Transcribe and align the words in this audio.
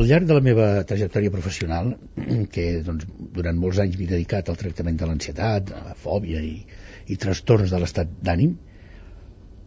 al 0.00 0.08
llarg 0.08 0.26
de 0.28 0.36
la 0.36 0.44
meva 0.44 0.66
trajectòria 0.88 1.32
professional, 1.34 1.92
que 2.54 2.66
doncs, 2.86 3.06
durant 3.36 3.58
molts 3.60 3.80
anys 3.82 3.98
m'he 3.98 4.08
dedicat 4.08 4.48
al 4.48 4.58
tractament 4.60 4.96
de 5.00 5.08
l'ansietat, 5.08 5.72
la 5.90 5.96
fòbia 6.04 6.40
i, 6.44 6.56
i 7.12 7.18
trastorns 7.20 7.74
de 7.74 7.80
l'estat 7.82 8.14
d'ànim, 8.24 8.54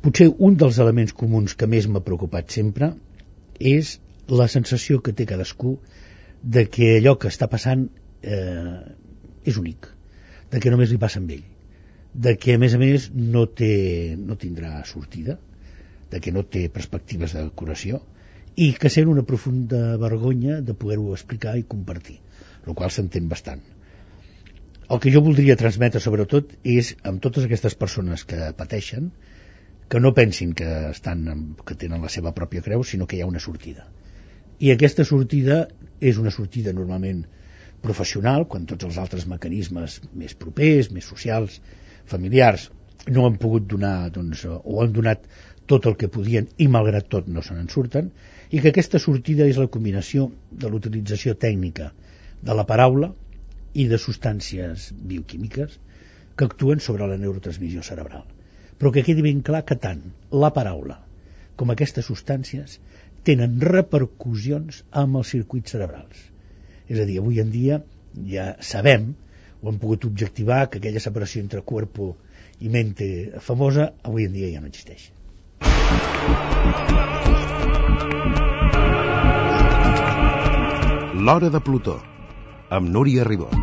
potser 0.03 0.31
un 0.47 0.57
dels 0.59 0.79
elements 0.83 1.13
comuns 1.19 1.53
que 1.59 1.69
més 1.69 1.87
m'ha 1.87 2.03
preocupat 2.07 2.51
sempre 2.55 2.91
és 3.73 3.97
la 4.41 4.49
sensació 4.51 4.99
que 5.05 5.13
té 5.13 5.27
cadascú 5.29 5.77
de 6.55 6.65
que 6.67 6.95
allò 6.97 7.15
que 7.19 7.29
està 7.31 7.47
passant 7.51 7.85
eh, 8.23 8.79
és 9.45 9.59
únic, 9.59 9.87
de 10.51 10.59
que 10.63 10.73
només 10.73 10.91
li 10.91 10.99
passa 10.99 11.21
amb 11.21 11.31
ell, 11.35 11.45
de 12.25 12.35
que 12.39 12.57
a 12.57 12.61
més 12.61 12.73
a 12.75 12.81
més 12.81 13.09
no, 13.13 13.45
té, 13.61 13.71
no 14.17 14.39
tindrà 14.39 14.81
sortida, 14.89 15.37
de 16.11 16.19
que 16.23 16.33
no 16.33 16.43
té 16.43 16.67
perspectives 16.73 17.37
de 17.37 17.45
curació, 17.61 18.01
i 18.55 18.73
que 18.77 18.89
sent 18.93 19.09
una 19.09 19.23
profunda 19.25 19.97
vergonya 19.97 20.59
de 20.61 20.75
poder-ho 20.77 21.13
explicar 21.13 21.55
i 21.57 21.65
compartir, 21.69 22.19
el 22.67 22.75
qual 22.77 22.91
s'entén 22.93 23.29
bastant. 23.29 23.63
El 24.93 24.99
que 25.01 25.11
jo 25.13 25.23
voldria 25.25 25.57
transmetre 25.57 26.01
sobretot 26.03 26.51
és 26.63 26.93
amb 27.09 27.21
totes 27.23 27.47
aquestes 27.47 27.75
persones 27.79 28.25
que 28.29 28.51
pateixen 28.57 29.09
que 29.89 29.99
no 29.99 30.13
pensin 30.13 30.53
que, 30.57 30.69
estan, 30.89 31.55
que 31.65 31.75
tenen 31.79 32.03
la 32.03 32.11
seva 32.13 32.33
pròpia 32.35 32.63
creu, 32.65 32.83
sinó 32.83 33.07
que 33.07 33.17
hi 33.17 33.23
ha 33.23 33.29
una 33.29 33.41
sortida. 33.43 33.87
I 34.59 34.71
aquesta 34.73 35.05
sortida 35.05 35.63
és 35.99 36.19
una 36.21 36.31
sortida 36.31 36.73
normalment 36.73 37.23
professional, 37.83 38.45
quan 38.47 38.67
tots 38.69 38.85
els 38.87 38.99
altres 39.01 39.25
mecanismes 39.27 39.99
més 40.13 40.37
propers, 40.39 40.91
més 40.95 41.09
socials, 41.09 41.59
familiars, 42.09 42.69
no 43.09 43.25
han 43.27 43.39
pogut 43.41 43.65
donar, 43.67 44.09
doncs, 44.15 44.45
o 44.47 44.79
han 44.81 44.93
donat 44.95 45.25
tot 45.67 45.87
el 45.89 45.97
que 45.99 46.11
podien 46.11 46.47
i 46.57 46.69
malgrat 46.71 47.09
tot 47.11 47.27
no 47.27 47.43
se 47.43 47.55
n'en 47.55 47.69
surten, 47.71 48.11
i 48.53 48.59
que 48.61 48.69
aquesta 48.69 48.99
sortida 49.01 49.47
és 49.49 49.57
la 49.57 49.69
combinació 49.73 50.27
de 50.63 50.69
l'utilització 50.69 51.33
tècnica 51.43 51.87
de 52.49 52.55
la 52.59 52.65
paraula 52.69 53.09
i 53.73 53.87
de 53.89 53.97
substàncies 54.01 54.91
bioquímiques 55.11 55.79
que 56.37 56.45
actuen 56.45 56.83
sobre 56.87 57.07
la 57.09 57.17
neurotransmissió 57.17 57.81
cerebral. 57.87 58.27
Però 58.77 58.91
que 58.93 59.03
quedi 59.07 59.25
ben 59.25 59.41
clar 59.47 59.63
que 59.65 59.79
tant 59.87 60.03
la 60.43 60.51
paraula 60.53 60.99
com 61.57 61.73
aquestes 61.73 62.05
substàncies 62.11 62.77
tenen 63.25 63.57
repercussions 63.73 64.83
amb 65.01 65.21
els 65.21 65.33
circuits 65.33 65.73
cerebrals. 65.73 66.21
És 66.85 66.99
a 66.99 67.07
dir, 67.09 67.17
avui 67.23 67.41
en 67.41 67.49
dia 67.53 67.81
ja 68.29 68.51
sabem, 68.73 69.13
o 69.63 69.71
hem 69.71 69.81
pogut 69.81 70.05
objectivar, 70.09 70.67
que 70.69 70.81
aquella 70.81 71.01
separació 71.01 71.41
entre 71.41 71.65
cuerpo 71.73 72.13
i 72.61 72.69
mente 72.69 73.09
famosa 73.49 73.93
avui 74.03 74.29
en 74.29 74.37
dia 74.37 74.53
ja 74.53 74.61
no 74.61 74.69
existeix. 74.69 75.09
L'Hora 81.23 81.47
de 81.47 81.59
Plutó, 81.63 81.93
amb 82.75 82.89
Núria 82.91 83.23
Ribot. 83.23 83.53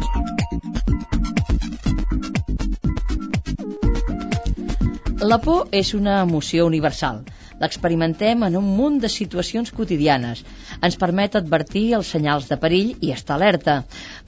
La 5.33 5.37
por 5.45 5.69
és 5.81 5.91
una 5.99 6.15
emoció 6.23 6.65
universal. 6.71 7.19
L'experimentem 7.61 8.47
en 8.47 8.57
un 8.63 8.71
munt 8.79 8.97
de 9.03 9.11
situacions 9.13 9.75
quotidianes. 9.77 10.41
Ens 10.89 10.97
permet 11.03 11.37
advertir 11.43 11.85
els 11.99 12.15
senyals 12.17 12.49
de 12.49 12.57
perill 12.63 12.95
i 13.05 13.13
estar 13.19 13.37
alerta. 13.37 13.77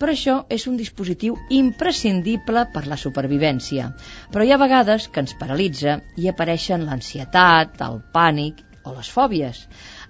Per 0.02 0.10
això 0.12 0.36
és 0.58 0.68
un 0.68 0.76
dispositiu 0.82 1.40
imprescindible 1.62 2.66
per 2.76 2.84
la 2.90 3.00
supervivència. 3.06 3.88
Però 4.34 4.44
hi 4.44 4.52
ha 4.52 4.60
vegades 4.66 5.08
que 5.08 5.24
ens 5.24 5.32
paralitza 5.40 5.96
i 6.20 6.28
apareixen 6.28 6.84
l'ansietat, 6.84 7.80
el 7.88 8.02
pànic 8.12 8.60
o 8.84 8.92
les 8.98 9.08
fòbies 9.08 9.64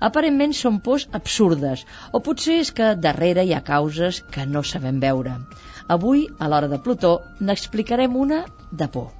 aparentment 0.08 0.54
són 0.58 0.82
pors 0.88 1.08
absurdes, 1.20 1.86
o 2.12 2.20
potser 2.28 2.60
és 2.66 2.74
que 2.76 2.92
darrere 3.06 3.46
hi 3.46 3.56
ha 3.56 3.64
causes 3.72 4.22
que 4.34 4.46
no 4.46 4.66
sabem 4.74 5.00
veure. 5.06 5.38
Avui, 5.96 6.28
a 6.38 6.52
l'hora 6.52 6.70
de 6.70 6.78
Plutó, 6.84 7.16
n'explicarem 7.40 8.16
una 8.26 8.44
de 8.70 8.88
por. 8.88 9.10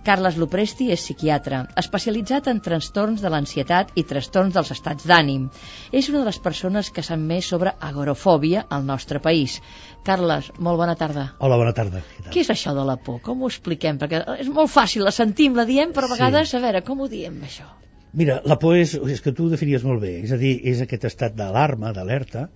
Carles 0.00 0.36
Lopresti 0.40 0.86
és 0.94 1.02
psiquiatre, 1.04 1.58
especialitzat 1.80 2.46
en 2.52 2.60
trastorns 2.64 3.20
de 3.20 3.32
l'ansietat 3.32 3.90
i 4.00 4.04
trastorns 4.12 4.56
dels 4.56 4.70
estats 4.72 5.04
d'ànim. 5.10 5.48
És 5.92 6.08
una 6.08 6.22
de 6.22 6.28
les 6.30 6.38
persones 6.46 6.88
que 6.96 7.04
sap 7.04 7.20
més 7.20 7.50
sobre 7.52 7.74
agorofòbia 7.88 8.64
al 8.76 8.86
nostre 8.88 9.20
país. 9.20 9.58
Carles, 10.06 10.48
molt 10.58 10.80
bona 10.80 10.96
tarda. 11.02 11.26
Hola, 11.38 11.60
bona 11.60 11.76
tarda. 11.76 12.00
Què, 12.16 12.30
Què 12.30 12.46
és 12.46 12.54
això 12.56 12.72
de 12.76 12.86
la 12.88 12.96
por? 12.96 13.20
Com 13.26 13.44
ho 13.44 13.52
expliquem? 13.52 14.00
Perquè 14.00 14.24
és 14.40 14.48
molt 14.48 14.72
fàcil, 14.72 15.04
la 15.04 15.12
sentim, 15.12 15.60
la 15.60 15.68
diem, 15.68 15.92
però 15.92 16.08
a 16.08 16.14
vegades, 16.16 16.54
sí. 16.54 16.56
a 16.56 16.64
veure, 16.64 16.80
com 16.86 17.04
ho 17.04 17.12
diem, 17.12 17.36
això? 17.44 17.68
Mira, 18.12 18.40
la 18.44 18.56
por 18.58 18.74
és, 18.74 18.96
és 19.14 19.20
que 19.22 19.32
tu 19.36 19.46
ho 19.46 19.52
definies 19.52 19.84
molt 19.86 20.02
bé, 20.02 20.16
és 20.24 20.32
a 20.34 20.38
dir, 20.38 20.56
és 20.66 20.80
aquest 20.82 21.04
estat 21.06 21.36
d'alarma, 21.38 21.92
d'alerta, 21.94 22.48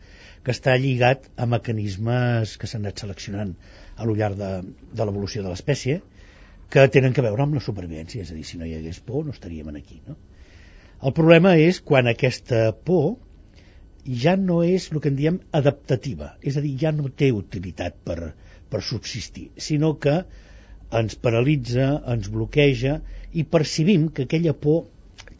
que 0.44 0.53
està 0.53 0.75
lligat 0.76 1.28
a 1.41 1.47
mecanismes 1.47 2.56
que 2.60 2.69
s'han 2.69 2.82
anat 2.82 3.04
seleccionant 3.04 3.53
a 3.97 4.09
lo 4.09 4.16
llarg 4.19 4.41
de, 4.41 4.50
de 4.98 5.06
l'evolució 5.06 5.44
de 5.44 5.53
l'espècie, 5.53 6.00
que 6.75 6.88
tenen 6.91 7.15
que 7.15 7.22
veure 7.22 7.44
amb 7.44 7.54
la 7.54 7.62
supervivència, 7.62 8.25
és 8.25 8.32
a 8.32 8.38
dir, 8.38 8.44
si 8.48 8.59
no 8.59 8.66
hi 8.66 8.75
hagués 8.76 8.98
por 9.06 9.22
no 9.25 9.34
estaríem 9.37 9.70
aquí. 9.70 10.00
No? 10.09 10.16
El 11.06 11.15
problema 11.15 11.54
és 11.60 11.78
quan 11.81 12.10
aquesta 12.10 12.72
por 12.88 13.15
ja 14.25 14.34
no 14.36 14.62
és 14.66 14.91
el 14.92 15.00
que 15.00 15.12
en 15.12 15.21
diem 15.21 15.38
adaptativa, 15.54 16.34
és 16.42 16.59
a 16.59 16.65
dir, 16.65 16.75
ja 16.82 16.92
no 16.92 17.12
té 17.22 17.31
utilitat 17.32 17.97
per, 18.04 18.34
per 18.71 18.82
subsistir, 18.82 19.53
sinó 19.69 19.94
que 20.03 20.19
ens 20.98 21.15
paralitza, 21.15 21.86
ens 22.10 22.28
bloqueja 22.31 22.98
i 23.32 23.47
percibim 23.54 24.10
que 24.15 24.26
aquella 24.26 24.53
por 24.66 24.84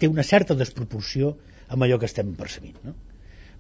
té 0.05 0.13
una 0.13 0.27
certa 0.35 0.57
desproporció 0.61 1.35
amb 1.73 1.87
allò 1.87 1.99
que 2.01 2.11
estem 2.11 2.37
percebint. 2.37 2.77
No? 2.85 2.95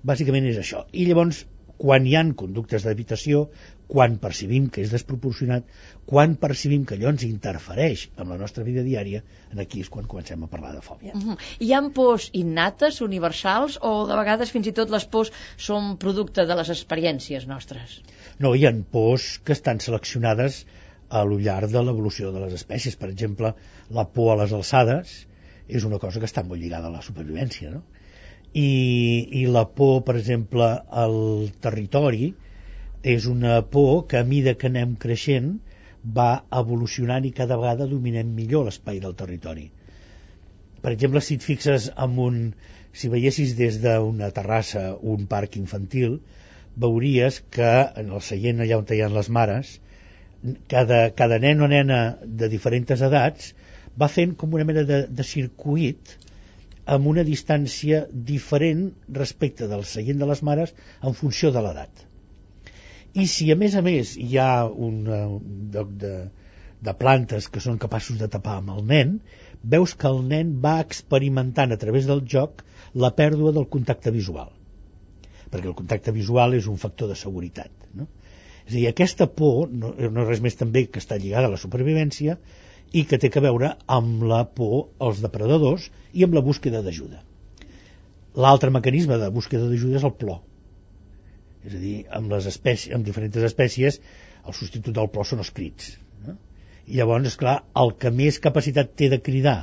Bàsicament 0.05 0.47
és 0.51 0.61
això. 0.61 0.85
I 0.93 1.07
llavors, 1.09 1.47
quan 1.81 2.05
hi 2.07 2.13
han 2.19 2.35
conductes 2.41 2.85
d'habitació, 2.85 3.47
quan 3.89 4.19
percibim 4.21 4.69
que 4.75 4.83
és 4.85 4.93
desproporcionat, 4.93 5.65
quan 6.11 6.37
percibim 6.43 6.85
que 6.89 6.99
allò 6.99 7.11
ens 7.13 7.25
interfereix 7.27 8.05
amb 8.21 8.35
la 8.35 8.39
nostra 8.43 8.65
vida 8.69 8.85
diària, 8.85 9.23
en 9.53 9.65
aquí 9.65 9.83
és 9.85 9.91
quan 9.97 10.07
comencem 10.11 10.45
a 10.45 10.51
parlar 10.53 10.75
de 10.77 10.85
fòbia. 10.85 11.17
Uh 11.17 11.25
-huh. 11.25 11.39
Hi 11.61 11.73
ha 11.73 11.83
pors 11.97 12.29
innates, 12.33 13.01
universals, 13.01 13.79
o 13.81 14.07
de 14.07 14.17
vegades 14.21 14.51
fins 14.51 14.67
i 14.67 14.73
tot 14.73 14.91
les 14.91 15.05
pors 15.05 15.33
són 15.57 15.97
producte 15.97 16.47
de 16.47 16.55
les 16.55 16.71
experiències 16.77 17.47
nostres? 17.47 18.01
No, 18.39 18.55
hi 18.55 18.67
ha 18.67 18.75
pors 18.91 19.41
que 19.45 19.53
estan 19.53 19.81
seleccionades 19.81 20.67
a 21.09 21.25
lo 21.25 21.39
llarg 21.39 21.71
de 21.71 21.83
l'evolució 21.83 22.33
de 22.33 22.41
les 22.41 22.53
espècies. 22.53 22.97
Per 22.97 23.09
exemple, 23.09 23.55
la 23.91 24.05
por 24.05 24.33
a 24.33 24.43
les 24.43 24.53
alçades, 24.53 25.27
és 25.69 25.85
una 25.89 25.99
cosa 25.99 26.21
que 26.21 26.29
està 26.29 26.45
molt 26.47 26.61
lligada 26.61 26.91
a 26.91 26.95
la 26.95 27.05
supervivència 27.05 27.71
no? 27.75 27.83
I, 28.55 28.69
i 29.41 29.45
la 29.51 29.65
por 29.79 30.03
per 30.07 30.17
exemple 30.21 30.67
al 31.05 31.17
territori 31.65 32.33
és 33.15 33.27
una 33.31 33.61
por 33.77 34.07
que 34.11 34.21
a 34.21 34.29
mida 34.29 34.55
que 34.61 34.71
anem 34.71 34.95
creixent 35.01 35.57
va 36.19 36.45
evolucionant 36.61 37.25
i 37.25 37.33
cada 37.33 37.59
vegada 37.61 37.89
dominem 37.91 38.31
millor 38.37 38.69
l'espai 38.69 39.01
del 39.01 39.17
territori 39.19 39.71
per 40.85 40.93
exemple 40.93 41.23
si 41.25 41.39
et 41.41 41.49
fixes 41.49 41.91
en 42.07 42.19
un 42.29 42.41
si 42.95 43.11
veiessis 43.13 43.57
des 43.59 43.81
d'una 43.83 44.31
terrassa 44.37 44.85
un 45.15 45.27
parc 45.27 45.57
infantil 45.61 46.21
veuries 46.87 47.41
que 47.57 47.73
en 48.03 48.13
el 48.13 48.23
seient 48.29 48.61
allà 48.61 48.79
on 48.83 48.87
hi 48.91 49.01
ha 49.03 49.11
les 49.17 49.31
mares 49.39 49.79
cada, 50.69 51.09
cada 51.17 51.39
nen 51.41 51.65
o 51.65 51.69
nena 51.73 52.01
de 52.43 52.51
diferents 52.53 53.05
edats 53.09 53.55
va 54.01 54.11
fent 54.11 54.35
com 54.39 54.55
una 54.55 54.67
mena 54.69 54.85
de, 54.89 55.05
de 55.09 55.27
circuit 55.27 56.17
amb 56.97 57.09
una 57.09 57.25
distància 57.25 58.05
diferent 58.31 58.89
respecte 59.19 59.69
del 59.71 59.85
seient 59.89 60.21
de 60.21 60.29
les 60.29 60.43
mares 60.49 60.75
en 61.03 61.17
funció 61.21 61.53
de 61.55 61.63
l'edat. 61.65 62.05
I 63.15 63.29
si 63.31 63.51
a 63.53 63.57
més 63.57 63.77
a 63.79 63.83
més 63.87 64.17
hi 64.19 64.39
ha 64.43 64.67
un, 64.67 65.05
un 65.07 65.71
lloc 65.75 65.95
de, 66.03 66.15
de 66.85 66.95
plantes 66.99 67.47
que 67.49 67.63
són 67.63 67.79
capaços 67.85 68.19
de 68.21 68.29
tapar 68.29 68.59
amb 68.61 68.75
el 68.75 68.83
nen, 68.91 69.15
veus 69.75 69.95
que 70.01 70.11
el 70.11 70.21
nen 70.33 70.57
va 70.65 70.81
experimentant 70.85 71.73
a 71.73 71.81
través 71.81 72.11
del 72.11 72.25
joc 72.35 72.65
la 73.05 73.15
pèrdua 73.21 73.55
del 73.55 73.71
contacte 73.77 74.13
visual. 74.15 74.51
Perquè 75.53 75.71
el 75.71 75.79
contacte 75.79 76.13
visual 76.13 76.59
és 76.59 76.69
un 76.71 76.77
factor 76.83 77.09
de 77.09 77.17
seguretat. 77.21 77.73
No? 77.95 78.09
És 78.67 78.73
a 78.73 78.77
dir, 78.77 78.87
aquesta 78.91 79.29
por 79.41 79.71
no, 79.71 79.95
no 79.95 80.25
és 80.25 80.29
res 80.29 80.45
més 80.45 80.59
també 80.61 80.87
que 80.91 81.01
està 81.01 81.17
lligada 81.21 81.49
a 81.49 81.55
la 81.55 81.61
supervivència, 81.61 82.37
i 82.95 83.05
que 83.11 83.19
té 83.19 83.31
que 83.35 83.43
veure 83.43 83.75
amb 83.99 84.23
la 84.31 84.45
por 84.59 84.89
als 85.03 85.23
depredadors 85.25 85.89
i 86.15 86.25
amb 86.27 86.37
la 86.39 86.43
búsqueda 86.47 86.83
d'ajuda. 86.85 87.21
L'altre 88.45 88.71
mecanisme 88.75 89.19
de 89.19 89.31
búsqueda 89.35 89.67
d'ajuda 89.71 89.99
és 90.01 90.07
el 90.07 90.15
plor. 90.21 90.41
És 91.65 91.75
a 91.75 91.81
dir, 91.81 91.97
amb, 92.19 92.31
les 92.35 92.47
espècies, 92.51 92.95
amb 92.95 93.07
diferents 93.07 93.49
espècies 93.51 94.01
el 94.45 94.57
substitut 94.57 94.95
del 94.95 95.11
plor 95.11 95.27
són 95.27 95.43
els 95.43 95.51
crits. 95.57 95.95
No? 96.27 96.37
I 96.87 97.01
llavors, 97.01 97.31
és 97.31 97.39
clar, 97.41 97.61
el 97.83 97.95
que 98.01 98.13
més 98.15 98.39
capacitat 98.47 98.93
té 99.01 99.09
de 99.13 99.21
cridar 99.29 99.59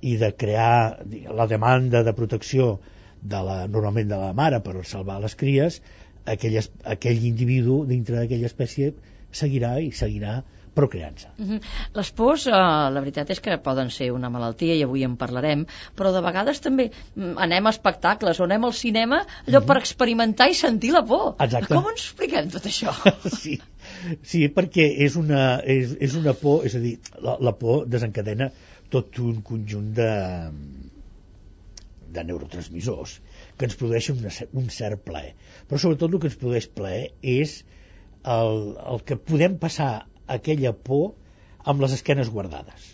i 0.00 0.16
de 0.20 0.32
crear 0.36 1.04
la 1.40 1.46
demanda 1.50 2.02
de 2.06 2.14
protecció 2.14 2.72
de 3.22 3.40
la, 3.48 3.60
normalment 3.66 4.10
de 4.10 4.18
la 4.20 4.32
mare 4.36 4.60
per 4.64 4.84
salvar 4.86 5.18
les 5.22 5.34
cries, 5.38 5.80
aquell, 6.34 6.58
aquell 6.96 7.24
individu 7.30 7.80
dintre 7.88 8.18
d'aquella 8.18 8.50
espècie 8.50 8.92
seguirà 9.30 9.78
i 9.80 9.90
seguirà 9.92 10.42
procreant-se. 10.78 11.28
Mm 11.38 11.46
-hmm. 11.48 11.60
Les 11.98 12.10
pors, 12.18 12.46
eh, 12.46 12.50
la 12.94 13.00
veritat 13.02 13.30
és 13.34 13.40
que 13.40 13.58
poden 13.68 13.90
ser 13.90 14.10
una 14.12 14.30
malaltia 14.34 14.74
i 14.74 14.82
avui 14.86 15.02
en 15.04 15.16
parlarem, 15.16 15.64
però 15.96 16.12
de 16.14 16.22
vegades 16.28 16.60
també 16.66 16.90
mm, 16.90 17.34
anem 17.46 17.66
a 17.66 17.72
espectacles 17.74 18.40
o 18.40 18.44
anem 18.44 18.64
al 18.64 18.74
cinema 18.74 19.18
allò 19.18 19.58
mm 19.58 19.62
-hmm. 19.62 19.66
per 19.66 19.76
experimentar 19.78 20.48
i 20.50 20.54
sentir 20.54 20.92
la 20.92 21.02
por. 21.02 21.34
Exacte. 21.46 21.74
Com 21.74 21.90
ens 21.90 22.04
expliquem 22.06 22.50
tot 22.50 22.66
això? 22.66 22.94
sí, 23.42 23.60
sí 24.22 24.48
perquè 24.48 24.86
és 25.06 25.16
una, 25.16 25.60
és, 25.64 25.96
és 26.00 26.14
una 26.14 26.34
por, 26.34 26.66
és 26.66 26.74
a 26.74 26.78
dir, 26.78 26.98
la, 27.20 27.36
la 27.40 27.52
por 27.52 27.86
desencadena 27.86 28.50
tot 28.90 29.18
un 29.18 29.42
conjunt 29.42 29.94
de, 29.94 30.12
de 32.12 32.24
neurotransmissors 32.24 33.20
que 33.56 33.64
ens 33.64 33.76
produeixen 33.76 34.18
una, 34.18 34.30
un 34.52 34.70
cert 34.70 35.02
plaer. 35.04 35.34
Però 35.68 35.78
sobretot 35.78 36.12
el 36.12 36.20
que 36.20 36.30
ens 36.30 36.36
produeix 36.36 36.68
plaer 36.68 37.10
és 37.22 37.64
el, 38.34 38.60
el 38.92 39.02
que 39.08 39.16
podem 39.30 39.56
passar 39.62 39.90
aquella 40.38 40.74
por 40.90 41.12
amb 41.64 41.82
les 41.84 41.96
esquenes 41.96 42.30
guardades. 42.34 42.92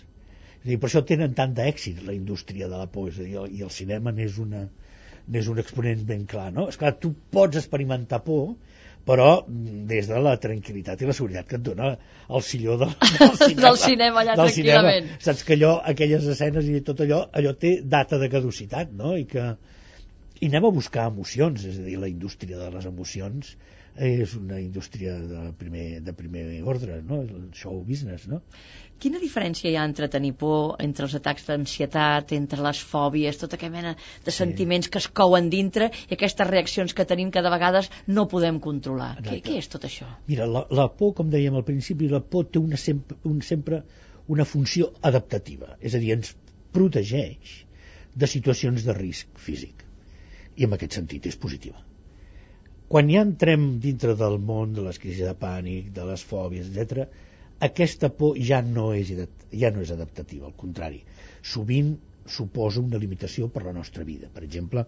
És 0.60 0.68
a 0.68 0.70
dir, 0.70 0.78
per 0.80 0.88
això 0.88 1.04
tenen 1.06 1.34
tant 1.36 1.52
d'èxit 1.56 2.02
la 2.06 2.14
indústria 2.16 2.70
de 2.70 2.80
la 2.80 2.88
por, 2.90 3.10
és 3.10 3.20
a 3.20 3.26
dir, 3.26 3.36
i 3.58 3.64
el 3.66 3.72
cinema 3.74 4.14
n'és 4.14 4.38
una 4.42 4.64
n'és 5.34 5.48
un 5.48 5.60
exponent 5.60 6.02
ben 6.08 6.24
clar, 6.28 6.50
no? 6.52 6.68
És 6.68 6.76
clar, 6.80 6.94
tu 7.00 7.14
pots 7.32 7.56
experimentar 7.60 8.20
por, 8.26 8.54
però 9.08 9.28
des 9.48 10.08
de 10.08 10.20
la 10.24 10.34
tranquil·litat 10.40 11.02
i 11.02 11.08
la 11.08 11.14
seguretat 11.16 11.48
que 11.48 11.58
et 11.58 11.64
dona 11.64 11.90
el 11.94 12.44
silló 12.44 12.76
del, 12.80 12.92
del 13.04 13.36
cinema. 13.40 13.62
del 13.66 13.78
cinema 13.80 14.22
allà 14.22 14.36
del 14.40 14.50
tranquil·lament. 14.50 15.08
Cinema. 15.10 15.22
Saps 15.26 15.44
que 15.48 15.56
allò, 15.58 15.74
aquelles 15.92 16.28
escenes 16.34 16.68
i 16.72 16.80
tot 16.88 17.04
allò, 17.04 17.22
allò 17.40 17.54
té 17.60 17.76
data 17.96 18.20
de 18.20 18.30
caducitat, 18.32 18.92
no? 18.96 19.14
I 19.20 19.26
que 19.28 19.46
i 20.40 20.50
anem 20.50 20.68
a 20.68 20.74
buscar 20.74 21.08
emocions, 21.12 21.64
és 21.68 21.80
a 21.80 21.86
dir, 21.86 21.98
la 22.00 22.10
indústria 22.10 22.58
de 22.60 22.70
les 22.74 22.88
emocions 22.88 23.54
és 23.96 24.34
una 24.34 24.58
indústria 24.58 25.14
de 25.22 25.52
primer, 25.58 26.00
de 26.02 26.12
primer 26.12 26.62
ordre, 26.66 27.00
no? 27.02 27.20
el 27.22 27.50
show 27.54 27.76
business. 27.86 28.26
No? 28.26 28.40
Quina 28.98 29.20
diferència 29.22 29.70
hi 29.70 29.76
ha 29.78 29.84
entre 29.86 30.08
tenir 30.10 30.32
por, 30.40 30.74
entre 30.82 31.06
els 31.06 31.14
atacs 31.14 31.46
d'ansietat, 31.46 32.32
entre 32.34 32.62
les 32.66 32.80
fòbies, 32.82 33.38
tota 33.38 33.54
aquella 33.58 33.76
mena 33.76 33.94
de 34.24 34.34
sentiments 34.34 34.88
sí. 34.88 34.92
que 34.94 35.02
es 35.02 35.08
couen 35.22 35.50
dintre 35.52 35.90
i 36.08 36.16
aquestes 36.18 36.50
reaccions 36.50 36.94
que 36.94 37.06
tenim 37.06 37.30
que 37.30 37.42
de 37.44 37.54
vegades 37.54 37.90
no 38.08 38.26
podem 38.30 38.58
controlar? 38.58 39.12
Què, 39.22 39.38
què 39.46 39.60
és 39.62 39.70
tot 39.70 39.86
això? 39.86 40.10
Mira, 40.26 40.50
la, 40.50 40.66
la 40.74 40.88
por, 40.90 41.14
com 41.20 41.30
dèiem 41.30 41.54
al 41.54 41.66
principi, 41.68 42.10
la 42.10 42.22
por 42.22 42.50
té 42.50 42.58
una 42.58 42.80
sempre, 42.80 43.18
un, 43.22 43.40
sempre 43.46 43.84
una 44.26 44.48
funció 44.48 44.90
adaptativa, 45.02 45.76
és 45.80 45.94
a 45.94 46.02
dir, 46.02 46.16
ens 46.18 46.34
protegeix 46.74 47.60
de 48.14 48.26
situacions 48.30 48.82
de 48.86 48.94
risc 48.98 49.38
físic 49.38 49.86
i 50.56 50.66
en 50.66 50.74
aquest 50.74 50.98
sentit 50.98 51.26
és 51.30 51.38
positiva 51.38 51.93
quan 52.94 53.08
ja 53.10 53.24
entrem 53.26 53.62
dintre 53.82 54.12
del 54.14 54.36
món 54.38 54.74
de 54.74 54.82
les 54.86 55.00
crisis 55.02 55.26
de 55.26 55.34
pànic, 55.34 55.88
de 55.96 56.04
les 56.06 56.22
fòbies, 56.22 56.68
etc, 56.70 57.08
aquesta 57.66 58.12
por 58.14 58.36
ja 58.38 58.60
no 58.62 58.92
és, 58.94 59.10
ja 59.50 59.70
no 59.74 59.82
és 59.82 59.90
adaptativa, 59.90 60.46
al 60.46 60.54
contrari. 60.60 61.00
Sovint 61.42 61.88
suposa 62.36 62.78
una 62.84 63.00
limitació 63.02 63.48
per 63.50 63.64
la 63.64 63.72
nostra 63.74 64.06
vida. 64.06 64.30
Per 64.30 64.44
exemple, 64.46 64.86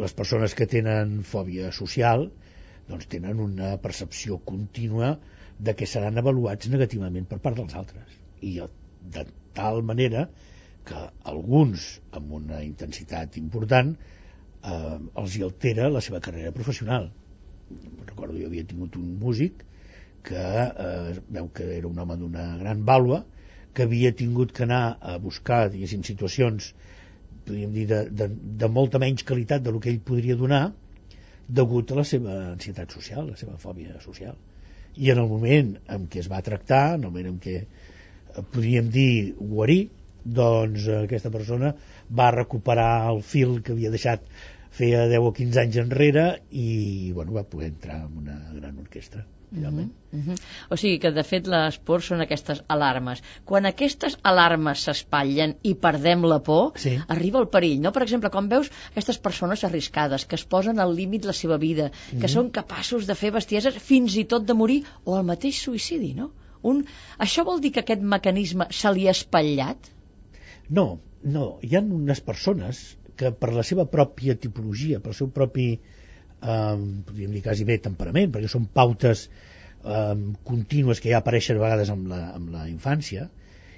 les 0.00 0.16
persones 0.16 0.56
que 0.56 0.64
tenen 0.76 1.18
fòbia 1.28 1.74
social 1.76 2.24
doncs 2.88 3.12
tenen 3.12 3.44
una 3.50 3.74
percepció 3.84 4.40
contínua 4.48 5.12
de 5.60 5.76
que 5.76 5.90
seran 5.92 6.16
avaluats 6.24 6.72
negativament 6.72 7.28
per 7.28 7.42
part 7.44 7.60
dels 7.60 7.76
altres. 7.84 8.16
I 8.40 8.56
de 9.12 9.28
tal 9.52 9.84
manera 9.92 10.24
que 10.88 11.04
alguns, 11.36 11.98
amb 12.16 12.32
una 12.40 12.64
intensitat 12.64 13.36
important, 13.44 13.92
eh, 14.64 14.96
els 15.22 15.36
hi 15.36 15.44
altera 15.46 15.90
la 15.92 16.02
seva 16.04 16.20
carrera 16.24 16.52
professional. 16.56 17.10
Recordo, 18.06 18.36
jo 18.38 18.48
havia 18.48 18.66
tingut 18.70 18.96
un 19.00 19.14
músic 19.20 19.64
que 20.24 20.40
eh, 20.40 21.14
veu 21.36 21.50
que 21.54 21.68
era 21.78 21.88
un 21.90 21.98
home 22.00 22.16
d'una 22.20 22.48
gran 22.60 22.84
vàlua, 22.88 23.24
que 23.74 23.84
havia 23.88 24.14
tingut 24.16 24.52
que 24.56 24.64
anar 24.64 24.96
a 25.02 25.18
buscar, 25.18 25.66
diguéssim, 25.72 26.04
situacions 26.06 26.72
podríem 27.44 27.72
dir, 27.74 27.86
de, 27.90 28.00
de, 28.08 28.28
de 28.62 28.68
molta 28.72 29.00
menys 29.02 29.24
qualitat 29.28 29.64
del 29.64 29.80
que 29.82 29.90
ell 29.92 30.00
podria 30.00 30.36
donar 30.40 30.64
degut 31.48 31.92
a 31.92 31.98
la 31.98 32.04
seva 32.08 32.36
ansietat 32.54 32.94
social, 32.96 33.26
la 33.28 33.36
seva 33.36 33.58
fòbia 33.60 33.98
social. 34.04 34.38
I 34.96 35.10
en 35.12 35.20
el 35.20 35.28
moment 35.28 35.74
en 35.92 36.06
què 36.08 36.22
es 36.22 36.30
va 36.32 36.40
tractar, 36.46 36.94
en 36.94 37.04
el 37.04 37.10
moment 37.10 37.34
en 37.34 37.42
què 37.42 37.56
eh, 37.60 37.66
podríem 38.54 38.88
dir 38.94 39.34
guarir, 39.36 39.82
doncs 40.24 40.86
eh, 40.88 41.02
aquesta 41.04 41.32
persona 41.34 41.74
va 42.20 42.30
recuperar 42.32 43.10
el 43.10 43.20
fil 43.26 43.58
que 43.62 43.74
havia 43.74 43.92
deixat 43.92 44.24
feia 44.74 45.06
10 45.10 45.28
o 45.28 45.32
15 45.36 45.62
anys 45.62 45.78
enrere 45.84 46.26
i 46.50 47.12
bueno, 47.14 47.36
va 47.38 47.46
poder 47.46 47.70
entrar 47.70 48.02
en 48.08 48.18
una 48.24 48.36
gran 48.56 48.78
orquestra. 48.82 49.24
Uh 49.54 49.60
-huh, 49.60 49.88
uh 50.12 50.20
-huh. 50.26 50.40
O 50.70 50.76
sigui 50.76 50.98
que, 50.98 51.10
de 51.12 51.22
fet, 51.22 51.46
les 51.46 51.78
pors 51.78 52.04
són 52.04 52.20
aquestes 52.20 52.64
alarmes. 52.66 53.22
Quan 53.44 53.66
aquestes 53.66 54.18
alarmes 54.22 54.82
s'espatllen 54.84 55.54
i 55.62 55.74
perdem 55.74 56.24
la 56.24 56.40
por, 56.42 56.72
sí. 56.76 56.98
arriba 57.08 57.38
el 57.38 57.48
perill, 57.48 57.80
no? 57.80 57.92
Per 57.92 58.02
exemple, 58.02 58.30
quan 58.30 58.48
veus 58.48 58.70
aquestes 58.90 59.18
persones 59.18 59.64
arriscades 59.64 60.26
que 60.26 60.34
es 60.34 60.44
posen 60.44 60.80
al 60.80 60.96
límit 60.96 61.24
la 61.24 61.32
seva 61.32 61.56
vida, 61.56 61.90
que 62.10 62.16
uh 62.16 62.22
-huh. 62.22 62.28
són 62.28 62.50
capaços 62.50 63.06
de 63.06 63.14
fer 63.14 63.30
bestieses 63.30 63.74
fins 63.74 64.16
i 64.16 64.24
tot 64.24 64.44
de 64.44 64.54
morir, 64.54 64.84
o 65.04 65.18
el 65.18 65.24
mateix 65.24 65.62
suïcidi, 65.62 66.14
no? 66.14 66.32
Un... 66.62 66.84
Això 67.18 67.44
vol 67.44 67.60
dir 67.60 67.72
que 67.72 67.80
aquest 67.80 68.02
mecanisme 68.02 68.66
se 68.70 68.92
li 68.92 69.06
ha 69.06 69.10
espatllat? 69.10 69.78
No, 70.68 70.98
no. 71.22 71.58
Hi 71.62 71.76
ha 71.76 71.80
unes 71.80 72.20
persones 72.20 72.96
que 73.16 73.30
per 73.40 73.52
la 73.54 73.64
seva 73.66 73.86
pròpia 73.90 74.36
tipologia, 74.40 75.00
pel 75.04 75.14
seu 75.16 75.30
propi, 75.34 75.68
eh, 75.74 76.76
podríem 77.08 77.34
dir 77.36 77.42
quasi 77.44 77.66
bé, 77.68 77.78
temperament, 77.82 78.32
perquè 78.34 78.50
són 78.50 78.66
pautes 78.80 79.28
eh, 79.28 80.14
contínues 80.50 81.00
que 81.00 81.12
ja 81.12 81.22
apareixen 81.22 81.60
a 81.60 81.64
vegades 81.64 81.92
amb 81.94 82.10
la, 82.10 82.20
amb 82.38 82.52
la 82.54 82.66
infància, 82.70 83.28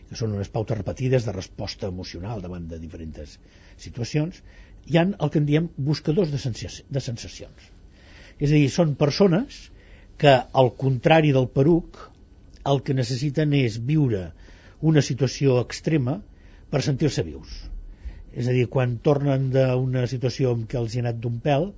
que 0.09 0.19
són 0.19 0.37
unes 0.39 0.51
pautes 0.55 0.79
repetides 0.79 1.27
de 1.27 1.35
resposta 1.35 1.91
emocional 1.93 2.43
davant 2.45 2.69
de 2.71 2.79
diferents 2.83 3.39
situacions, 3.83 4.43
hi 4.87 5.01
han 5.01 5.17
el 5.19 5.33
que 5.35 5.43
en 5.43 5.49
diem 5.49 5.71
buscadors 5.89 6.31
de, 6.31 6.39
sensacions. 6.39 6.87
De 6.89 7.03
sensacions. 7.03 7.71
És 8.39 8.53
a 8.53 8.55
dir, 8.55 8.69
són 8.71 8.95
persones 9.01 9.65
que, 10.21 10.33
al 10.33 10.71
contrari 10.79 11.33
del 11.35 11.49
peruc, 11.53 11.99
el 12.71 12.83
que 12.87 12.95
necessiten 12.95 13.53
és 13.57 13.81
viure 13.91 14.29
una 14.87 15.03
situació 15.03 15.59
extrema 15.65 16.21
per 16.71 16.83
sentir-se 16.85 17.25
vius 17.27 17.57
és 18.37 18.47
a 18.47 18.55
dir, 18.55 18.67
quan 18.73 18.99
tornen 19.05 19.51
d'una 19.55 20.05
situació 20.11 20.53
en 20.57 20.67
què 20.69 20.79
els 20.81 20.95
hi 20.95 21.01
ha 21.01 21.07
anat 21.07 21.21
d'un 21.23 21.41
pèl, 21.45 21.71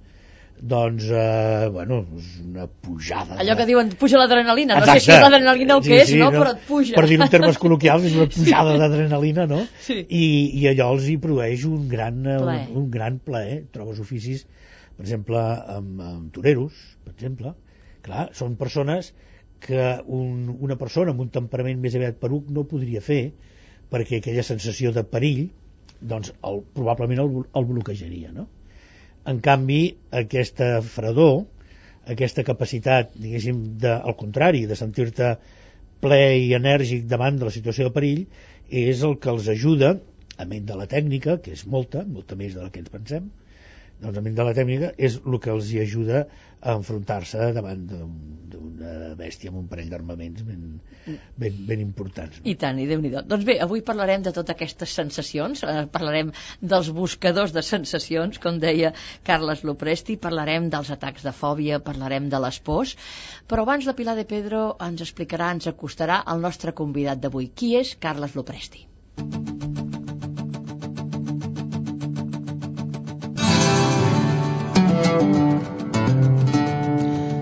doncs, 0.59 1.05
eh, 1.15 1.69
bueno, 1.71 2.01
és 2.19 2.41
una 2.43 2.67
pujada. 2.67 3.37
Allò 3.39 3.55
que 3.57 3.67
diuen, 3.69 3.93
puja 4.01 4.19
l'adrenalina, 4.19 4.81
no 4.81 4.89
sé 4.91 4.99
si 5.05 5.13
l'adrenalina 5.15 5.77
el 5.77 5.85
sí, 5.85 5.93
que 5.93 6.01
és, 6.03 6.11
sí, 6.11 6.19
no? 6.19 6.33
no? 6.33 6.41
Però 6.43 6.55
et 6.57 6.65
puja. 6.67 6.97
Per 6.99 7.05
dir-ho 7.07 7.27
en 7.29 7.31
termes 7.31 7.61
col·loquials, 7.63 8.09
és 8.11 8.17
una 8.19 8.27
pujada 8.33 8.75
d'adrenalina, 8.81 9.47
no? 9.51 9.61
Sí. 9.85 10.01
I, 10.03 10.25
I 10.59 10.67
allò 10.73 10.91
els 10.97 11.07
hi 11.13 11.15
produeix 11.23 11.65
un 11.71 11.87
gran, 11.93 12.27
un, 12.27 12.51
un 12.83 12.91
gran 12.91 13.21
plaer. 13.23 13.61
Trobes 13.75 14.03
oficis, 14.03 14.45
per 14.97 15.07
exemple, 15.07 15.45
amb, 15.77 16.03
amb 16.11 16.35
toreros, 16.35 16.83
per 17.07 17.15
exemple. 17.15 17.55
Clar, 18.03 18.29
són 18.35 18.59
persones 18.59 19.13
que 19.63 19.87
un, 20.07 20.51
una 20.59 20.79
persona 20.81 21.15
amb 21.15 21.23
un 21.23 21.31
temperament 21.35 21.79
més 21.83 21.95
aviat 21.99 22.19
peruc 22.19 22.51
no 22.55 22.67
podria 22.67 23.03
fer, 23.05 23.23
perquè 23.93 24.19
aquella 24.19 24.45
sensació 24.47 24.91
de 24.95 25.07
perill 25.07 25.47
doncs 26.01 26.33
el, 26.47 26.61
probablement 26.75 27.23
el, 27.25 27.31
el 27.59 27.69
bloquejaria 27.69 28.33
no? 28.33 28.49
en 29.29 29.41
canvi 29.45 29.81
aquesta 30.23 30.79
fredor 30.85 31.41
aquesta 32.15 32.45
capacitat 32.47 33.11
diguéssim 33.19 33.65
de, 33.83 33.91
al 33.93 34.17
contrari 34.17 34.65
de 34.71 34.79
sentir-te 34.79 35.35
ple 36.05 36.21
i 36.39 36.55
enèrgic 36.57 37.09
davant 37.11 37.41
de 37.41 37.49
la 37.49 37.55
situació 37.55 37.89
de 37.89 37.95
perill 37.97 38.23
és 38.71 39.03
el 39.03 39.19
que 39.23 39.33
els 39.33 39.49
ajuda 39.51 39.97
a 40.39 40.47
ment 40.47 40.67
de 40.69 40.77
la 40.79 40.87
tècnica, 40.87 41.39
que 41.43 41.53
és 41.57 41.65
molta, 41.67 42.05
molta 42.07 42.37
més 42.39 42.55
de 42.55 42.63
la 42.63 42.71
que 42.71 42.83
ens 42.83 42.93
pensem, 42.93 43.27
doncs 44.03 44.19
a 44.21 44.23
ment 44.23 44.37
de 44.39 44.47
la 44.47 44.55
tècnica 44.55 44.93
és 45.09 45.19
el 45.25 45.39
que 45.43 45.51
els 45.51 45.73
hi 45.73 45.81
ajuda 45.83 46.27
a 46.61 46.75
enfrontar-se 46.75 47.53
davant 47.55 47.85
d'una 47.89 49.15
bèstia 49.19 49.53
amb 49.53 49.61
un 49.61 49.67
parell 49.71 49.91
d'armaments 49.93 50.43
ben, 50.47 50.65
ben, 51.39 51.61
ben 51.69 51.83
importants. 51.85 52.41
No? 52.41 52.47
I 52.51 52.55
tant, 52.59 52.81
i 52.83 52.87
déu 52.91 53.03
nhi 53.03 53.13
Doncs 53.19 53.47
bé, 53.47 53.59
avui 53.63 53.83
parlarem 53.87 54.25
de 54.27 54.33
totes 54.35 54.57
aquestes 54.57 54.95
sensacions, 55.01 55.63
eh, 55.63 55.87
parlarem 55.93 56.33
dels 56.61 56.91
buscadors 56.95 57.55
de 57.55 57.63
sensacions, 57.63 58.41
com 58.43 58.59
deia 58.63 58.93
Carles 59.29 59.63
Lopresti, 59.69 60.19
parlarem 60.29 60.69
dels 60.75 60.91
atacs 60.95 61.27
de 61.27 61.35
fòbia, 61.43 61.83
parlarem 61.91 62.29
de 62.33 62.43
les 62.47 62.59
pors, 62.71 62.97
però 63.47 63.67
abans 63.67 63.87
la 63.87 63.97
Pilar 63.99 64.17
de 64.19 64.27
Pedro 64.29 64.65
ens 64.91 65.05
explicarà, 65.07 65.53
ens 65.55 65.71
acostarà 65.71 66.23
al 66.27 66.43
nostre 66.43 66.75
convidat 66.83 67.23
d'avui. 67.23 67.53
Qui 67.55 67.77
és 67.79 67.95
Carles 68.03 68.35
Lopresti? 68.39 68.87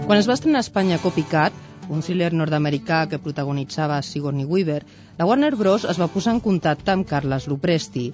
Quan 0.07 0.21
es 0.23 0.27
va 0.31 0.35
estrenar 0.37 0.61
a 0.61 0.63
Espanya 0.63 0.97
Copycat, 1.03 1.55
un 1.91 2.03
thriller 2.07 2.29
nord-americà 2.41 2.99
que 3.11 3.19
protagonitzava 3.19 3.97
Sigourney 4.07 4.47
Weaver, 4.47 4.85
la 5.19 5.27
Warner 5.27 5.57
Bros. 5.59 5.87
es 5.93 5.99
va 5.99 6.07
posar 6.07 6.35
en 6.37 6.39
contacte 6.45 6.93
amb 6.93 7.09
Carles 7.11 7.49
Lupresti. 7.51 8.05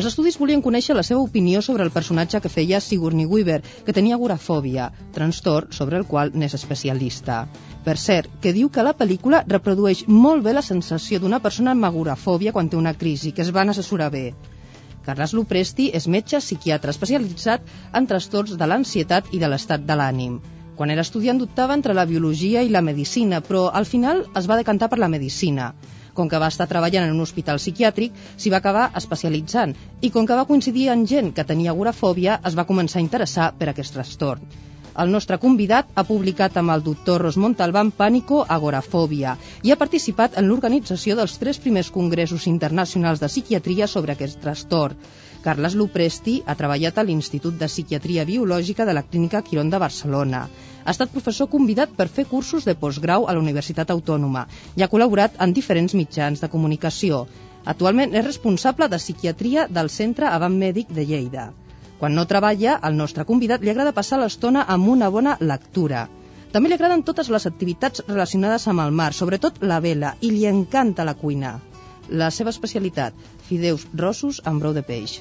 Els 0.00 0.08
estudis 0.10 0.38
volien 0.40 0.64
conèixer 0.64 0.96
la 0.98 1.04
seva 1.06 1.20
opinió 1.22 1.62
sobre 1.62 1.86
el 1.86 1.92
personatge 1.94 2.40
que 2.42 2.50
feia 2.56 2.82
Sigourney 2.82 3.30
Weaver, 3.36 3.60
que 3.86 3.94
tenia 4.00 4.18
agorafòbia, 4.18 4.88
trastorn 5.14 5.70
sobre 5.78 6.02
el 6.02 6.08
qual 6.10 6.34
n'és 6.34 6.58
especialista. 6.58 7.38
Per 7.86 7.96
cert, 8.08 8.34
que 8.42 8.56
diu 8.58 8.74
que 8.74 8.88
la 8.90 8.96
pel·lícula 8.98 9.44
reprodueix 9.46 10.08
molt 10.08 10.42
bé 10.42 10.58
la 10.58 10.66
sensació 10.72 11.22
d'una 11.22 11.38
persona 11.38 11.70
amb 11.70 11.86
agorafòbia 11.92 12.52
quan 12.52 12.66
té 12.66 12.82
una 12.82 12.98
crisi, 12.98 13.30
que 13.30 13.46
es 13.46 13.54
van 13.54 13.70
assessorar 13.70 14.10
bé. 14.10 14.32
Carles 15.06 15.38
Lupresti 15.38 15.92
és 15.94 16.10
metge 16.10 16.42
psiquiatre 16.42 16.90
especialitzat 16.90 17.74
en 17.94 18.10
trastorns 18.10 18.58
de 18.58 18.72
l'ansietat 18.74 19.30
i 19.30 19.38
de 19.38 19.54
l'estat 19.54 19.86
de 19.86 20.02
l'ànim. 20.02 20.40
Quan 20.78 20.92
era 20.94 21.02
estudiant 21.02 21.40
dubtava 21.42 21.74
entre 21.74 21.94
la 21.98 22.04
biologia 22.06 22.60
i 22.62 22.68
la 22.70 22.84
medicina, 22.88 23.40
però 23.46 23.64
al 23.80 23.86
final 23.92 24.20
es 24.38 24.46
va 24.46 24.58
decantar 24.60 24.88
per 24.92 25.00
la 25.02 25.08
medicina. 25.10 25.72
Com 26.14 26.30
que 26.30 26.38
va 26.38 26.50
estar 26.52 26.68
treballant 26.70 27.08
en 27.08 27.16
un 27.16 27.24
hospital 27.24 27.58
psiquiàtric, 27.58 28.14
s'hi 28.36 28.52
va 28.54 28.60
acabar 28.62 28.84
especialitzant 29.00 29.74
i 30.06 30.12
com 30.14 30.28
que 30.28 30.38
va 30.38 30.46
coincidir 30.52 30.86
amb 30.94 31.10
gent 31.14 31.32
que 31.34 31.46
tenia 31.50 31.74
agorafòbia, 31.74 32.38
es 32.50 32.54
va 32.60 32.66
començar 32.70 33.02
a 33.02 33.06
interessar 33.08 33.50
per 33.58 33.72
aquest 33.72 33.98
trastorn. 33.98 34.46
El 35.02 35.10
nostre 35.14 35.40
convidat 35.42 35.90
ha 35.94 36.06
publicat 36.06 36.56
amb 36.62 36.76
el 36.76 36.86
doctor 36.86 37.26
Ros 37.26 37.36
Montalbán 37.42 37.90
Pànico 37.98 38.44
Agorafòbia 38.56 39.34
i 39.66 39.74
ha 39.74 39.82
participat 39.82 40.38
en 40.38 40.46
l'organització 40.46 41.18
dels 41.18 41.38
tres 41.42 41.58
primers 41.66 41.90
congressos 41.98 42.46
internacionals 42.50 43.22
de 43.22 43.30
psiquiatria 43.34 43.90
sobre 43.90 44.14
aquest 44.14 44.38
trastorn. 44.46 44.94
Carles 45.42 45.74
Lupresti 45.78 46.40
ha 46.46 46.56
treballat 46.58 46.96
a 46.98 47.04
l'Institut 47.06 47.58
de 47.58 47.68
Psiquiatria 47.70 48.24
Biològica 48.26 48.86
de 48.88 48.94
la 48.96 49.04
Clínica 49.06 49.42
Quirón 49.46 49.70
de 49.70 49.78
Barcelona. 49.78 50.40
Ha 50.84 50.94
estat 50.94 51.12
professor 51.14 51.48
convidat 51.52 51.92
per 51.98 52.08
fer 52.16 52.24
cursos 52.26 52.66
de 52.66 52.74
postgrau 52.80 53.28
a 53.28 53.36
la 53.36 53.42
Universitat 53.44 53.92
Autònoma 53.94 54.48
i 54.74 54.82
ha 54.82 54.90
col·laborat 54.90 55.38
en 55.46 55.54
diferents 55.54 55.94
mitjans 55.94 56.42
de 56.42 56.50
comunicació. 56.54 57.22
Actualment 57.74 58.16
és 58.18 58.26
responsable 58.26 58.88
de 58.88 58.98
psiquiatria 58.98 59.66
del 59.78 59.90
Centre 59.94 60.26
Avant 60.32 60.58
Mèdic 60.64 60.90
de 60.98 61.06
Lleida. 61.06 61.48
Quan 61.98 62.14
no 62.14 62.26
treballa, 62.30 62.76
al 62.88 62.98
nostre 62.98 63.26
convidat 63.28 63.62
li 63.62 63.70
agrada 63.70 63.94
passar 63.94 64.18
l'estona 64.18 64.66
amb 64.74 64.90
una 64.90 65.10
bona 65.10 65.36
lectura. 65.40 66.06
També 66.52 66.70
li 66.70 66.78
agraden 66.78 67.02
totes 67.06 67.28
les 67.30 67.46
activitats 67.46 68.02
relacionades 68.08 68.66
amb 68.72 68.82
el 68.84 68.94
mar, 69.02 69.12
sobretot 69.12 69.58
la 69.62 69.80
vela, 69.84 70.14
i 70.20 70.30
li 70.34 70.46
encanta 70.50 71.04
la 71.04 71.14
cuina. 71.14 71.58
La 72.08 72.30
seva 72.32 72.54
especialitat, 72.54 73.12
fideus 73.48 73.86
rossos 74.02 74.40
amb 74.44 74.62
brou 74.62 74.76
de 74.76 74.84
peix. 74.86 75.18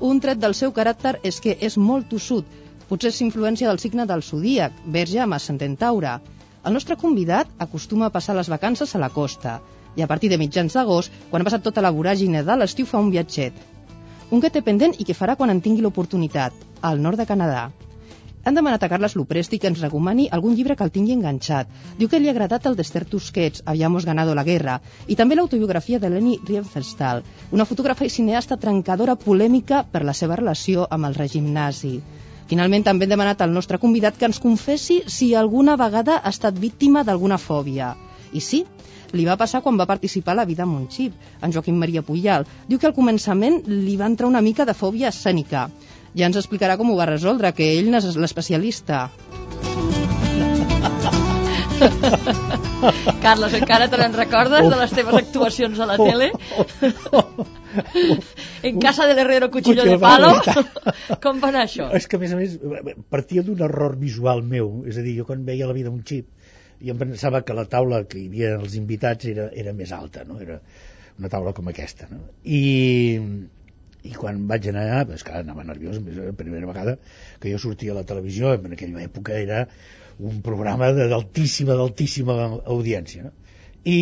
Un 0.00 0.20
tret 0.20 0.40
del 0.42 0.54
seu 0.58 0.72
caràcter 0.76 1.16
és 1.30 1.40
que 1.40 1.56
és 1.68 1.76
molt 1.78 2.08
tossut, 2.10 2.46
potser 2.88 3.12
és 3.12 3.20
influència 3.24 3.68
del 3.70 3.80
signe 3.82 4.06
del 4.10 4.22
zodíac, 4.22 4.82
verge 4.96 5.20
amb 5.24 5.36
ascendent 5.36 5.76
taure. 5.80 6.18
El 6.64 6.74
nostre 6.76 6.96
convidat 7.00 7.48
acostuma 7.66 8.08
a 8.08 8.14
passar 8.14 8.36
les 8.36 8.50
vacances 8.52 8.94
a 8.94 9.00
la 9.02 9.12
costa 9.12 9.60
i 9.96 10.02
a 10.02 10.08
partir 10.10 10.30
de 10.32 10.38
mitjans 10.40 10.74
d'agost, 10.74 11.12
quan 11.30 11.42
ha 11.42 11.48
passat 11.48 11.62
tota 11.62 11.84
la 11.84 11.92
voràgine 11.94 12.42
de 12.44 12.56
l'estiu, 12.58 12.86
fa 12.86 12.98
un 12.98 13.12
viatget. 13.14 13.54
Un 14.30 14.40
que 14.42 14.50
té 14.50 14.62
pendent 14.66 14.96
i 14.98 15.04
que 15.06 15.16
farà 15.16 15.36
quan 15.38 15.52
en 15.52 15.60
tingui 15.62 15.84
l'oportunitat, 15.84 16.52
al 16.82 17.00
nord 17.00 17.20
de 17.20 17.26
Canadà. 17.28 17.68
Han 18.44 18.58
demanat 18.58 18.82
a 18.84 18.88
Carles 18.92 19.14
Lupresti 19.16 19.58
que 19.58 19.70
ens 19.72 19.80
recomani 19.80 20.26
algun 20.36 20.52
llibre 20.56 20.74
que 20.76 20.84
el 20.84 20.92
tingui 20.92 21.14
enganxat. 21.16 21.70
Diu 22.00 22.10
que 22.12 22.18
li 22.20 22.28
ha 22.28 22.34
agradat 22.34 22.66
el 22.68 22.76
d'Esther 22.76 23.04
Tusquets, 23.08 23.62
Habíamos 23.64 24.04
ganado 24.04 24.34
la 24.36 24.44
guerra, 24.44 24.74
i 25.08 25.16
també 25.16 25.38
l'autobiografia 25.38 25.98
de 26.02 26.10
Leni 26.12 26.34
Riefenstahl, 26.44 27.24
una 27.56 27.64
fotògrafa 27.70 28.04
i 28.04 28.12
cineasta 28.12 28.60
trencadora 28.60 29.16
polèmica 29.16 29.80
per 29.94 30.04
la 30.04 30.12
seva 30.12 30.36
relació 30.36 30.84
amb 30.90 31.08
el 31.08 31.16
règim 31.16 31.48
nazi. 31.56 31.94
Finalment 32.50 32.84
també 32.84 33.08
hem 33.08 33.14
demanat 33.14 33.40
al 33.40 33.54
nostre 33.56 33.80
convidat 33.80 34.20
que 34.20 34.28
ens 34.28 34.42
confessi 34.46 35.00
si 35.08 35.32
alguna 35.34 35.78
vegada 35.80 36.18
ha 36.20 36.34
estat 36.36 36.60
víctima 36.60 37.04
d'alguna 37.08 37.40
fòbia. 37.40 37.94
I 38.34 38.42
sí, 38.44 38.64
li 39.16 39.24
va 39.24 39.38
passar 39.40 39.62
quan 39.64 39.80
va 39.80 39.88
participar 39.88 40.34
a 40.34 40.40
La 40.42 40.44
vida 40.44 40.64
amb 40.66 40.76
un 40.76 40.86
xip, 40.90 41.14
en 41.40 41.52
Joaquim 41.54 41.80
Maria 41.80 42.02
Puyal. 42.02 42.44
Diu 42.68 42.80
que 42.82 42.90
al 42.90 42.96
començament 42.96 43.62
li 43.70 43.96
va 43.96 44.10
entrar 44.10 44.28
una 44.28 44.44
mica 44.44 44.66
de 44.68 44.74
fòbia 44.76 45.12
escènica, 45.14 45.68
ja 46.14 46.26
ens 46.30 46.38
explicarà 46.40 46.76
com 46.78 46.90
ho 46.90 46.98
va 46.98 47.10
resoldre, 47.10 47.52
que 47.56 47.72
ell 47.78 47.90
n'és 47.92 48.16
l'especialista. 48.16 49.08
Carles, 53.24 53.54
encara 53.58 53.88
te 53.90 53.98
n'en 53.98 54.14
recordes 54.16 54.68
de 54.70 54.76
les 54.78 54.92
teves 54.94 55.16
actuacions 55.20 55.80
a 55.80 55.86
la 55.90 55.96
tele? 55.98 56.30
en 58.62 58.78
casa 58.80 59.06
del 59.10 59.18
herrero 59.18 59.50
cuchillo 59.50 59.84
de 59.88 59.98
palo? 59.98 60.30
Com 61.24 61.40
va 61.42 61.50
anar 61.50 61.64
això? 61.66 61.90
És 61.98 62.06
que, 62.08 62.16
a 62.16 62.22
més 62.22 62.32
a 62.34 62.38
més, 62.38 62.56
partia 63.12 63.42
d'un 63.46 63.60
error 63.66 63.98
visual 64.00 64.42
meu. 64.46 64.84
És 64.88 65.00
a 65.00 65.04
dir, 65.06 65.16
jo 65.18 65.26
quan 65.28 65.44
veia 65.48 65.68
la 65.70 65.76
vida 65.76 65.92
un 65.92 66.02
xip, 66.06 66.30
jo 66.80 66.94
em 66.94 67.00
pensava 67.00 67.42
que 67.46 67.56
la 67.56 67.66
taula 67.70 68.04
que 68.08 68.20
hi 68.20 68.28
havia 68.30 68.54
els 68.60 68.76
invitats 68.78 69.30
era, 69.30 69.50
era 69.52 69.74
més 69.76 69.92
alta, 69.96 70.24
no? 70.28 70.40
Era 70.42 70.60
una 71.18 71.30
taula 71.30 71.52
com 71.56 71.68
aquesta, 71.70 72.08
no? 72.10 72.20
I, 72.44 72.60
i 74.04 74.12
quan 74.12 74.42
vaig 74.50 74.68
anar 74.70 75.04
pues, 75.08 75.24
clar, 75.26 75.40
anava 75.42 75.64
nerviós, 75.64 76.00
la 76.16 76.34
primera 76.36 76.68
vegada 76.68 76.98
que 77.40 77.52
jo 77.52 77.60
sortia 77.62 77.94
a 77.94 77.98
la 78.00 78.06
televisió, 78.08 78.52
en 78.58 78.76
aquella 78.76 79.04
època 79.04 79.38
era 79.40 79.64
un 80.20 80.42
programa 80.46 80.92
d'altíssima, 80.94 81.76
d'altíssima 81.78 82.36
audiència, 82.76 83.24
no? 83.26 83.32
I, 83.84 83.98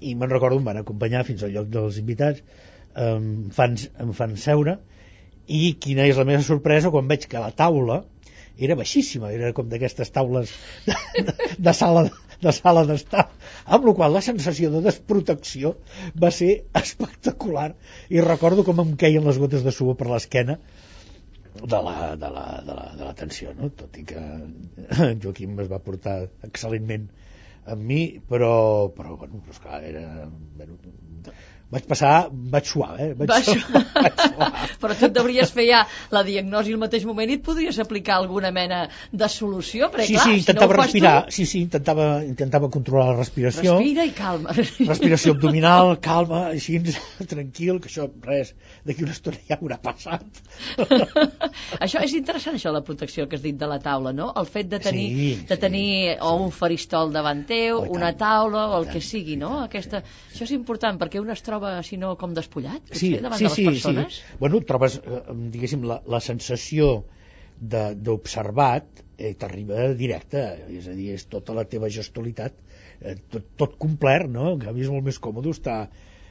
i 0.00 0.14
me'n 0.18 0.30
recordo, 0.30 0.58
em 0.58 0.66
van 0.66 0.80
acompanyar 0.80 1.24
fins 1.26 1.42
al 1.44 1.52
lloc 1.54 1.68
dels 1.70 1.98
invitats, 2.00 2.40
em 2.98 3.50
fan, 3.54 3.76
em 4.02 4.14
fan 4.16 4.38
seure, 4.40 4.78
i 5.50 5.74
quina 5.82 6.06
és 6.06 6.18
la 6.18 6.26
meva 6.26 6.42
sorpresa 6.46 6.90
quan 6.94 7.10
veig 7.10 7.26
que 7.30 7.42
la 7.42 7.52
taula 7.54 8.00
era 8.66 8.76
baixíssima, 8.78 9.32
era 9.32 9.52
com 9.56 9.68
d'aquestes 9.70 10.12
taules 10.14 10.52
de, 10.86 10.96
de, 11.28 11.36
de 11.58 11.74
sala 11.76 12.08
de 12.40 12.52
sala 12.56 12.86
d'estar, 12.88 13.26
amb 13.68 13.86
la 13.86 13.92
qual 13.96 14.14
la 14.16 14.22
sensació 14.24 14.70
de 14.72 14.80
desprotecció 14.86 15.74
va 16.22 16.30
ser 16.32 16.52
espectacular 16.80 17.66
i 18.08 18.22
recordo 18.24 18.64
com 18.64 18.80
em 18.84 18.94
queien 19.02 19.26
les 19.28 19.40
gotes 19.42 19.66
de 19.66 19.74
suor 19.76 19.98
per 20.00 20.08
l'esquena 20.08 20.56
de 21.60 21.80
la, 21.84 22.16
de, 22.16 22.30
la, 22.30 22.44
de, 22.64 22.74
la, 22.78 22.86
de 22.96 23.04
la 23.04 23.14
tensió, 23.18 23.52
no? 23.58 23.68
tot 23.76 23.98
i 24.00 24.06
que 24.08 24.22
Joaquim 25.22 25.58
es 25.60 25.68
va 25.72 25.82
portar 25.84 26.16
excel·lentment 26.46 27.08
amb 27.70 27.84
mi, 27.84 28.00
però, 28.30 28.52
però 28.96 29.16
bueno, 29.20 29.42
esclar, 29.50 29.82
era, 29.84 30.28
bueno, 30.56 30.78
vaig 31.70 31.86
passar, 31.86 32.14
vaig 32.30 32.66
suar, 32.66 32.94
eh? 32.98 33.12
Vaig, 33.18 33.30
vaig, 33.30 33.46
suar, 33.46 33.84
vaig 34.04 34.22
suar. 34.24 34.50
Però 34.82 34.96
tu 34.98 35.06
et 35.06 35.14
devries 35.14 35.52
fer 35.54 35.66
ja 35.68 35.84
la 36.14 36.24
diagnosi 36.26 36.74
al 36.74 36.80
mateix 36.82 37.06
moment 37.06 37.30
i 37.30 37.36
et 37.38 37.44
podries 37.46 37.78
aplicar 37.82 38.16
alguna 38.18 38.50
mena 38.54 38.80
de 39.12 39.28
solució, 39.30 39.90
perquè 39.92 40.08
sí, 40.08 40.16
clar, 40.16 40.26
sí, 40.26 40.38
intentava 40.40 40.72
si 40.72 40.76
no 40.76 40.82
respirar, 40.82 41.14
tu... 41.26 41.36
sí, 41.36 41.46
sí, 41.46 41.62
intentava, 41.66 42.08
intentava 42.26 42.70
controlar 42.74 43.12
la 43.12 43.18
respiració. 43.20 43.76
Respira 43.78 44.06
i 44.08 44.14
calma. 44.16 44.56
Respiració 44.92 45.36
abdominal, 45.36 45.94
calma, 46.02 46.42
així, 46.50 46.80
tranquil, 47.34 47.78
que 47.82 47.90
això, 47.92 48.08
res, 48.26 48.54
d'aquí 48.86 49.06
una 49.06 49.14
estona 49.14 49.38
ja 49.46 49.60
haurà 49.60 49.78
passat. 49.82 50.42
això 51.78 52.02
és 52.02 52.16
interessant, 52.18 52.58
això, 52.58 52.74
la 52.74 52.82
protecció 52.86 53.28
que 53.30 53.38
has 53.38 53.46
dit 53.46 53.58
de 53.60 53.70
la 53.70 53.78
taula, 53.82 54.14
no? 54.16 54.30
El 54.40 54.50
fet 54.50 54.70
de 54.72 54.82
tenir, 54.82 55.06
sí, 55.14 55.30
de 55.46 55.60
tenir 55.60 55.86
sí, 55.90 56.18
o 56.26 56.34
un 56.42 56.50
faristol 56.54 57.14
davant 57.14 57.44
teu, 57.46 57.78
oh, 57.78 57.86
una 57.94 58.10
tant, 58.10 58.20
taula, 58.24 58.66
o 58.72 58.80
el 58.80 58.88
tant. 58.88 58.96
que 58.96 59.04
sigui, 59.04 59.38
no? 59.40 59.54
Aquesta... 59.68 60.02
Això 60.30 60.46
és 60.46 60.52
important, 60.56 60.98
perquè 61.00 61.20
un 61.20 61.30
es 61.34 61.42
troba, 61.44 61.59
si 61.86 61.96
no, 62.00 62.14
com 62.20 62.34
despullat, 62.36 62.82
potser, 62.88 63.00
sí, 63.00 63.10
davant 63.22 63.38
sí, 63.40 63.44
de 63.44 63.50
les 63.50 63.56
sí, 63.58 63.64
persones. 63.70 64.18
Sí. 64.20 64.36
Bueno, 64.40 64.60
trobes, 64.68 64.98
eh, 65.04 65.22
diguéssim, 65.56 65.84
la, 65.90 66.00
la 66.14 66.20
sensació 66.24 66.90
de- 67.60 67.94
d'observat 68.08 69.02
eh, 69.18 69.34
t'arriba 69.40 69.90
directe, 69.98 70.44
és 70.80 70.86
a 70.88 70.94
dir, 70.96 71.10
és 71.18 71.26
tota 71.28 71.56
la 71.56 71.64
teva 71.68 71.90
gestualitat, 71.92 72.56
eh, 73.00 73.16
tot, 73.32 73.50
tot 73.60 73.76
complert, 73.86 74.30
no? 74.32 74.52
En 74.54 74.62
canvi 74.66 74.86
és 74.86 74.92
molt 74.92 75.04
més 75.10 75.18
còmode 75.20 75.52
estar 75.56 75.80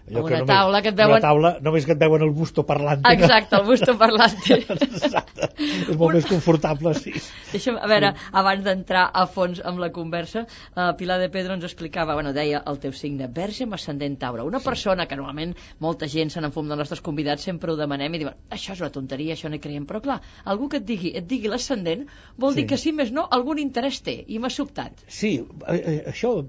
allò 0.08 0.24
Una 0.26 0.40
només- 0.40 0.48
taula 0.48 0.82
que 0.82 0.90
et 0.90 0.96
Una 0.96 1.08
veuen- 1.08 1.22
taula, 1.22 1.52
només 1.62 1.86
que 1.86 1.92
et 1.94 2.00
veuen 2.00 2.22
el 2.22 2.32
busto 2.32 2.66
parlant. 2.66 3.04
Exacte, 3.12 3.56
el 3.58 3.66
busto 3.66 3.98
parlante. 3.98 4.54
Exacte. 4.70 5.50
És 5.90 5.98
molt 5.98 6.16
més 6.16 6.26
confortable, 6.26 6.94
sí. 6.96 7.14
Deixa'm, 7.52 7.78
a 7.82 7.88
veure, 7.88 8.14
abans 8.32 8.64
d'entrar 8.64 9.10
a 9.14 9.26
fons 9.28 9.62
amb 9.66 9.80
la 9.80 9.92
conversa, 9.92 10.46
uh, 10.76 10.94
Pilar 10.98 11.20
de 11.20 11.30
Pedro 11.30 11.54
ens 11.54 11.64
explicava, 11.68 12.14
bueno, 12.14 12.34
deia 12.34 12.64
el 12.66 12.80
teu 12.80 12.92
signe, 12.94 13.28
verge 13.28 13.64
amb 13.66 13.74
ascendent 13.78 14.18
taure. 14.20 14.44
Una 14.44 14.60
persona 14.60 15.06
que 15.08 15.16
normalment 15.16 15.56
molta 15.80 16.08
gent 16.08 16.30
se 16.32 16.42
n'enfum 16.42 16.68
dels 16.68 16.80
nostres 16.80 17.02
convidats, 17.02 17.44
sempre 17.44 17.72
ho 17.72 17.76
demanem 17.76 18.14
i 18.16 18.20
diuen, 18.24 18.36
això 18.50 18.74
és 18.74 18.82
una 18.82 18.90
tonteria, 18.92 19.34
això 19.36 19.50
no 19.50 19.56
hi 19.56 19.60
creiem. 19.64 19.86
Però 19.90 20.02
clar, 20.02 20.22
algú 20.46 20.70
que 20.70 20.78
et 20.78 20.86
digui, 20.86 21.12
et 21.16 21.28
digui 21.28 21.48
l'ascendent, 21.48 22.08
vol 22.38 22.54
Sí. 22.54 22.62
dir 22.62 22.68
que 22.68 22.78
si 22.78 22.92
més 22.92 23.12
no, 23.12 23.28
algun 23.32 23.60
interès 23.60 24.02
té, 24.02 24.24
i 24.28 24.40
m'ha 24.40 24.50
sobtat. 24.50 25.04
Sí, 25.08 25.46
eh, 25.68 25.76
eh, 25.86 26.04
això 26.12 26.46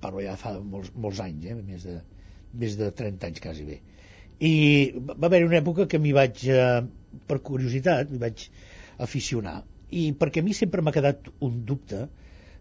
parlo 0.00 0.20
ja 0.22 0.36
fa 0.36 0.52
molts, 0.60 0.92
molts 0.94 1.20
anys, 1.20 1.46
eh, 1.46 1.54
més, 1.54 1.82
de, 1.84 2.00
més 2.58 2.76
de 2.80 2.90
30 2.98 3.28
anys 3.28 3.42
quasi 3.44 3.66
bé. 3.68 3.78
I 4.42 4.54
va 4.96 5.28
haver 5.28 5.44
una 5.46 5.60
època 5.60 5.86
que 5.88 6.00
m'hi 6.02 6.14
vaig, 6.16 6.42
eh, 6.50 6.82
per 7.28 7.38
curiositat, 7.46 8.10
m'hi 8.10 8.20
vaig 8.22 8.46
aficionar. 9.06 9.62
I 9.92 10.10
perquè 10.18 10.42
a 10.42 10.46
mi 10.46 10.54
sempre 10.56 10.82
m'ha 10.82 10.94
quedat 10.94 11.28
un 11.40 11.62
dubte 11.68 12.06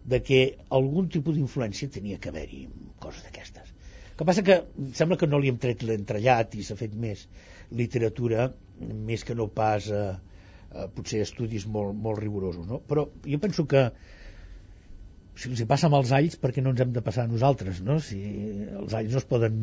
de 0.04 0.20
que 0.26 0.42
algun 0.78 1.10
tipus 1.14 1.38
d'influència 1.38 1.90
tenia 1.94 2.20
que 2.22 2.32
haver-hi, 2.32 2.66
coses 3.00 3.24
d'aquestes. 3.26 3.72
El 4.12 4.18
que 4.18 4.28
passa 4.30 4.44
que 4.46 4.58
em 4.62 4.92
sembla 4.98 5.18
que 5.18 5.30
no 5.30 5.40
li 5.42 5.50
hem 5.50 5.60
tret 5.62 5.86
l'entrellat 5.88 6.58
i 6.58 6.66
s'ha 6.66 6.78
fet 6.78 6.94
més 7.06 7.28
literatura, 7.72 8.50
més 9.10 9.24
que 9.26 9.38
no 9.38 9.48
pas 9.48 9.88
eh, 9.90 10.02
eh, 10.12 10.88
potser 10.96 11.22
estudis 11.26 11.68
molt, 11.68 11.96
molt 11.96 12.20
rigorosos, 12.20 12.68
no? 12.68 12.82
Però 12.88 13.08
jo 13.26 13.40
penso 13.42 13.66
que 13.70 13.88
si 15.36 15.50
els 15.50 15.62
hi 15.64 15.66
passa 15.70 15.88
amb 15.88 15.96
els 15.98 16.12
alls, 16.16 16.36
per 16.42 16.52
què 16.54 16.62
no 16.64 16.74
ens 16.74 16.82
hem 16.84 16.92
de 16.96 17.02
passar 17.06 17.26
nosaltres, 17.30 17.80
no? 17.88 17.98
Si 18.04 18.20
els 18.82 18.94
alls 18.98 19.14
no 19.16 19.22
es 19.22 19.28
poden 19.30 19.60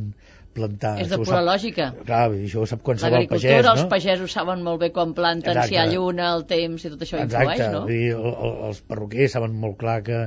plantar... 0.57 0.95
És 1.03 1.11
de 1.13 1.19
pura 1.21 1.39
sap- 1.39 1.47
lògica. 1.47 1.89
Clar, 2.09 2.23
això 2.33 2.63
ho 2.65 2.69
sap 2.71 2.83
qualsevol 2.87 3.19
L'agricultura, 3.19 3.59
pagès, 3.59 3.71
els 3.75 3.85
no? 3.85 3.89
pagesos 3.93 4.35
saben 4.39 4.65
molt 4.67 4.81
bé 4.83 4.91
quan 4.97 5.13
planten, 5.19 5.53
Exacte. 5.53 5.69
si 5.69 5.77
hi 5.77 5.81
ha 5.83 5.87
lluna, 5.93 6.31
el 6.39 6.47
temps 6.51 6.85
i 6.85 6.93
tot 6.95 7.05
això 7.05 7.21
influeix, 7.23 7.65
no? 7.75 7.85
dir, 7.91 8.05
el, 8.17 8.31
el, 8.33 8.55
els 8.71 8.81
perruquers 8.89 9.37
saben 9.37 9.57
molt 9.65 9.77
clar 9.83 9.99
que 10.09 10.23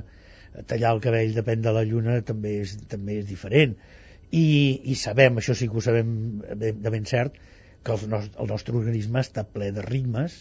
tallar 0.67 0.93
el 0.95 1.01
cabell 1.03 1.33
depèn 1.35 1.61
de 1.63 1.73
la 1.73 1.83
lluna 1.87 2.19
també 2.27 2.57
és, 2.65 2.75
també 2.91 3.21
és 3.21 3.27
diferent 3.29 3.77
I, 4.35 4.43
i 4.91 4.95
sabem, 4.99 5.39
això 5.39 5.55
sí 5.57 5.69
que 5.71 5.79
ho 5.79 5.83
sabem 5.83 6.09
de, 6.59 6.73
ben 6.91 7.07
cert 7.07 7.37
que 7.83 7.93
els 7.95 8.03
nos, 8.11 8.27
el 8.35 8.51
nostre 8.51 8.75
organisme 8.77 9.23
està 9.23 9.45
ple 9.47 9.71
de 9.75 9.83
ritmes 9.85 10.35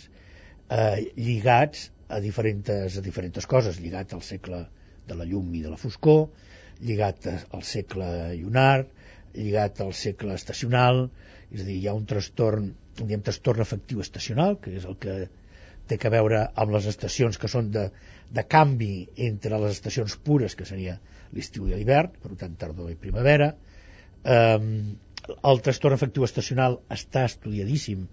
eh, 0.69 1.07
lligats 1.15 1.89
a 2.11 2.19
diferents, 2.23 2.99
a 2.99 3.05
diferents 3.07 3.47
coses 3.47 3.79
lligat 3.81 4.13
al 4.17 4.25
segle 4.27 4.65
de 5.11 5.19
la 5.19 5.27
llum 5.29 5.51
i 5.59 5.65
de 5.65 5.73
la 5.73 5.81
foscor 5.81 6.29
lligat 6.81 7.29
al 7.31 7.67
segle 7.75 8.11
lunar 8.41 8.85
lligat 9.35 9.83
al 9.85 9.93
segle 9.95 10.39
estacional 10.39 11.05
és 11.51 11.63
a 11.63 11.67
dir, 11.67 11.77
hi 11.77 11.91
ha 11.91 11.97
un 11.99 12.07
trastorn 12.09 12.71
un 13.01 13.11
diem 13.11 13.23
trastorn 13.27 13.63
afectiu 13.65 14.01
estacional 14.05 14.59
que 14.63 14.75
és 14.79 14.87
el 14.89 14.97
que 15.03 15.17
té 15.91 15.99
que 15.99 16.13
veure 16.13 16.45
amb 16.63 16.75
les 16.75 16.87
estacions 16.91 17.39
que 17.43 17.51
són 17.51 17.71
de, 17.75 17.89
de 18.31 18.45
canvi 18.55 19.09
entre 19.29 19.59
les 19.59 19.79
estacions 19.79 20.15
pures, 20.27 20.55
que 20.55 20.67
seria 20.69 20.97
l'estiu 21.35 21.67
i 21.67 21.75
l'hivern, 21.75 22.15
per 22.23 22.37
tant 22.39 22.55
tardor 22.61 22.93
i 22.93 22.99
primavera. 22.99 23.51
Um, 24.23 24.69
el 25.51 25.63
trastorn 25.67 25.97
afectiu 25.97 26.27
estacional 26.27 26.79
està 26.95 27.25
estudiadíssim 27.27 28.07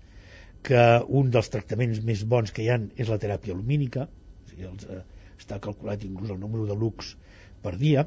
que 0.68 0.86
un 1.20 1.30
dels 1.34 1.52
tractaments 1.54 2.02
més 2.08 2.24
bons 2.34 2.54
que 2.54 2.66
hi 2.66 2.72
han 2.74 2.90
és 2.98 3.12
la 3.14 3.20
teràpia 3.22 3.56
lumínica, 3.58 4.08
o 4.08 4.50
sigui, 4.50 4.66
els, 4.72 4.88
eh, 4.90 5.04
està 5.40 5.60
calculat 5.64 6.06
inclús 6.08 6.34
el 6.34 6.40
número 6.42 6.68
de 6.70 6.78
lux 6.78 7.14
per 7.64 7.76
dia. 7.82 8.06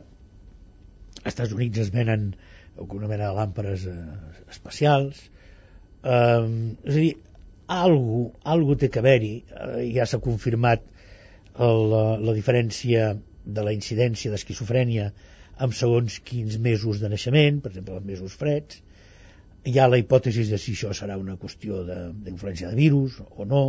Als 1.20 1.32
Estats 1.32 1.54
Units 1.56 1.82
es 1.84 1.92
venen 1.94 2.30
una 2.80 3.08
mena 3.10 3.28
de 3.28 3.36
làmperes 3.36 3.86
eh, 3.90 3.96
especials. 4.48 5.24
Um, 6.00 6.76
és 6.86 6.94
a 6.94 7.00
dir, 7.00 7.10
algú, 7.76 8.22
algú 8.54 8.76
té 8.80 8.88
que 8.88 9.02
haver-hi 9.02 9.34
eh, 9.40 9.82
ja 9.96 10.06
s'ha 10.08 10.22
confirmat 10.24 10.86
el, 11.60 11.82
la, 11.92 12.04
la 12.30 12.36
diferència 12.36 13.10
de 13.44 13.66
la 13.66 13.74
incidència 13.76 14.32
d'esquizofrènia 14.32 15.10
amb 15.60 15.76
segons 15.76 16.20
quins 16.24 16.56
mesos 16.62 17.02
de 17.02 17.10
naixement, 17.12 17.60
per 17.60 17.74
exemple 17.74 17.98
els 17.98 18.08
mesos 18.08 18.38
freds 18.40 18.80
hi 19.68 19.76
ha 19.78 19.88
la 19.88 19.98
hipòtesi 20.00 20.46
de 20.48 20.58
si 20.58 20.72
això 20.72 20.92
serà 20.96 21.18
una 21.20 21.36
qüestió 21.40 21.82
d'influència 21.84 22.70
de, 22.70 22.74
de 22.74 22.80
virus 22.80 23.18
o 23.20 23.44
no 23.44 23.64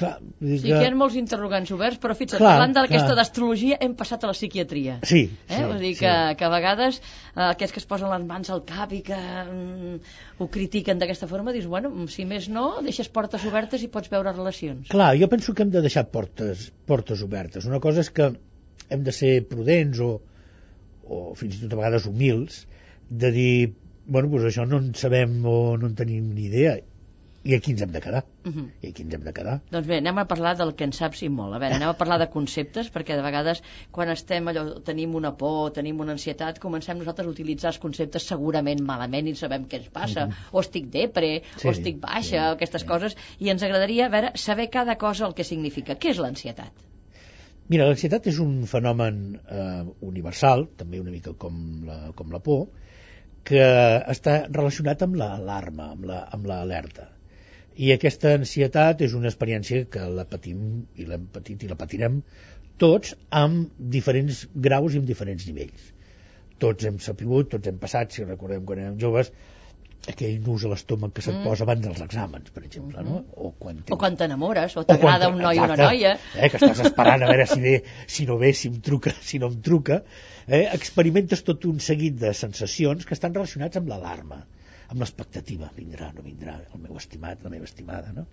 clar, 0.00 0.12
dir 0.40 0.58
Sí 0.62 0.70
que 0.72 0.80
hi 0.80 0.88
ha 0.88 0.94
molts 0.96 1.16
interrogants 1.20 1.70
oberts, 1.76 1.98
però 2.02 2.16
fixa't, 2.16 2.40
Clar, 2.40 2.54
parlant 2.56 2.74
d'aquesta 2.76 3.14
d'astrologia 3.18 3.78
hem 3.84 3.94
passat 3.98 4.24
a 4.24 4.30
la 4.30 4.34
psiquiatria. 4.36 4.98
sí, 5.06 5.22
Eh? 5.46 5.54
sí, 5.56 5.62
Vull 5.62 5.78
dir 5.82 5.92
sí. 5.94 6.00
que, 6.04 6.14
que 6.40 6.46
a 6.48 6.50
vegades 6.52 7.00
eh, 7.00 7.44
aquests 7.50 7.76
que 7.76 7.82
es 7.82 7.88
posen 7.90 8.10
les 8.12 8.24
mans 8.26 8.50
al 8.50 8.64
cap 8.68 8.92
i 8.96 9.02
que 9.06 9.18
mm, 9.20 9.98
ho 10.40 10.48
critiquen 10.52 10.98
d'aquesta 11.02 11.28
forma, 11.30 11.52
dius, 11.56 11.68
bueno, 11.70 11.92
si 12.08 12.24
més 12.28 12.48
no, 12.52 12.66
deixes 12.82 13.08
portes 13.12 13.44
obertes 13.46 13.84
i 13.86 13.88
pots 13.92 14.10
veure 14.12 14.32
relacions. 14.32 14.88
Clar, 14.90 15.12
jo 15.20 15.28
penso 15.32 15.54
que 15.54 15.62
hem 15.66 15.70
de 15.74 15.82
deixar 15.84 16.06
portes, 16.10 16.70
portes 16.88 17.22
obertes. 17.26 17.66
Una 17.70 17.80
cosa 17.80 18.00
és 18.04 18.10
que 18.10 18.32
hem 18.90 19.04
de 19.06 19.12
ser 19.14 19.36
prudents 19.48 20.00
o, 20.02 20.14
o 21.06 21.22
fins 21.38 21.56
i 21.58 21.64
tot 21.64 21.76
a 21.76 21.82
vegades 21.82 22.06
humils 22.10 22.64
de 23.10 23.30
dir, 23.34 23.52
bueno, 24.06 24.30
doncs 24.32 24.48
això 24.50 24.64
no 24.66 24.78
en 24.82 24.92
sabem 24.98 25.40
o 25.46 25.76
no 25.78 25.90
en 25.90 25.94
tenim 25.98 26.32
ni 26.34 26.48
idea 26.48 26.76
i 27.42 27.54
aquí 27.56 27.70
ens 27.72 27.80
hem 27.82 27.92
de 27.92 28.00
quedar. 28.04 28.24
Uh 28.44 28.52
-huh. 28.52 28.66
I 28.82 28.88
aquí 28.88 29.02
ens 29.02 29.14
hem 29.14 29.22
de 29.24 29.32
quedar. 29.32 29.60
Doncs 29.70 29.86
bé, 29.86 29.96
anem 29.98 30.18
a 30.18 30.24
parlar 30.26 30.56
del 30.58 30.74
que 30.74 30.84
en 30.84 30.92
saps 30.92 31.22
i 31.22 31.28
molt. 31.28 31.54
A 31.54 31.58
veure, 31.58 31.74
anem 31.74 31.88
a 31.88 31.96
parlar 31.96 32.18
de 32.18 32.28
conceptes, 32.28 32.92
perquè 32.92 33.16
de 33.16 33.22
vegades 33.22 33.62
quan 33.90 34.08
estem 34.10 34.44
allò, 34.48 34.82
tenim 34.82 35.14
una 35.14 35.32
por, 35.36 35.72
tenim 35.72 36.00
una 36.00 36.12
ansietat, 36.12 36.58
comencem 36.58 36.98
nosaltres 36.98 37.26
a 37.26 37.30
utilitzar 37.30 37.68
els 37.70 37.78
conceptes 37.78 38.26
segurament 38.26 38.82
malament 38.82 39.26
i 39.28 39.34
sabem 39.34 39.64
què 39.66 39.76
ens 39.76 39.88
passa, 39.88 40.28
o 40.52 40.60
estic 40.60 40.90
depre, 40.90 41.42
Sí, 41.56 41.68
o 41.68 41.70
estic 41.70 41.98
baixa, 42.00 42.28
sí, 42.28 42.36
aquestes 42.36 42.82
sí. 42.82 42.86
coses, 42.86 43.16
i 43.38 43.48
ens 43.48 43.62
agradaria, 43.62 44.06
a 44.06 44.08
veure, 44.10 44.30
saber 44.34 44.68
cada 44.70 44.96
cosa 44.96 45.26
el 45.26 45.34
que 45.34 45.44
significa. 45.44 45.94
Què 45.94 46.10
és 46.10 46.18
l'ansietat? 46.18 46.72
Mira, 47.68 47.84
l'ansietat 47.86 48.26
és 48.26 48.38
un 48.38 48.66
fenomen 48.66 49.40
eh, 49.48 49.84
universal, 50.00 50.68
també 50.76 51.00
una 51.00 51.10
mica 51.10 51.32
com 51.38 51.84
la, 51.86 52.12
com 52.16 52.30
la 52.32 52.40
por, 52.40 52.66
que 53.44 53.62
està 54.10 54.46
relacionat 54.50 55.02
amb 55.02 55.14
l'alarma, 55.14 55.90
amb 55.92 56.04
la- 56.04 56.28
amb 56.32 56.46
l'alerta. 56.46 57.02
La, 57.02 57.19
I 57.76 57.92
aquesta 57.94 58.34
ansietat 58.38 59.00
és 59.06 59.14
una 59.14 59.28
experiència 59.30 59.84
que 59.90 60.08
la 60.18 60.24
patim 60.28 60.86
i 60.96 61.06
l'hem 61.06 61.28
patit 61.32 61.62
i 61.64 61.68
la 61.70 61.76
patirem 61.78 62.22
tots 62.78 63.14
amb 63.30 63.70
diferents 63.94 64.46
graus 64.54 64.94
i 64.94 64.98
amb 64.98 65.06
diferents 65.08 65.46
nivells. 65.46 65.92
Tots 66.60 66.84
hem 66.84 66.98
sabut, 67.00 67.48
tots 67.54 67.68
hem 67.68 67.78
passat, 67.80 68.12
si 68.12 68.24
recordem 68.24 68.64
quan 68.68 68.78
érem 68.82 68.98
joves, 69.00 69.30
aquell 70.08 70.38
nus 70.44 70.64
a 70.64 70.70
l'estómac 70.72 71.12
que 71.12 71.22
se't 71.22 71.36
Mm. 71.36 71.44
posa 71.44 71.64
abans 71.64 71.82
dels 71.84 72.00
exàmens, 72.00 72.50
per 72.54 72.62
exemple, 72.64 73.02
no? 73.04 73.24
O 73.36 73.50
quan 73.58 73.82
O 73.90 73.96
quan 73.96 74.16
t'enamores, 74.16 74.76
o 74.76 74.84
t'agrada 74.84 75.28
un 75.28 75.38
noi 75.38 75.58
o 75.58 75.64
una 75.64 75.76
noia. 75.76 76.18
Eh, 76.36 76.48
que 76.48 76.56
estàs 76.56 76.80
esperant 76.80 77.22
a 77.22 77.26
veure 77.28 77.46
si 77.46 77.60
ve, 77.60 77.74
si 78.06 78.26
no 78.26 78.38
ve, 78.38 78.52
si 78.52 78.68
em 78.68 78.80
truca, 78.80 79.12
si 79.20 79.38
no 79.38 79.48
em 79.48 79.60
truca. 79.60 80.02
Eh, 80.48 80.68
experimentes 80.72 81.44
tot 81.44 81.64
un 81.64 81.80
seguit 81.80 82.16
de 82.16 82.32
sensacions 82.34 83.04
que 83.06 83.14
estan 83.14 83.34
relacionats 83.34 83.76
amb 83.76 83.88
l'alarma, 83.88 84.46
amb 84.90 85.02
l'expectativa. 85.02 85.70
Vindrà, 85.76 86.10
no 86.16 86.26
vindrà, 86.26 86.58
el 86.74 86.82
meu 86.82 86.98
estimat, 87.00 87.42
la 87.46 87.52
meva 87.54 87.68
estimada, 87.68 88.12
no? 88.16 88.26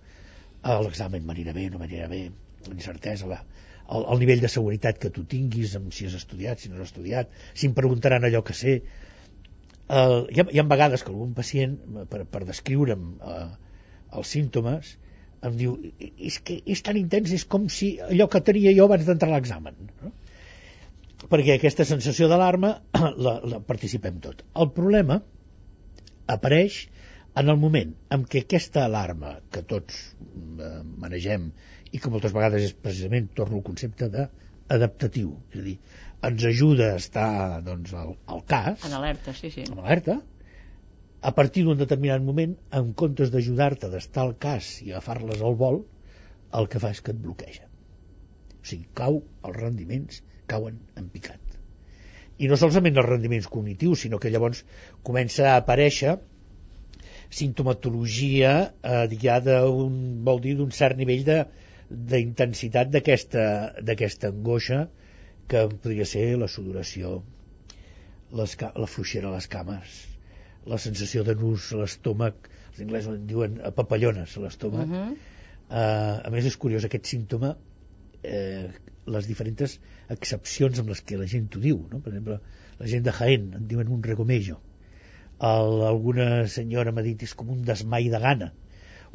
L'examen 0.84 1.24
m'anirà 1.26 1.54
bé, 1.54 1.68
no 1.70 1.80
m'anirà 1.80 2.08
bé, 2.10 2.24
incertesa, 2.72 3.28
la, 3.30 3.38
el, 3.88 4.06
el 4.12 4.22
nivell 4.24 4.42
de 4.42 4.50
seguretat 4.52 4.98
que 5.02 5.10
tu 5.14 5.24
tinguis, 5.34 5.76
amb 5.78 5.94
si 5.94 6.08
has 6.08 6.16
estudiat, 6.18 6.60
si 6.60 6.72
no 6.72 6.80
has 6.80 6.90
estudiat, 6.90 7.30
si 7.54 7.70
em 7.70 7.76
preguntaran 7.76 8.26
allò 8.26 8.42
que 8.46 8.56
sé, 8.58 8.80
el, 9.88 10.16
hi, 10.34 10.42
ha, 10.42 10.46
hi 10.52 10.60
ha 10.60 10.66
vegades 10.72 11.04
que 11.04 11.14
algun 11.14 11.34
pacient, 11.36 11.78
per, 12.10 12.24
per 12.32 12.42
descriure'm 12.48 13.06
eh, 13.34 13.44
els 14.18 14.34
símptomes, 14.34 14.96
em 15.48 15.54
diu, 15.56 15.76
és 16.02 16.40
que 16.42 16.58
és 16.66 16.82
tan 16.82 16.98
intens, 16.98 17.32
és 17.36 17.46
com 17.46 17.68
si 17.70 17.94
allò 18.02 18.26
que 18.32 18.42
tenia 18.44 18.74
jo 18.74 18.88
abans 18.88 19.06
d'entrar 19.06 19.30
a 19.30 19.36
l'examen. 19.36 19.78
No? 20.02 20.12
Perquè 21.30 21.54
aquesta 21.54 21.86
sensació 21.86 22.28
d'alarma 22.30 22.74
la, 23.26 23.38
la 23.52 23.60
participem 23.64 24.18
tot. 24.24 24.42
El 24.58 24.72
problema 24.74 25.20
apareix 26.34 26.78
en 27.38 27.52
el 27.52 27.58
moment 27.62 27.94
en 28.14 28.24
què 28.32 28.42
aquesta 28.44 28.84
alarma 28.88 29.36
que 29.54 29.62
tots 29.72 29.98
eh, 30.08 30.70
manegem 31.04 31.50
i 31.92 32.00
que 32.02 32.12
moltes 32.12 32.34
vegades 32.36 32.64
és 32.68 32.74
precisament, 32.86 33.28
torno 33.38 33.58
al 33.58 33.66
concepte 33.66 34.08
d'adaptatiu, 34.14 35.30
és 35.52 35.60
a 35.60 35.66
dir, 35.68 35.76
ens 36.28 36.48
ajuda 36.50 36.90
a 36.92 36.98
estar 37.00 37.30
doncs, 37.64 37.94
al, 37.94 38.16
al 38.34 38.42
cas, 38.52 38.84
En 38.88 38.96
alerta, 38.98 39.34
sí, 39.38 39.52
sí. 39.54 39.64
amb 39.70 39.84
alerta, 39.84 40.18
a 41.20 41.32
partir 41.34 41.64
d'un 41.66 41.78
determinat 41.78 42.22
moment, 42.22 42.54
en 42.80 42.92
comptes 43.02 43.32
d'ajudar-te 43.34 43.90
d'estar 43.94 44.26
al 44.26 44.36
cas 44.44 44.76
i 44.84 44.92
agafar-les 44.92 45.42
al 45.42 45.56
vol, 45.62 45.82
el 46.58 46.68
que 46.72 46.82
fa 46.82 46.92
és 46.94 47.02
que 47.04 47.14
et 47.14 47.22
bloqueja. 47.24 47.66
O 48.58 48.64
sigui, 48.68 48.86
cau, 49.00 49.22
els 49.48 49.58
rendiments 49.58 50.22
cauen 50.50 50.78
en 51.00 51.08
picat. 51.14 51.47
I 52.38 52.48
no 52.50 52.56
solament 52.56 52.98
els 53.00 53.08
rendiments 53.08 53.48
cognitius, 53.50 54.04
sinó 54.04 54.18
que 54.22 54.30
llavors 54.30 54.64
comença 55.06 55.48
a 55.50 55.56
aparèixer 55.60 56.18
sintomatologia 57.30 58.52
eh, 58.82 59.16
ja 59.20 59.38
d'un, 59.44 59.96
vol 60.24 60.40
dir, 60.44 60.54
d'un 60.58 60.70
cert 60.72 60.96
nivell 61.00 61.24
de 61.26 61.40
d'intensitat 61.88 62.90
d'aquesta 62.92 64.28
angoixa 64.28 64.82
que 65.48 65.62
podria 65.72 66.04
ser 66.04 66.24
la 66.36 66.48
sudoració 66.52 67.22
les, 68.36 68.56
la 68.60 68.88
fluixera 68.92 69.30
a 69.30 69.36
les 69.38 69.48
cames 69.48 69.94
la 70.68 70.76
sensació 70.84 71.24
de 71.24 71.34
nus 71.40 71.70
a 71.72 71.80
l'estómac 71.80 72.50
els 72.50 72.82
anglesos 72.84 73.16
en 73.16 73.24
diuen 73.30 73.56
eh, 73.62 73.72
papallones 73.72 74.36
a 74.36 74.44
l'estómac 74.44 74.88
Uh 74.88 74.94
-huh. 74.94 75.16
Eh, 75.68 76.26
a 76.26 76.30
més 76.32 76.46
és 76.48 76.56
curiós 76.56 76.84
aquest 76.84 77.06
símptoma 77.06 77.56
eh, 78.22 78.68
les 79.14 79.28
diferents 79.30 79.74
excepcions 80.14 80.80
amb 80.82 80.92
les 80.92 81.02
que 81.02 81.18
la 81.20 81.26
gent 81.32 81.48
ho 81.56 81.62
diu 81.64 81.82
no? 81.90 82.00
per 82.00 82.12
exemple, 82.12 82.38
la 82.78 82.88
gent 82.94 83.04
de 83.06 83.14
Jaén 83.18 83.52
en 83.58 83.68
diuen 83.70 83.92
un 83.98 84.02
regomello 84.02 84.60
El, 85.38 85.84
alguna 85.86 86.46
senyora 86.50 86.90
m'ha 86.94 87.04
dit 87.06 87.22
és 87.22 87.34
com 87.38 87.50
un 87.54 87.60
desmai 87.66 88.08
de 88.14 88.18
gana 88.24 88.52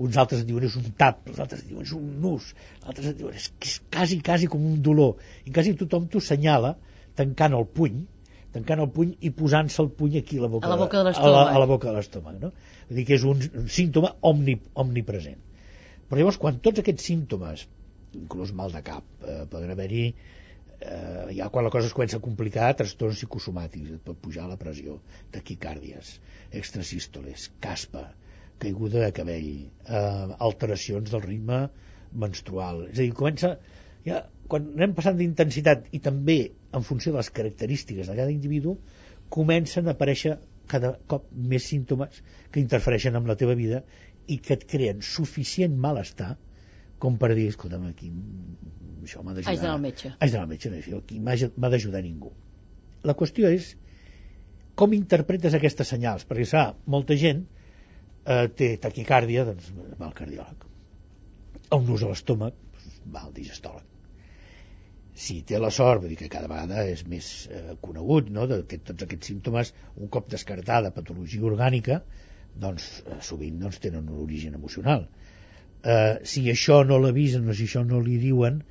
uns 0.04 0.18
altres 0.22 0.42
en 0.42 0.48
diuen 0.50 0.66
és 0.66 0.78
un 0.80 0.88
tap 0.98 1.28
els 1.30 1.42
altres 1.44 1.64
en 1.64 1.74
diuen 1.74 1.86
és 1.86 1.94
un 1.98 2.08
nus 2.24 2.50
els 2.54 2.88
altres 2.88 3.10
en 3.12 3.18
diuen 3.20 3.36
és, 3.38 3.50
és 3.68 3.76
quasi, 3.94 4.20
quasi 4.26 4.50
com 4.50 4.64
un 4.72 4.82
dolor 4.86 5.20
i 5.46 5.54
quasi 5.54 5.76
tothom 5.82 6.08
t'ho 6.10 6.22
senyala 6.24 6.76
tancant 7.20 7.58
el 7.60 7.68
puny 7.80 8.02
tancant 8.56 8.82
el 8.86 8.90
puny 8.96 9.14
i 9.28 9.34
posant-se 9.34 9.82
el 9.84 9.90
puny 10.00 10.18
aquí 10.20 10.38
a 10.40 10.46
la 10.46 10.50
boca, 10.56 10.68
A 10.68 10.74
la 10.74 10.80
boca 10.80 10.98
de 10.98 11.04
a 11.04 11.06
la, 11.06 11.12
l'estómac. 11.12 11.54
a 11.56 11.60
la 11.60 11.70
boca 11.74 11.90
de 11.90 11.96
l'estómac 11.98 12.40
no? 12.42 12.52
vull 12.88 13.00
dir 13.00 13.06
que 13.10 13.18
és 13.20 13.28
un, 13.30 13.42
un 13.64 13.70
símptoma 13.78 14.14
omni, 14.32 14.58
omnipresent 14.86 15.40
però 16.08 16.22
llavors 16.22 16.40
quan 16.42 16.60
tots 16.66 16.82
aquests 16.84 17.12
símptomes 17.12 17.68
inclús 18.20 18.54
mal 18.56 18.74
de 18.74 18.82
cap. 18.86 19.06
Eh, 19.24 19.44
poden 19.52 19.74
haver-hi 19.74 20.06
eh, 20.10 21.36
ja 21.38 21.50
quan 21.54 21.66
la 21.68 21.72
cosa 21.74 21.90
es 21.90 21.96
comença 21.98 22.20
a 22.20 22.24
complicar 22.24 22.74
trastorns 22.80 23.22
psicosomàtics, 23.22 23.96
et 23.98 24.04
pot 24.08 24.20
pujar 24.26 24.48
la 24.50 24.60
pressió 24.60 25.00
taquicàrdies, 25.36 26.18
extrasístoles 26.62 27.50
caspa, 27.64 28.10
caiguda 28.64 29.06
de 29.06 29.12
cabell 29.16 29.50
eh, 29.54 30.36
alteracions 30.50 31.12
del 31.14 31.26
ritme 31.26 31.66
menstrual. 32.26 32.86
És 32.92 33.00
a 33.00 33.02
dir, 33.02 33.14
comença 33.18 33.56
ja, 34.06 34.24
quan 34.52 34.72
anem 34.76 34.96
passant 34.98 35.18
d'intensitat 35.20 35.90
i 35.96 36.02
també 36.04 36.40
en 36.78 36.86
funció 36.86 37.14
de 37.14 37.22
les 37.22 37.32
característiques 37.38 38.10
de 38.10 38.18
cada 38.18 38.34
individu, 38.34 38.78
comencen 39.34 39.88
a 39.88 39.96
aparèixer 39.96 40.38
cada 40.72 40.94
cop 41.12 41.30
més 41.34 41.66
símptomes 41.72 42.20
que 42.52 42.62
interfereixen 42.62 43.16
amb 43.20 43.30
la 43.30 43.38
teva 43.40 43.56
vida 43.60 43.82
i 44.32 44.38
que 44.40 44.58
et 44.58 44.66
creen 44.70 45.02
suficient 45.04 45.76
malestar 45.86 46.34
com 47.04 47.20
per 47.20 47.34
dir, 47.36 47.50
escolta'm, 47.52 47.88
aquí 47.92 48.10
això 49.04 49.24
m'ha 49.24 49.36
d'ajudar. 49.36 49.52
Haig 49.52 49.62
d'anar 49.62 49.78
al 49.78 49.86
metge. 49.86 50.12
Haig 50.16 50.34
d'anar 50.34 50.46
al 50.48 50.52
metge, 50.54 50.72
aquí 50.98 51.20
m'ha 51.20 51.72
d'ajudar 51.74 52.04
ningú. 52.06 52.32
La 53.10 53.16
qüestió 53.20 53.50
és 53.52 53.74
com 54.80 54.96
interpretes 54.96 55.56
aquestes 55.58 55.92
senyals, 55.94 56.24
perquè, 56.30 56.46
clar, 56.50 56.68
molta 56.96 57.18
gent 57.20 57.44
eh, 57.44 58.48
té 58.60 58.76
taquicàrdia, 58.86 59.44
doncs 59.50 59.72
va 60.00 60.08
al 60.08 60.16
cardiòleg. 60.20 60.70
Un 61.76 61.90
nus 61.90 62.06
a 62.06 62.14
l'estómac, 62.14 62.56
doncs, 62.78 63.02
va 63.16 63.26
al 63.28 63.34
digestòleg 63.36 63.90
si 65.24 65.36
té 65.46 65.60
la 65.62 65.70
sort, 65.70 66.02
vull 66.02 66.10
dir 66.10 66.18
que 66.18 66.28
cada 66.34 66.48
vegada 66.50 66.88
és 66.90 67.04
més 67.06 67.28
eh, 67.46 67.76
conegut, 67.86 68.32
no? 68.34 68.48
de 68.50 68.64
que 68.66 68.80
tots 68.82 69.06
aquests 69.06 69.30
símptomes, 69.30 69.70
un 70.02 70.10
cop 70.16 70.32
descartada 70.32 70.90
patologia 70.96 71.46
orgànica, 71.46 72.00
doncs 72.64 72.88
eh, 73.04 73.20
sovint 73.22 73.60
doncs, 73.62 73.78
tenen 73.84 74.10
un 74.10 74.24
origen 74.24 74.58
emocional. 74.58 75.06
Eh, 75.06 75.23
si 76.24 76.46
això 76.52 76.84
no 76.88 77.00
l'avisen 77.04 77.50
o 77.50 77.56
si 77.58 77.68
això 77.68 77.84
no 77.88 78.00
li 78.04 78.18
diuen, 78.22 78.62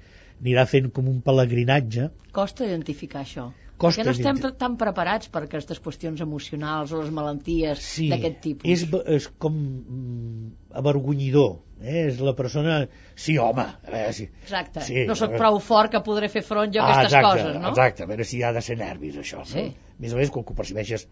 anirà 0.43 0.67
fent 0.67 0.91
com 0.95 1.11
un 1.11 1.21
pelegrinatge. 1.25 2.11
Costa 2.33 2.65
identificar 2.67 3.23
això. 3.23 3.51
Costa 3.83 4.05
Perquè 4.05 4.07
no 4.07 4.13
estem 4.15 4.57
tan 4.61 4.75
preparats 4.79 5.31
per 5.33 5.41
aquestes 5.45 5.81
qüestions 5.83 6.21
emocionals 6.23 6.93
o 6.95 7.01
les 7.01 7.11
malalties 7.15 7.81
Sí, 7.83 8.07
d'aquest 8.13 8.39
tipus. 8.45 8.69
És, 8.71 8.85
és 9.11 9.27
com 9.43 9.57
mm, 9.57 10.51
avergonyidor. 10.79 11.57
Eh? 11.83 12.05
És 12.05 12.21
la 12.23 12.35
persona... 12.39 12.77
Sí, 13.19 13.35
home, 13.43 13.65
a 13.67 13.91
veure 13.91 14.13
si... 14.15 14.29
Exacte. 14.45 14.85
Sí, 14.87 15.03
no 15.09 15.17
sóc 15.19 15.35
prou 15.35 15.59
fort 15.63 15.91
que 15.95 16.03
podré 16.07 16.31
fer 16.31 16.45
front 16.47 16.71
jo 16.75 16.83
a 16.83 16.87
Ah, 16.87 17.01
aquestes 17.01 17.17
exacte, 17.19 17.43
coses, 17.43 17.59
no? 17.59 17.73
Exacte, 17.75 18.07
a 18.07 18.11
veure 18.13 18.29
si 18.29 18.43
ha 18.47 18.53
de 18.55 18.63
ser 18.63 18.79
nervis, 18.79 19.19
això. 19.25 19.43
Sí. 19.51 19.67
No? 19.67 19.91
A 19.97 20.05
més 20.07 20.15
a 20.15 20.21
més, 20.21 20.31
quan 20.37 20.47
ho 20.47 20.59
percebeixes 20.63 21.09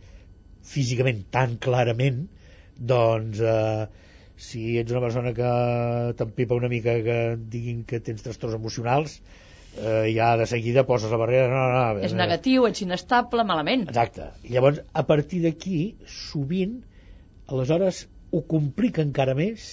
físicament 0.70 1.24
tan 1.34 1.58
clarament, 1.58 2.22
doncs, 2.78 3.42
eh, 3.42 4.09
si 4.40 4.78
ets 4.80 4.94
una 4.94 5.02
persona 5.04 5.32
que 5.36 5.50
t'empipa 6.18 6.56
una 6.56 6.70
mica 6.72 6.96
que 7.04 7.18
diguin 7.52 7.84
que 7.88 8.00
tens 8.04 8.24
trastorns 8.24 8.56
emocionals, 8.56 9.18
eh, 9.76 10.08
ja 10.16 10.32
de 10.40 10.46
seguida 10.50 10.86
poses 10.88 11.12
la 11.12 11.20
barrera... 11.20 11.48
No, 11.52 11.66
no, 11.72 11.82
no, 11.98 12.06
És 12.06 12.16
negatiu, 12.16 12.64
ets 12.68 12.82
inestable, 12.86 13.44
malament. 13.46 13.86
Exacte. 13.92 14.30
Llavors, 14.48 14.80
a 14.92 15.04
partir 15.10 15.42
d'aquí, 15.44 15.82
sovint, 16.08 16.80
aleshores, 17.52 18.06
ho 18.32 18.42
complica 18.48 19.04
encara 19.04 19.36
més 19.36 19.70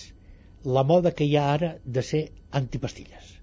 la 0.67 0.83
moda 0.83 1.13
que 1.15 1.25
hi 1.25 1.37
ha 1.37 1.47
ara 1.53 1.75
de 1.85 2.03
ser 2.03 2.27
antipastilles. 2.59 3.33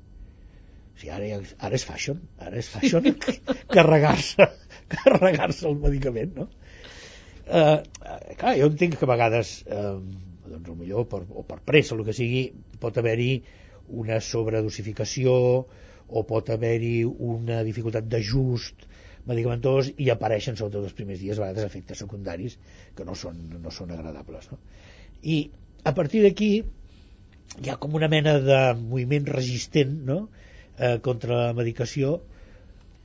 O 0.94 1.00
sigui, 1.00 1.14
ara, 1.14 1.40
ara 1.68 1.78
és 1.78 1.86
fashion, 1.88 2.20
ara 2.38 2.60
és 2.60 2.68
fashion 2.70 3.08
carregar-se 3.74 4.50
carregar-se 4.94 5.66
el 5.68 5.76
medicament, 5.80 6.36
no? 6.36 6.48
Eh, 7.44 7.80
eh, 7.80 8.36
clar, 8.40 8.54
jo 8.58 8.68
entenc 8.70 8.96
que 8.98 9.06
a 9.06 9.10
vegades, 9.10 9.54
eh, 9.66 9.94
doncs, 10.54 10.78
millor 10.80 11.08
per, 11.10 11.22
o 11.28 11.44
per 11.48 11.60
pressa 11.66 11.94
el 11.96 12.04
que 12.06 12.14
sigui, 12.16 12.44
pot 12.82 12.98
haver-hi 13.00 13.32
una 14.04 14.20
sobredosificació 14.24 15.34
o 16.08 16.22
pot 16.28 16.50
haver-hi 16.52 17.04
una 17.04 17.62
dificultat 17.66 18.08
d'ajust 18.08 18.86
medicamentós 19.28 19.90
i 19.96 20.10
apareixen, 20.12 20.56
sobretot 20.56 20.84
els 20.84 20.96
primers 20.96 21.20
dies, 21.20 21.38
a 21.38 21.46
vegades 21.46 21.66
efectes 21.66 22.00
secundaris 22.04 22.58
que 22.96 23.06
no 23.08 23.16
són, 23.16 23.40
no 23.62 23.72
són 23.72 23.92
agradables. 23.94 24.50
No? 24.52 24.58
I 25.22 25.38
a 25.84 25.94
partir 25.96 26.22
d'aquí 26.24 26.50
hi 26.60 27.70
ha 27.70 27.78
com 27.80 27.96
una 27.96 28.10
mena 28.12 28.36
de 28.42 28.60
moviment 28.80 29.28
resistent 29.30 29.96
no? 30.10 30.18
eh, 30.78 30.98
contra 31.04 31.40
la 31.46 31.56
medicació 31.56 32.18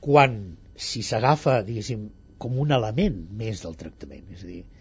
quan 0.04 0.36
si 0.80 1.02
s'agafa, 1.04 1.60
diguéssim, 1.64 2.08
com 2.40 2.56
un 2.60 2.72
element 2.72 3.18
més 3.36 3.60
del 3.64 3.76
tractament. 3.80 4.24
És 4.32 4.44
a 4.44 4.48
dir, 4.48 4.62
eh, 4.64 4.79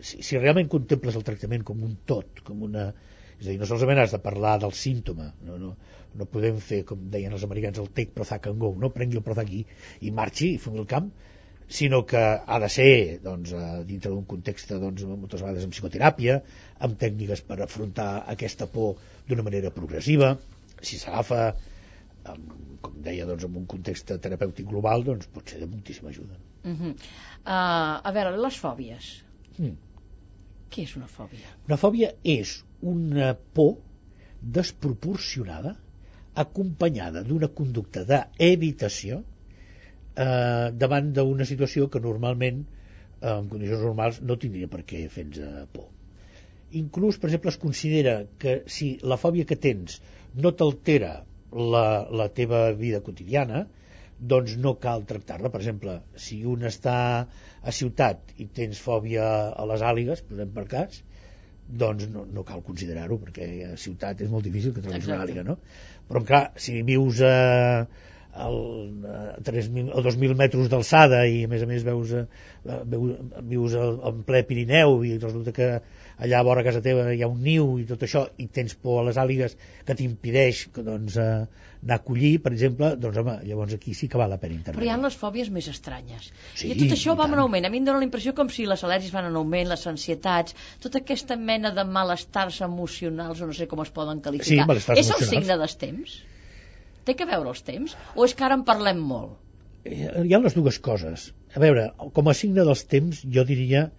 si, 0.00 0.22
si 0.22 0.38
realment 0.38 0.70
contemples 0.72 1.16
el 1.18 1.26
tractament 1.26 1.66
com 1.66 1.82
un 1.86 1.98
tot, 2.06 2.42
com 2.46 2.62
una... 2.68 2.92
És 3.34 3.48
a 3.48 3.50
dir, 3.50 3.58
no 3.58 3.66
solament 3.66 3.98
has 3.98 4.14
de 4.14 4.20
parlar 4.22 4.54
del 4.62 4.72
símptoma, 4.78 5.32
no, 5.42 5.56
no, 5.58 5.72
no 6.14 6.26
podem 6.30 6.60
fer, 6.62 6.84
com 6.86 7.08
deien 7.10 7.34
els 7.34 7.42
americans, 7.46 7.80
el 7.82 7.90
take 7.90 8.14
Prozac 8.14 8.46
and 8.50 8.60
go, 8.62 8.70
no 8.78 8.92
prengui 8.94 9.18
el 9.18 9.24
Prozac 9.26 9.50
i, 9.50 9.64
i 10.06 10.12
marxi 10.14 10.52
i 10.54 10.60
fumi 10.62 10.78
el 10.82 10.86
camp, 10.90 11.10
sinó 11.66 12.04
que 12.06 12.20
ha 12.20 12.58
de 12.60 12.68
ser 12.68 13.18
doncs, 13.24 13.52
eh, 13.56 13.82
dintre 13.88 14.12
d'un 14.12 14.24
context 14.28 14.70
doncs, 14.78 15.02
moltes 15.08 15.42
vegades 15.42 15.66
amb 15.66 15.74
psicoteràpia, 15.74 16.38
amb 16.86 16.98
tècniques 17.00 17.42
per 17.48 17.58
afrontar 17.64 18.08
aquesta 18.30 18.68
por 18.70 19.00
d'una 19.28 19.46
manera 19.46 19.72
progressiva, 19.74 20.34
si 20.84 21.00
s'agafa 21.00 21.42
amb, 22.30 22.54
com 22.84 23.02
deia, 23.04 23.26
doncs, 23.28 23.48
en 23.48 23.60
un 23.62 23.68
context 23.70 24.12
terapèutic 24.14 24.68
global, 24.70 25.04
doncs 25.08 25.28
pot 25.32 25.50
ser 25.50 25.62
de 25.64 25.70
moltíssima 25.70 26.12
ajuda. 26.12 26.38
Uh 26.64 26.70
-huh. 26.72 26.92
uh, 26.92 28.00
a 28.08 28.10
veure, 28.12 28.36
les 28.36 28.60
fòbies. 28.60 29.23
Mm. 29.58 29.76
Què 30.74 30.84
és 30.88 30.94
una 30.98 31.08
fòbia? 31.10 31.50
Una 31.68 31.78
fòbia 31.78 32.12
és 32.34 32.56
una 32.94 33.32
por 33.56 33.76
desproporcionada 34.56 35.76
acompanyada 36.44 37.22
d'una 37.26 37.48
conducta 37.60 38.02
d'evitació 38.08 39.20
eh, 39.22 40.70
davant 40.84 41.12
d'una 41.16 41.46
situació 41.48 41.86
que 41.90 42.02
normalment 42.02 42.64
eh, 42.64 43.30
en 43.34 43.48
condicions 43.52 43.84
normals 43.86 44.20
no 44.22 44.38
tindria 44.40 44.70
per 44.72 44.82
què 44.88 45.04
fer-nos 45.14 45.38
eh, 45.44 45.66
por. 45.72 45.90
Inclús, 46.80 47.20
per 47.22 47.30
exemple, 47.30 47.52
es 47.54 47.60
considera 47.62 48.16
que 48.42 48.56
si 48.66 48.96
la 49.06 49.18
fòbia 49.20 49.46
que 49.46 49.60
tens 49.68 50.00
no 50.34 50.50
t'altera 50.58 51.12
la, 51.54 51.86
la 52.10 52.28
teva 52.34 52.66
vida 52.74 53.00
quotidiana, 53.06 53.64
doncs 54.18 54.56
no 54.60 54.74
cal 54.82 55.04
tractar-la. 55.08 55.50
Per 55.50 55.60
exemple, 55.60 55.98
si 56.20 56.40
un 56.48 56.64
està 56.68 56.96
a 57.62 57.74
ciutat 57.74 58.34
i 58.40 58.46
tens 58.60 58.80
fòbia 58.82 59.26
a 59.50 59.66
les 59.70 59.84
àligues, 59.84 60.22
posem 60.28 60.52
per 60.54 60.66
cas, 60.70 61.02
doncs 61.64 62.08
no, 62.12 62.24
no 62.30 62.44
cal 62.46 62.62
considerar-ho, 62.64 63.18
perquè 63.20 63.50
a 63.72 63.76
ciutat 63.80 64.20
és 64.20 64.32
molt 64.32 64.44
difícil 64.46 64.74
que 64.74 64.82
trobis 64.84 65.06
una 65.08 65.16
Exacte. 65.16 65.30
àliga, 65.32 65.46
no? 65.46 65.56
Però, 66.08 66.20
clar, 66.28 66.42
si 66.60 66.82
vius 66.84 67.22
a, 67.24 67.34
al, 68.46 68.58
a 69.08 69.20
3.000 69.46 69.94
o 69.94 70.04
2.000 70.04 70.36
metres 70.38 70.70
d'alçada 70.72 71.24
i, 71.30 71.44
a 71.46 71.50
més 71.50 71.64
a 71.64 71.68
més, 71.70 71.86
veus, 71.86 72.12
veus, 72.64 73.14
vius 73.54 73.76
en 73.80 74.24
ple 74.28 74.44
Pirineu 74.48 75.00
i 75.08 75.16
resulta 75.16 75.54
que 75.56 75.70
allà 76.18 76.38
a 76.40 76.46
vora 76.46 76.62
casa 76.66 76.80
teva 76.84 77.08
hi 77.12 77.22
ha 77.24 77.28
un 77.28 77.42
niu 77.42 77.78
i 77.82 77.84
tot 77.88 78.02
això, 78.06 78.26
i 78.38 78.46
tens 78.46 78.74
por 78.74 79.00
a 79.00 79.04
les 79.08 79.16
àligues 79.18 79.56
que 79.84 79.94
t'impideix 79.98 80.66
doncs, 80.76 81.16
eh, 81.16 81.46
anar 81.84 81.98
a 81.98 82.02
collir, 82.04 82.38
per 82.40 82.52
exemple, 82.54 82.94
doncs, 82.96 83.18
home, 83.20 83.34
llavors 83.44 83.74
aquí 83.76 83.92
sí 83.94 84.08
que 84.08 84.16
val 84.20 84.30
la 84.32 84.38
pena 84.40 84.54
Però 84.54 84.60
intervenir. 84.60 84.88
hi 84.88 84.92
ha 84.94 84.98
les 85.02 85.16
fòbies 85.20 85.50
més 85.52 85.68
estranyes. 85.68 86.30
Sí, 86.54 86.70
I 86.72 86.78
tot 86.80 86.94
això 86.96 87.12
i 87.12 87.18
va 87.18 87.26
en 87.28 87.34
augment. 87.42 87.66
A 87.66 87.70
mi 87.72 87.82
em 87.82 87.88
dóna 87.88 88.00
la 88.00 88.08
impressió 88.08 88.32
com 88.34 88.48
si 88.48 88.64
les 88.66 88.84
al·lèrgies 88.86 89.12
van 89.12 89.28
en 89.28 89.36
augment, 89.36 89.68
les 89.68 89.86
ansietats, 89.90 90.54
tota 90.80 91.02
aquesta 91.02 91.36
mena 91.36 91.74
de 91.76 91.84
malestars 91.84 92.60
emocionals, 92.64 93.42
o 93.42 93.50
no 93.50 93.52
sé 93.52 93.66
com 93.68 93.82
es 93.84 93.90
poden 93.90 94.22
qualificar. 94.24 94.64
Sí, 94.78 94.80
és 94.80 94.88
el 94.88 94.96
emocionals. 94.96 95.28
signe 95.34 95.58
dels 95.60 95.76
temps? 95.82 96.16
Té 97.04 97.14
que 97.18 97.26
veure 97.28 97.50
els 97.52 97.60
temps? 97.66 97.96
O 98.16 98.24
és 98.24 98.32
que 98.32 98.44
ara 98.46 98.56
en 98.56 98.64
parlem 98.64 99.02
molt? 99.04 99.36
Eh, 99.84 100.08
hi 100.24 100.32
ha 100.32 100.40
les 100.40 100.54
dues 100.56 100.78
coses. 100.80 101.32
A 101.54 101.60
veure, 101.60 101.90
com 102.16 102.28
a 102.28 102.34
signe 102.34 102.64
dels 102.64 102.86
temps, 102.88 103.20
jo 103.28 103.44
diria 103.44 103.90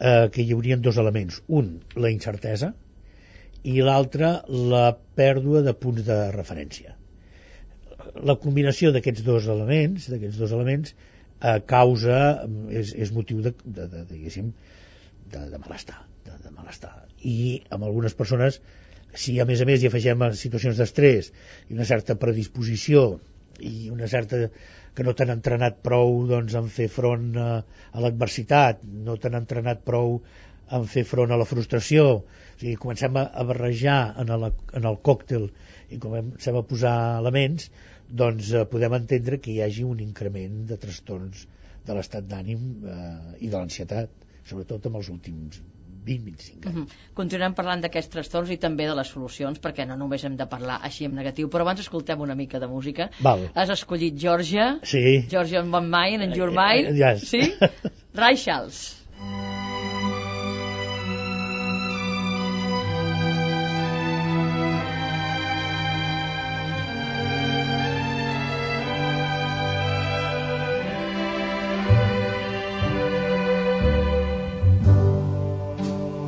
eh, 0.00 0.28
que 0.32 0.42
hi 0.42 0.54
haurien 0.54 0.82
dos 0.82 0.98
elements. 1.02 1.42
Un, 1.48 1.74
la 1.96 2.12
incertesa, 2.14 2.72
i 3.66 3.78
l'altre, 3.82 4.32
la 4.72 4.86
pèrdua 5.18 5.62
de 5.66 5.74
punts 5.74 6.06
de 6.06 6.18
referència. 6.34 6.94
La 8.24 8.38
combinació 8.40 8.92
d'aquests 8.94 9.24
dos 9.26 9.48
elements, 9.52 10.08
d'aquests 10.10 10.38
dos 10.40 10.54
elements, 10.56 10.94
eh, 10.94 11.58
causa, 11.66 12.20
és, 12.70 12.94
és 12.94 13.14
motiu 13.14 13.42
de, 13.44 13.54
de, 13.64 13.86
de, 13.86 14.04
diguéssim, 14.10 14.52
de, 15.32 15.46
de 15.52 15.62
malestar, 15.64 16.00
de, 16.26 16.36
de 16.44 16.54
malestar. 16.54 16.94
I 17.18 17.38
amb 17.74 17.88
algunes 17.88 18.14
persones, 18.18 18.60
si 19.18 19.38
a 19.40 19.46
més 19.48 19.60
a 19.60 19.66
més 19.68 19.82
hi 19.82 19.88
afegem 19.88 20.24
situacions 20.38 20.78
d'estrès 20.78 21.32
i 21.68 21.76
una 21.76 21.86
certa 21.88 22.16
predisposició 22.20 23.18
i 23.58 23.90
una 23.90 24.06
certa 24.06 24.46
que 24.98 25.06
no 25.06 25.14
t'han 25.14 25.30
entrenat 25.30 25.76
prou 25.86 26.24
doncs, 26.26 26.56
en 26.58 26.68
fer 26.74 26.88
front 26.90 27.28
a, 27.38 27.48
a 27.94 28.02
l'adversitat, 28.02 28.80
no 29.06 29.14
t'han 29.14 29.38
entrenat 29.38 29.84
prou 29.86 30.16
en 30.74 30.88
fer 30.94 31.04
front 31.06 31.30
a 31.30 31.38
la 31.38 31.46
frustració, 31.46 32.06
o 32.18 32.56
sigui, 32.58 32.74
comencem 32.82 33.20
a, 33.20 33.24
a 33.30 33.44
barrejar 33.46 34.00
en 34.24 34.34
el, 34.34 34.48
en 34.80 34.90
el 34.90 34.98
còctel 35.10 35.46
i 35.94 36.00
comencem 36.02 36.58
a 36.58 36.64
posar 36.72 36.96
elements, 37.22 37.70
doncs 38.24 38.50
eh, 38.50 38.66
podem 38.74 38.98
entendre 38.98 39.38
que 39.44 39.54
hi 39.54 39.62
hagi 39.62 39.86
un 39.86 40.02
increment 40.02 40.64
de 40.72 40.82
trastorns 40.82 41.46
de 41.86 41.96
l'estat 41.96 42.26
d'ànim 42.28 42.68
eh, 42.82 43.08
i 43.38 43.48
de 43.48 43.54
l'ansietat, 43.56 44.30
sobretot 44.50 44.90
amb 44.90 44.98
els 45.00 45.14
últims 45.14 45.62
20-25 46.04 46.66
anys. 46.66 46.76
Mhm. 46.76 46.86
Continuem 47.14 47.54
parlant 47.54 47.80
d'aquests 47.82 48.10
trastorns 48.12 48.50
i 48.50 48.56
també 48.56 48.86
de 48.86 48.94
les 48.94 49.08
solucions, 49.08 49.60
perquè 49.60 49.86
no 49.86 49.96
només 49.96 50.24
hem 50.24 50.36
de 50.36 50.46
parlar 50.46 50.80
així 50.82 51.04
en 51.04 51.14
negatiu, 51.14 51.48
però 51.48 51.60
abans 51.62 51.80
escoltem 51.80 52.20
una 52.20 52.34
mica 52.34 52.58
de 52.58 52.66
música. 52.66 53.10
Val. 53.20 53.48
Has 53.54 53.70
escollit 53.70 54.14
Georgia, 54.16 54.78
Sí. 54.82 55.26
Georgia 55.28 55.60
on 55.60 55.70
my 55.70 55.80
mind, 55.80 56.22
and 56.22 56.36
your 56.36 56.50
Eh, 56.50 56.54
mind, 56.56 56.88
eh, 56.88 56.98
yes. 56.98 57.28
sí? 57.28 57.40
Ray 58.14 58.36
Charles. 58.36 58.96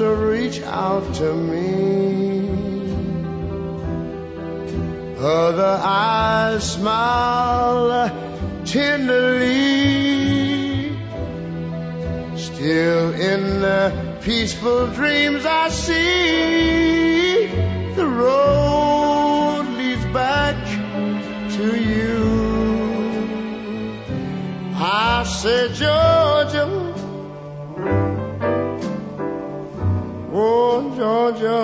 reach 0.00 0.60
out 0.62 1.14
to 1.14 1.34
me. 1.34 2.48
Other 5.18 5.78
eyes 5.80 6.72
smile 6.72 8.10
tenderly. 8.64 9.54
Still 12.36 13.14
in 13.14 13.60
the 13.60 14.18
peaceful 14.22 14.88
dreams 14.88 15.46
I 15.46 15.68
see 15.68 17.46
the 17.94 18.06
road 18.06 19.66
leads 19.76 20.04
back 20.06 20.56
to 21.56 21.78
you. 21.78 22.24
I 24.74 25.24
said, 25.24 25.74
Georgia. 25.74 26.83
Georgia, 31.04 31.60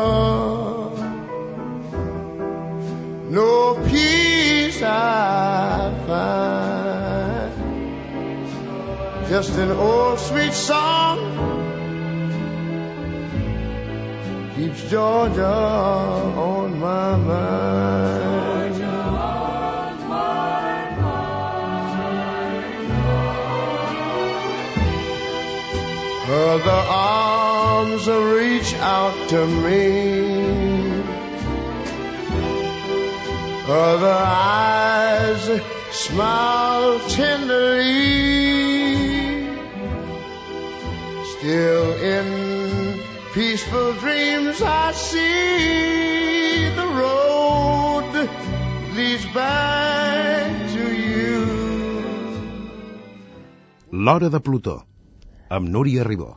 no 3.30 3.74
peace 3.88 4.82
I 4.82 5.94
find. 6.06 7.52
Just 9.30 9.56
an 9.56 9.70
old 9.70 10.18
sweet 10.18 10.52
song 10.52 11.16
keeps 14.56 14.82
Georgia 14.90 15.46
on 15.46 16.78
my 16.78 17.16
mind. 17.16 18.20
Other 26.28 27.39
arms 27.80 28.06
reach 28.08 28.74
out 28.74 29.16
to 29.30 29.40
me. 29.64 29.84
Other 33.68 34.18
eyes 34.20 35.44
smile 35.90 37.00
tenderly. 37.08 37.88
Still 41.32 41.88
in 42.14 42.26
peaceful 43.32 43.92
dreams 43.94 44.60
I 44.60 44.92
see 44.92 46.68
the 46.80 46.88
road 47.00 48.12
leads 48.96 49.26
back 49.40 50.52
to 50.74 50.84
you. 51.08 51.40
L'Hora 53.92 54.28
de 54.28 54.40
Plutó, 54.40 54.76
amb 55.48 55.68
Núria 55.68 56.04
Ribó. 56.04 56.30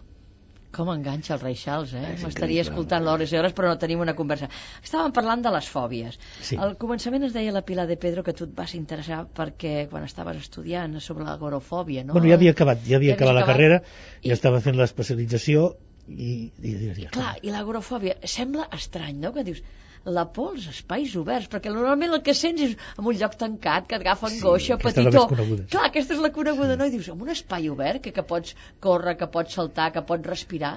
Com 0.73 0.89
enganxa 0.89 1.35
el 1.35 1.39
rei 1.43 1.53
Charles, 1.53 1.91
eh? 1.93 2.15
M'estaria 2.23 2.63
escoltant 2.65 3.05
hores 3.07 3.31
i 3.31 3.37
hores, 3.37 3.53
però 3.53 3.69
no 3.69 3.77
tenim 3.77 3.99
una 4.01 4.15
conversa. 4.17 4.47
Estàvem 4.81 5.13
parlant 5.13 5.43
de 5.45 5.51
les 5.53 5.67
fòbies. 5.69 6.17
Sí. 6.41 6.57
Al 6.57 6.73
començament 6.81 7.27
es 7.27 7.33
deia 7.35 7.53
la 7.53 7.61
Pilar 7.67 7.85
de 7.87 7.97
Pedro 8.01 8.23
que 8.25 8.33
tu 8.33 8.47
et 8.47 8.55
vas 8.57 8.73
interessar 8.73 9.19
perquè 9.37 9.87
quan 9.91 10.03
estaves 10.07 10.37
estudiant 10.41 10.97
sobre 10.99 11.27
l'agorofòbia, 11.29 12.03
no? 12.03 12.13
Bueno, 12.17 12.27
ja 12.31 12.39
havia 12.39 12.55
acabat, 12.57 12.81
ja 12.89 12.97
havia 12.97 13.13
Ja 13.13 13.19
acabat 13.21 13.35
la 13.37 13.41
havies 13.43 13.53
carrera, 13.53 13.81
I- 14.23 14.29
i 14.29 14.31
estava 14.33 14.59
fent 14.65 14.75
l'especialització 14.81 15.75
i... 16.07 16.51
i, 16.61 16.73
i, 16.73 16.91
i 17.05 17.07
Clar, 17.13 17.37
i 17.41 17.53
l'agorofòbia 17.53 18.17
sembla 18.27 18.67
estrany, 18.77 19.17
no? 19.23 19.31
Que 19.35 19.43
dius, 19.47 19.61
la 20.05 20.25
por 20.35 20.51
als 20.53 20.65
espais 20.67 21.13
oberts, 21.15 21.47
perquè 21.51 21.71
normalment 21.71 22.11
el 22.17 22.21
que 22.25 22.33
sents 22.35 22.61
és 22.65 22.73
en 22.97 23.07
un 23.07 23.15
lloc 23.19 23.37
tancat, 23.39 23.87
que 23.87 23.95
et 23.95 24.03
agafa 24.03 24.29
Sí, 24.31 24.39
angoixa, 24.41 24.75
la 24.75 24.83
petitó. 24.83 25.25
sí. 25.31 25.67
Clar, 25.71 25.85
aquesta 25.87 26.17
és 26.17 26.23
la 26.23 26.31
coneguda, 26.35 26.75
no? 26.79 26.87
I 26.89 26.95
dius, 26.97 27.07
en 27.13 27.21
un 27.23 27.31
espai 27.31 27.69
obert, 27.71 28.03
que, 28.03 28.11
que 28.11 28.25
pots 28.33 28.55
córrer, 28.83 29.15
que 29.21 29.29
pots 29.31 29.55
saltar, 29.59 29.91
que 29.95 30.03
pots 30.09 30.27
respirar, 30.27 30.73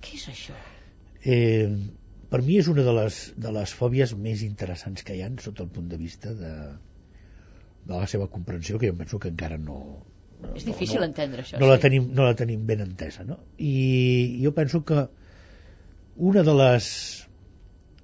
què 0.00 0.16
és 0.16 0.28
això? 0.32 0.56
Eh, 1.28 1.68
per 2.32 2.40
mi 2.46 2.56
és 2.56 2.70
una 2.72 2.86
de 2.86 2.94
les, 2.96 3.18
de 3.36 3.52
les 3.52 3.74
fòbies 3.76 4.14
més 4.16 4.46
interessants 4.46 5.04
que 5.04 5.18
hi 5.18 5.24
han 5.26 5.36
sota 5.44 5.66
el 5.66 5.68
punt 5.74 5.90
de 5.92 5.98
vista 6.00 6.32
de, 6.32 6.54
de 7.84 7.92
la 7.98 8.06
seva 8.08 8.30
comprensió, 8.32 8.78
que 8.80 8.88
jo 8.88 8.96
penso 9.02 9.20
que 9.20 9.28
encara 9.34 9.58
no... 9.60 9.82
És 10.54 10.66
difícil 10.66 11.00
no, 11.00 11.06
entendre 11.06 11.44
això, 11.44 11.58
no 11.62 11.68
la 11.70 11.78
sí. 11.78 11.86
tenim, 11.86 12.10
no 12.16 12.26
la 12.26 12.36
tenim 12.38 12.62
ben 12.66 12.82
entesa, 12.84 13.24
no? 13.24 13.38
I 13.58 14.40
jo 14.42 14.52
penso 14.56 14.82
que 14.84 15.06
una 16.30 16.42
de 16.46 16.54
les 16.58 16.86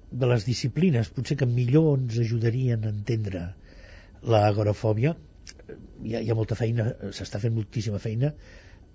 de 0.09 0.27
les 0.31 0.45
disciplines 0.47 1.09
potser 1.11 1.35
que 1.39 1.47
millor 1.49 1.97
ens 1.97 2.19
ajudarien 2.23 2.85
a 2.85 2.91
entendre 2.93 3.43
l'agorafòbia 4.23 5.13
hi 6.03 6.15
ha, 6.15 6.21
hi 6.21 6.29
ha 6.31 6.37
molta 6.37 6.55
feina, 6.55 6.87
s'està 7.11 7.41
fent 7.43 7.55
moltíssima 7.55 7.99
feina 7.99 8.31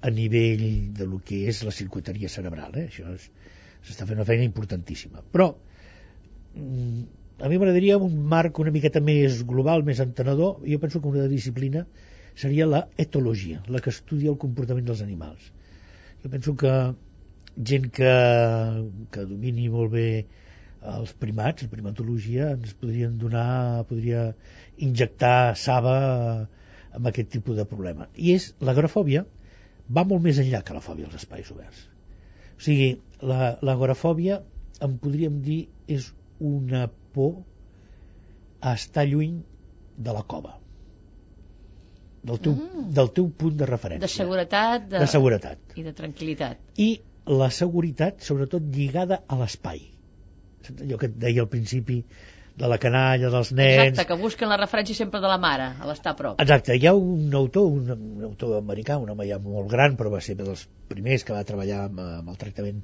a 0.03 0.11
nivell 0.11 0.65
de 0.97 1.07
lo 1.07 1.21
que 1.25 1.43
és 1.53 1.63
la 1.67 1.75
circuiteria 1.75 2.31
cerebral 2.33 2.79
eh? 2.81 2.87
això 2.89 3.13
és, 3.13 3.29
s'està 3.85 4.09
fent 4.09 4.19
una 4.19 4.29
feina 4.29 4.47
importantíssima 4.49 5.23
però 5.35 5.51
mm, 5.53 7.03
a 7.43 7.51
mi 7.51 7.59
m'agradaria 7.59 8.01
un 8.01 8.17
marc 8.33 8.59
una 8.65 8.73
miqueta 8.75 9.05
més 9.05 9.43
global, 9.45 9.85
més 9.85 10.01
entenedor 10.01 10.65
jo 10.65 10.81
penso 10.81 11.03
que 11.03 11.13
una 11.13 11.29
disciplina 11.29 11.85
seria 12.35 12.67
la 12.67 12.87
etologia, 12.97 13.63
la 13.69 13.81
que 13.85 13.91
estudia 13.91 14.31
el 14.33 14.39
comportament 14.47 14.87
dels 14.89 15.03
animals 15.05 15.51
jo 16.23 16.31
penso 16.31 16.55
que 16.57 16.73
gent 17.71 17.91
que, 17.91 18.13
que 19.13 19.25
domini 19.27 19.69
molt 19.73 19.93
bé 19.93 20.07
els 20.93 21.13
primats, 21.23 21.65
la 21.67 21.71
primatologia, 21.73 22.53
ens 22.57 22.75
podrien 22.79 23.17
donar, 23.19 23.83
podria 23.91 24.23
injectar 24.87 25.55
saba 25.59 25.97
amb 26.93 27.11
aquest 27.11 27.31
tipus 27.35 27.59
de 27.59 27.67
problema. 27.67 28.09
I 28.15 28.35
és, 28.37 28.49
l'agrofòbia 28.63 29.25
va 29.99 30.07
molt 30.09 30.25
més 30.27 30.41
enllà 30.43 30.63
que 30.67 30.75
la 30.79 30.83
fòbia 30.85 31.09
als 31.11 31.21
espais 31.21 31.51
oberts. 31.55 31.85
O 32.57 32.65
sigui, 32.67 32.91
la- 33.33 33.57
l'agorafòbia, 33.63 34.41
en 34.87 34.99
podríem 35.03 35.39
dir, 35.43 35.61
és 35.87 36.11
una 36.39 36.89
por 37.15 37.43
a 38.63 38.75
estar 38.79 39.07
lluny 39.11 39.41
de 39.99 40.19
la 40.19 40.23
cova 40.35 40.62
del 42.23 42.39
teu, 42.41 42.53
Mm. 42.55 42.91
del 42.95 43.09
teu 43.17 43.31
punt 43.31 43.57
de 43.59 43.67
referència 43.67 44.07
De 44.07 44.13
seguretat 44.13 44.85
de... 44.89 44.99
de 45.03 45.07
seguretat 45.11 45.59
i 45.77 45.83
de 45.83 45.93
tranquil·litat. 45.93 46.61
i 46.79 46.91
la 47.27 47.51
seguretat 47.51 48.23
sobretot 48.23 48.63
lligada 48.75 49.23
a 49.29 49.39
l'espai 49.41 49.81
allò 50.81 50.99
que 50.99 51.07
et 51.11 51.17
deia 51.19 51.43
al 51.43 51.49
principi 51.51 52.05
de 52.55 52.69
la 52.69 52.77
canalla, 52.79 53.31
dels 53.33 53.51
nens 53.57 53.89
Exacte, 53.89 54.05
que 54.13 54.17
busquen 54.21 54.51
la 54.53 54.59
referència 54.61 54.95
sempre 54.95 55.21
de 55.25 55.27
la 55.31 55.39
mare, 55.41 55.71
a 55.81 55.87
l'estar 55.89 56.13
a 56.13 56.17
prop. 56.19 56.41
Exacte, 56.43 56.77
hi 56.77 56.87
ha 56.87 56.93
un 56.95 57.33
autor, 57.35 57.65
un, 57.65 57.89
un 58.19 58.25
autor 58.29 58.59
americà, 58.59 58.99
un 59.01 59.09
home 59.11 59.25
ja 59.27 59.39
molt 59.41 59.71
gran, 59.73 59.97
però 59.97 60.13
va 60.13 60.21
ser 60.21 60.37
dels 60.37 60.67
primers 60.93 61.25
que 61.25 61.33
va 61.33 61.43
treballar 61.49 61.87
amb, 61.87 61.99
amb 62.21 62.29
el 62.29 62.37
tractament 62.37 62.83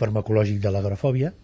farmacològic 0.00 0.62
de 0.64 0.72
l'agrofòbia, 0.72 1.34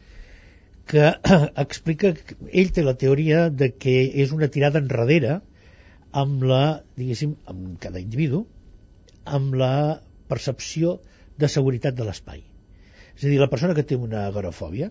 que 0.88 1.04
explica 1.66 2.14
ell 2.50 2.72
té 2.72 2.82
la 2.86 2.96
teoria 2.96 3.50
de 3.50 3.68
que 3.76 3.98
és 4.24 4.32
una 4.32 4.48
tirada 4.48 4.80
enrere 4.82 5.40
amb 6.16 6.44
la, 6.48 6.82
diguéssim, 6.96 7.34
amb 7.52 7.74
cada 7.82 8.00
individu, 8.02 8.44
amb 9.38 9.56
la 9.60 9.72
percepció 10.30 10.98
de 11.38 11.50
seguretat 11.52 11.96
de 11.98 12.06
l'espai. 12.08 12.44
És 13.16 13.24
a 13.24 13.28
dir, 13.28 13.40
la 13.40 13.50
persona 13.52 13.74
que 13.76 13.84
té 13.88 13.98
una 14.00 14.26
agorafòbia, 14.30 14.90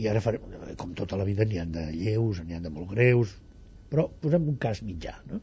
i 0.00 0.06
ara 0.10 0.22
farem, 0.22 0.42
com 0.78 0.94
tota 0.98 1.18
la 1.18 1.26
vida 1.28 1.46
n'hi 1.46 1.60
ha 1.62 1.66
de 1.66 1.86
lleus, 1.94 2.42
n'hi 2.42 2.58
ha 2.58 2.62
de 2.62 2.72
molt 2.72 2.90
greus, 2.94 3.34
però 3.90 4.06
posem 4.22 4.46
un 4.50 4.58
cas 4.62 4.82
mitjà, 4.86 5.16
no? 5.30 5.40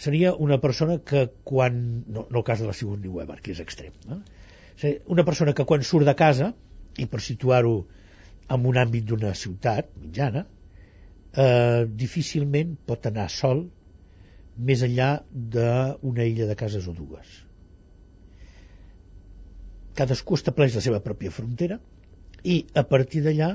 seria 0.00 0.32
una 0.34 0.58
persona 0.60 0.98
que 1.04 1.26
quan... 1.44 1.80
No, 2.08 2.24
no 2.30 2.40
el 2.40 2.44
cas 2.46 2.62
de 2.62 2.68
la 2.70 2.74
Sigourney 2.76 3.10
Weaver, 3.12 3.36
que 3.44 3.52
és 3.52 3.60
extrem. 3.60 3.92
No? 4.08 4.22
Una 5.12 5.26
persona 5.28 5.52
que 5.52 5.66
quan 5.68 5.84
surt 5.84 6.08
de 6.08 6.14
casa, 6.16 6.54
i 6.98 7.06
per 7.10 7.20
situar-ho 7.20 7.74
en 8.50 8.64
un 8.66 8.78
àmbit 8.80 9.04
d'una 9.10 9.34
ciutat 9.36 9.92
mitjana, 10.00 10.46
eh, 11.36 11.84
difícilment 12.04 12.72
pot 12.88 13.06
anar 13.10 13.28
sol 13.34 13.66
més 14.68 14.82
enllà 14.86 15.10
d'una 15.54 16.26
illa 16.28 16.48
de 16.50 16.56
cases 16.58 16.88
o 16.90 16.94
dues. 16.96 17.30
Cadascú 19.96 20.36
estableix 20.38 20.76
la 20.76 20.84
seva 20.84 21.00
pròpia 21.04 21.32
frontera 21.34 21.80
i 22.44 22.62
a 22.74 22.84
partir 22.88 23.22
d'allà, 23.24 23.50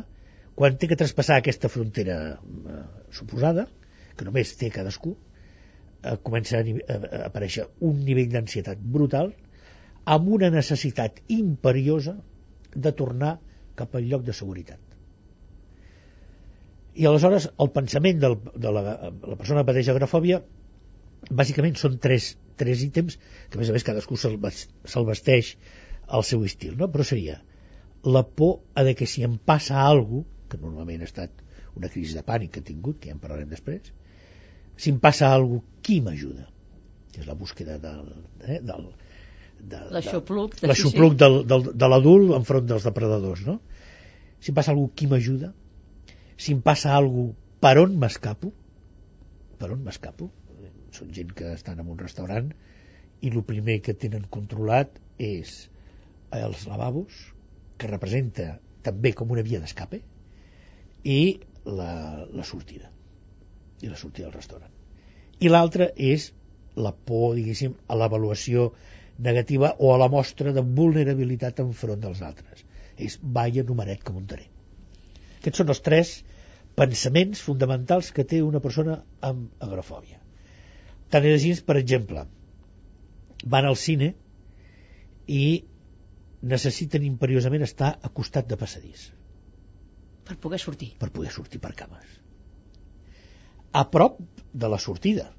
quan 0.56 0.78
té 0.78 0.90
que 0.90 0.98
traspassar 1.00 1.40
aquesta 1.40 1.72
frontera 1.72 2.18
eh, 2.34 2.82
suposada, 3.18 3.68
que 4.16 4.28
només 4.28 4.54
té 4.60 4.70
cadascú, 4.74 5.16
eh, 5.16 6.16
comença 6.28 6.62
a, 6.62 6.64
a, 6.64 6.98
a 6.98 7.22
aparèixer 7.30 7.68
un 7.90 8.02
nivell 8.08 8.32
d'ansietat 8.34 8.82
brutal 8.98 9.34
amb 10.16 10.34
una 10.38 10.52
necessitat 10.54 11.22
imperiosa 11.34 12.16
de 12.76 12.92
tornar 12.92 13.38
cap 13.76 13.96
al 13.96 14.06
lloc 14.10 14.26
de 14.26 14.36
seguretat. 14.38 14.82
I 16.96 17.08
aleshores 17.10 17.50
el 17.60 17.72
pensament 17.76 18.22
del, 18.22 18.38
de 18.56 18.72
la, 18.72 18.84
la 19.12 19.36
persona 19.36 19.62
que 19.62 19.72
pateix 19.72 19.90
agrafòbia 19.92 20.40
bàsicament 21.30 21.78
són 21.80 21.98
tres, 22.02 22.36
tres 22.60 22.84
ítems 22.86 23.18
que 23.50 23.58
a 23.58 23.62
més 23.62 23.72
a 23.72 23.76
més 23.76 23.86
cadascú 23.88 24.18
se'l 24.20 24.38
se 24.52 25.04
vesteix 25.10 25.56
al 26.08 26.24
seu 26.24 26.44
estil, 26.46 26.76
no? 26.78 26.90
però 26.92 27.06
seria 27.08 27.40
la 28.06 28.22
por 28.24 28.60
a 28.76 28.84
de 28.86 28.94
que 28.96 29.08
si 29.10 29.24
em 29.26 29.38
passa 29.38 29.82
alguna 29.82 30.24
cosa, 30.24 30.32
que 30.46 30.60
normalment 30.62 31.02
ha 31.02 31.08
estat 31.10 31.40
una 31.76 31.90
crisi 31.90 32.14
de 32.14 32.22
pànic 32.24 32.52
que 32.54 32.62
he 32.62 32.66
tingut, 32.68 33.00
que 33.02 33.10
ja 33.10 33.16
en 33.16 33.22
parlarem 33.24 33.50
després, 33.50 33.90
si 34.78 34.92
em 34.94 35.00
passa 35.02 35.32
alguna 35.34 35.64
cosa, 35.64 35.82
qui 35.82 35.98
m'ajuda? 36.06 36.46
Que 37.12 37.24
és 37.24 37.28
la 37.28 37.36
búsqueda 37.40 37.80
del, 37.82 38.12
eh, 38.46 38.60
del, 38.62 38.86
de, 39.60 39.82
L'aixopluc. 39.96 40.60
de, 40.60 40.70
l'aixopluc 40.70 41.18
del, 41.18 41.40
del, 41.50 41.68
de 41.74 41.90
l'adult 41.90 42.36
enfront 42.38 42.70
dels 42.70 42.86
depredadors, 42.86 43.42
no? 43.48 43.58
Si 44.40 44.54
em 44.54 44.60
passa 44.60 44.76
alguna 44.76 44.92
cosa, 44.92 45.00
qui 45.02 45.10
m'ajuda? 45.12 45.52
Si 46.38 46.54
em 46.54 46.62
passa 46.62 46.94
alguna 46.94 47.32
cosa, 47.34 47.42
per 47.66 47.78
on 47.82 47.98
m'escapo? 47.98 48.52
Per 49.58 49.72
on 49.74 49.82
m'escapo? 49.82 50.30
Són 50.96 51.12
gent 51.16 51.32
que 51.38 51.54
estan 51.54 51.82
en 51.84 51.92
un 51.92 52.00
restaurant 52.02 52.52
i 53.22 53.32
el 53.32 53.44
primer 53.48 53.80
que 53.86 53.96
tenen 54.06 54.28
controlat 54.36 55.00
és 55.30 55.56
els 56.36 56.66
lavabos, 56.70 57.16
que 57.80 57.90
representa 57.92 58.56
també 58.86 59.12
com 59.18 59.32
una 59.34 59.44
via 59.46 59.60
d'escape, 59.62 60.02
i 61.04 61.20
la, 61.66 62.26
la 62.32 62.44
sortida. 62.44 62.90
I 63.82 63.92
la 63.92 64.00
sortida 64.00 64.28
del 64.28 64.38
restaurant. 64.38 64.72
I 65.40 65.52
l'altra 65.52 65.90
és 65.96 66.30
la 66.76 66.92
por, 66.92 67.36
diguéssim, 67.38 67.76
a 67.88 67.98
l'avaluació 68.00 68.70
negativa 69.28 69.74
o 69.80 69.94
a 69.94 70.00
la 70.02 70.10
mostra 70.12 70.54
de 70.56 70.64
vulnerabilitat 70.80 71.62
enfront 71.64 72.02
dels 72.04 72.22
altres. 72.26 72.66
És 72.98 73.18
vaya 73.22 73.64
numeret 73.64 74.04
que 74.04 74.16
muntaré. 74.16 74.48
Aquests 75.40 75.62
són 75.62 75.72
els 75.72 75.84
tres 75.86 76.14
pensaments 76.80 77.42
fonamentals 77.48 78.12
que 78.12 78.28
té 78.28 78.42
una 78.44 78.62
persona 78.64 79.00
amb 79.24 79.66
agrofòbia. 79.68 80.25
Tant 81.14 81.26
és 81.30 81.38
així, 81.38 81.54
per 81.66 81.78
exemple, 81.80 82.26
van 83.46 83.68
al 83.70 83.78
cine 83.78 84.14
i 85.28 85.66
necessiten 86.46 87.06
imperiosament 87.06 87.66
estar 87.66 87.96
a 88.02 88.10
costat 88.10 88.50
de 88.50 88.58
passadís 88.58 89.10
Per 90.26 90.38
poder 90.42 90.60
sortir. 90.60 90.92
per 91.00 91.12
poder 91.14 91.32
sortir 91.32 91.60
per 91.62 91.74
cames. 91.74 92.06
A 93.72 93.84
prop 93.92 94.20
de 94.54 94.70
la 94.70 94.80
sortida. 94.80 95.32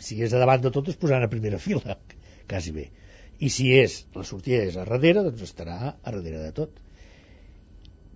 Si 0.00 0.22
és 0.22 0.32
a 0.32 0.38
davant 0.40 0.62
de 0.62 0.70
tot 0.70 0.88
es 0.88 0.96
posaran 0.96 1.24
a 1.24 1.28
primera 1.32 1.58
fila, 1.58 1.98
quasi 2.50 2.72
bé. 2.72 2.90
I 3.38 3.50
si 3.50 3.72
és 3.74 4.06
la 4.14 4.24
sortida 4.24 4.62
és 4.64 4.76
a 4.76 4.86
darrere, 4.88 5.24
doncs 5.26 5.42
estarà 5.42 5.76
a 5.92 6.10
darrere 6.10 6.40
de 6.46 6.52
tot. 6.56 6.80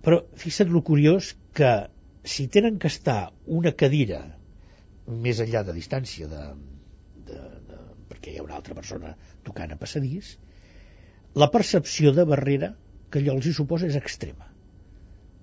Però 0.01 0.23
fixa't 0.37 0.71
lo 0.73 0.81
curiós 0.81 1.35
que 1.53 1.71
si 2.23 2.47
tenen 2.47 2.79
que 2.79 2.87
estar 2.87 3.33
una 3.45 3.71
cadira 3.71 4.36
més 5.07 5.39
enllà 5.43 5.63
de 5.67 5.75
distància 5.75 6.27
de, 6.31 6.43
de, 7.29 7.39
de, 7.69 7.79
perquè 8.11 8.33
hi 8.33 8.41
ha 8.41 8.45
una 8.45 8.57
altra 8.59 8.75
persona 8.77 9.13
tocant 9.47 9.73
a 9.73 9.79
passadís, 9.79 10.35
la 11.37 11.49
percepció 11.53 12.13
de 12.15 12.25
barrera 12.27 12.73
que 13.11 13.21
allò 13.21 13.37
els 13.37 13.47
hi 13.47 13.55
suposa 13.55 13.87
és 13.87 13.97
extrema. 13.99 14.49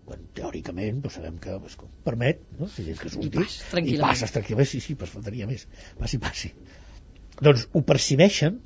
Quan, 0.05 0.25
teòricament 0.37 1.01
doncs 1.01 1.17
sabem 1.17 1.39
que 1.41 1.55
doncs, 1.57 1.79
permet 2.05 2.43
no? 2.59 2.69
si 2.69 2.85
tens 2.85 3.01
que 3.01 3.09
sortir, 3.13 3.39
pas, 3.39 3.55
tranquil·lament. 3.71 4.03
i 4.03 4.05
passes 4.05 4.35
tranquil·lament, 4.35 4.69
sí, 4.69 4.81
sí, 4.85 4.97
pues 5.01 5.13
faltaria 5.15 5.49
més 5.49 5.65
passi, 6.01 6.21
passi 6.21 6.51
doncs 7.41 7.65
ho 7.73 7.83
percibeixen 7.89 8.61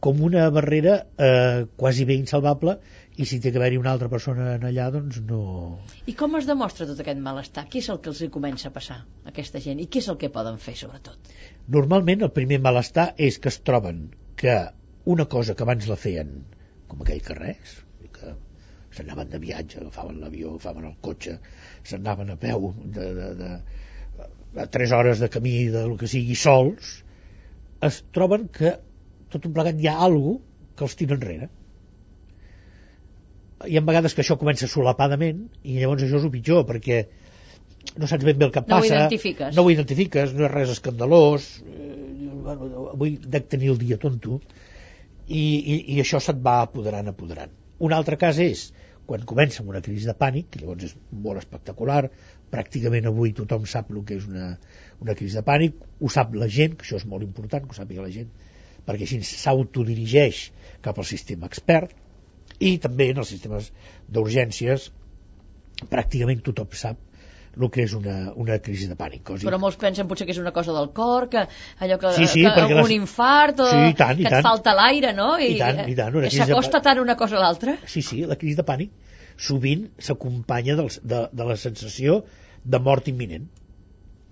com 0.00 0.22
una 0.22 0.46
barrera 0.54 0.94
eh, 1.18 1.66
quasi 1.76 2.06
bé 2.08 2.16
insalvable 2.18 2.78
i 3.18 3.26
si 3.26 3.40
té 3.42 3.50
que 3.50 3.58
haver-hi 3.58 3.78
una 3.80 3.90
altra 3.96 4.08
persona 4.12 4.52
en 4.54 4.66
allà 4.68 4.88
doncs 4.94 5.18
no... 5.26 5.40
I 6.06 6.14
com 6.18 6.36
es 6.38 6.46
demostra 6.46 6.86
tot 6.86 7.00
aquest 7.02 7.18
malestar? 7.22 7.64
Què 7.72 7.82
és 7.82 7.88
el 7.94 7.98
que 8.04 8.12
els 8.12 8.20
hi 8.22 8.28
comença 8.34 8.70
a 8.70 8.74
passar 8.74 9.00
a 9.02 9.32
aquesta 9.32 9.62
gent? 9.64 9.82
I 9.82 9.88
què 9.90 10.02
és 10.02 10.10
el 10.12 10.20
que 10.20 10.30
poden 10.34 10.60
fer, 10.62 10.76
sobretot? 10.78 11.32
Normalment 11.78 12.22
el 12.28 12.34
primer 12.36 12.60
malestar 12.62 13.10
és 13.28 13.40
que 13.42 13.50
es 13.50 13.58
troben 13.66 14.06
que 14.38 14.54
una 15.10 15.26
cosa 15.32 15.56
que 15.58 15.66
abans 15.66 15.88
la 15.90 15.98
feien 15.98 16.36
com 16.88 17.02
aquell 17.04 17.20
que 17.24 17.36
res, 17.36 17.74
que 18.14 18.32
s'anaven 18.96 19.28
de 19.32 19.40
viatge, 19.42 19.82
agafaven 19.82 20.22
l'avió, 20.22 20.54
agafaven 20.54 20.88
el 20.88 20.96
cotxe, 21.04 21.36
s'anaven 21.90 22.32
a 22.34 22.38
peu 22.40 22.70
de, 22.96 23.08
de, 23.18 23.28
de, 23.42 23.50
a 24.62 24.66
3 24.78 24.94
hores 24.96 25.22
de 25.22 25.28
camí 25.34 25.56
del 25.74 25.96
que 26.00 26.08
sigui 26.10 26.36
sols, 26.38 26.94
es 27.88 28.00
troben 28.16 28.48
que 28.58 28.76
tot 29.32 29.44
un 29.46 29.54
plegat 29.58 29.78
hi 29.78 29.90
ha 29.90 29.98
alguna 30.06 30.44
que 30.78 30.86
els 30.86 30.96
tira 30.98 31.16
enrere. 31.18 31.50
Hi 33.66 33.78
ha 33.78 33.84
vegades 33.86 34.14
que 34.14 34.22
això 34.22 34.36
comença 34.38 34.68
solapadament 34.70 35.46
i 35.64 35.78
llavors 35.80 36.04
això 36.06 36.20
és 36.20 36.26
el 36.28 36.34
pitjor 36.34 36.66
perquè 36.68 37.00
no 37.98 38.06
saps 38.06 38.26
ben 38.26 38.38
bé 38.38 38.46
el 38.46 38.52
que 38.54 38.62
No 38.62 38.66
ho 38.66 38.80
passa 38.80 38.94
identifiques. 38.94 39.56
no 39.56 39.64
ho 39.64 39.70
identifiques, 39.74 40.34
no 40.34 40.46
és 40.46 40.52
res 40.52 40.74
escandalós 40.74 41.48
eh, 41.66 42.28
bueno, 42.44 42.88
avui 42.92 43.16
dec 43.22 43.48
tenir 43.48 43.72
el 43.74 43.80
dia 43.80 43.98
tonto 43.98 44.40
i, 45.26 45.40
i, 45.40 45.78
i 45.94 46.00
això 46.02 46.20
se't 46.22 46.38
va 46.44 46.60
apoderant, 46.66 47.10
apoderant 47.10 47.56
un 47.78 47.94
altre 47.94 48.18
cas 48.20 48.38
és 48.42 48.68
quan 49.08 49.24
comença 49.24 49.62
amb 49.62 49.70
una 49.72 49.80
crisi 49.80 50.04
de 50.04 50.12
pànic, 50.20 50.50
que 50.52 50.60
llavors 50.60 50.84
és 50.90 50.94
molt 51.24 51.40
espectacular, 51.40 52.02
pràcticament 52.52 53.08
avui 53.08 53.32
tothom 53.36 53.64
sap 53.70 53.88
el 53.94 54.02
que 54.08 54.18
és 54.18 54.26
una, 54.28 54.50
una 55.00 55.14
crisi 55.16 55.38
de 55.38 55.44
pànic, 55.46 55.78
ho 56.04 56.10
sap 56.12 56.34
la 56.36 56.48
gent, 56.52 56.74
que 56.76 56.84
això 56.84 56.98
és 57.00 57.06
molt 57.08 57.24
important, 57.24 57.64
que 57.64 57.72
ho 57.72 57.78
sàpiga 57.78 58.04
la 58.04 58.12
gent, 58.12 58.28
perquè 58.84 59.08
així 59.08 59.22
s'autodirigeix 59.24 60.42
cap 60.84 61.00
al 61.00 61.08
sistema 61.08 61.48
expert, 61.48 61.94
i 62.60 62.78
també 62.82 63.10
en 63.12 63.18
els 63.22 63.28
sistemes 63.30 63.70
d'urgències 64.10 64.88
pràcticament 65.90 66.40
tothom 66.46 66.72
sap 66.74 67.04
el 67.58 67.70
que 67.74 67.82
és 67.82 67.92
una, 67.96 68.32
una 68.38 68.56
crisi 68.62 68.86
de 68.86 68.94
pànic. 68.98 69.22
Cosa 69.26 69.48
Però 69.48 69.58
molts 69.58 69.78
pensen 69.80 70.06
potser 70.06 70.26
que 70.28 70.34
és 70.34 70.38
una 70.38 70.52
cosa 70.54 70.70
del 70.76 70.90
cor, 70.94 71.24
que 71.32 71.40
allò 71.82 71.96
que, 71.98 72.12
Sí, 72.14 72.26
sí, 72.30 72.42
que 72.44 72.64
un 72.68 72.74
les- 72.76 72.92
infart, 72.94 73.58
o 73.64 73.66
Sí, 73.70 73.80
i 73.90 73.94
tant, 73.98 74.20
i 74.20 74.22
que 74.22 74.30
tant. 74.30 74.38
et 74.44 74.46
falta 74.46 74.74
l'aire, 74.78 75.10
no? 75.16 75.32
I 75.42 75.56
tant, 75.58 75.80
i 75.90 75.96
tant, 75.98 76.14
una 76.14 76.28
que 76.28 76.36
de 76.36 76.44
s'acosta 76.44 76.78
pa- 76.78 76.82
tant 76.86 77.00
una 77.02 77.16
cosa 77.18 77.36
a 77.36 77.40
l'altra. 77.42 77.74
Sí, 77.86 78.02
sí, 78.02 78.20
la 78.30 78.36
crisi 78.36 78.54
de 78.60 78.64
pànic 78.68 78.90
sovint 79.48 79.88
s'acompanya 79.98 80.76
de, 80.76 80.86
de 81.32 81.44
la 81.50 81.56
sensació 81.56 82.20
de 82.64 82.78
mort 82.78 83.08
imminent. 83.10 83.48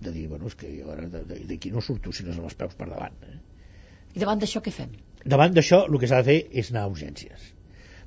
De 0.01 0.13
dir, 0.13 0.29
bueno, 0.29 0.47
és 0.47 0.55
que 0.55 0.71
jo 0.79 0.93
ara 0.93 1.09
de- 1.09 1.25
de- 1.25 1.41
d'aquí 1.51 1.73
no 1.73 1.81
surto 1.81 2.13
si 2.13 2.23
no 2.23 2.31
amb 2.37 2.45
els 2.45 2.55
peus 2.55 2.75
per 2.79 2.87
davant. 2.91 3.15
Eh? 3.27 3.39
I 4.15 4.21
davant 4.23 4.39
d'això 4.39 4.63
què 4.63 4.71
fem? 4.71 4.91
Davant 5.25 5.53
d'això 5.57 5.87
el 5.91 5.99
que 5.99 6.07
s'ha 6.07 6.23
de 6.23 6.31
fer 6.31 6.39
és 6.53 6.71
anar 6.71 6.85
a 6.87 6.89
urgències. 6.95 7.53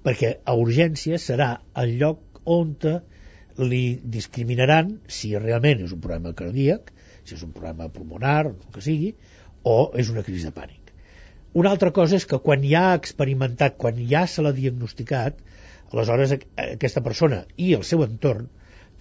Perquè 0.05 0.33
a 0.45 0.55
urgències 0.55 1.25
serà 1.31 1.49
el 1.83 1.97
lloc 2.01 2.41
on 2.49 2.75
li 3.59 3.99
discriminaran 4.03 4.93
si 5.12 5.33
realment 5.38 5.83
és 5.85 5.91
un 5.95 6.01
problema 6.03 6.33
cardíac, 6.33 6.93
si 7.23 7.35
és 7.35 7.43
un 7.43 7.51
problema 7.55 7.89
pulmonar, 7.93 8.45
el 8.47 8.55
que 8.73 8.83
sigui, 8.85 9.13
o 9.67 9.91
és 9.99 10.09
una 10.13 10.23
crisi 10.23 10.47
de 10.47 10.55
pànic. 10.55 10.93
Una 11.59 11.71
altra 11.73 11.91
cosa 11.91 12.15
és 12.15 12.25
que 12.29 12.39
quan 12.45 12.63
ja 12.63 12.85
ha 12.91 12.97
experimentat, 12.99 13.75
quan 13.81 13.99
ja 14.12 14.25
se 14.27 14.45
l'ha 14.45 14.53
diagnosticat, 14.55 15.41
aleshores 15.91 16.35
aqu- 16.38 16.49
aquesta 16.69 17.03
persona 17.05 17.43
i 17.57 17.73
el 17.73 17.83
seu 17.83 18.03
entorn 18.05 18.47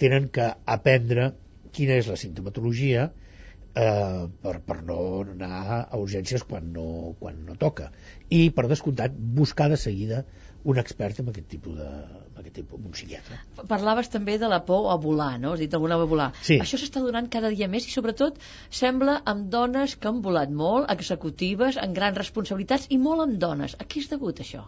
tenen 0.00 0.28
que 0.32 0.46
aprendre 0.64 1.32
quina 1.76 1.98
és 2.00 2.08
la 2.08 2.16
sintomatologia 2.16 3.08
eh, 3.08 4.24
per, 4.42 4.54
per 4.64 4.78
no 4.88 4.98
anar 5.22 5.80
a 5.84 6.00
urgències 6.00 6.44
quan 6.48 6.72
no, 6.72 7.14
quan 7.20 7.44
no 7.46 7.56
toca 7.61 7.90
i 8.32 8.48
per 8.56 8.66
descomptat 8.70 9.12
buscar 9.40 9.68
de 9.72 9.76
seguida 9.76 10.25
un 10.65 10.79
expert 10.83 11.21
en 11.23 11.29
aquest 11.31 11.48
tipus 11.54 11.77
de 11.79 11.88
en 11.88 12.40
aquest 12.40 12.54
tipus, 12.61 12.81
un 12.81 12.94
psiquiatre 12.94 13.38
Parlaves 13.71 14.11
també 14.13 14.38
de 14.42 14.48
la 14.50 14.61
por 14.67 14.88
a 14.92 14.96
volar, 15.02 15.38
no? 15.40 15.52
Has 15.54 15.63
dit 15.63 15.75
alguna 15.75 15.96
vegada 15.96 16.11
volar. 16.13 16.29
Sí. 16.42 16.59
Això 16.63 16.81
s'està 16.81 17.02
donant 17.04 17.29
cada 17.31 17.50
dia 17.54 17.69
més 17.69 17.87
i 17.87 17.94
sobretot 17.94 18.40
sembla 18.81 19.21
amb 19.33 19.48
dones 19.52 19.94
que 19.96 20.11
han 20.11 20.23
volat 20.23 20.50
molt, 20.50 20.90
executives, 20.94 21.79
amb 21.79 21.94
grans 21.94 22.19
responsabilitats 22.19 22.88
i 22.90 22.98
molt 22.98 23.27
amb 23.27 23.38
dones. 23.38 23.77
A 23.79 23.87
què 23.87 24.02
és 24.02 24.11
degut 24.11 24.42
això? 24.44 24.67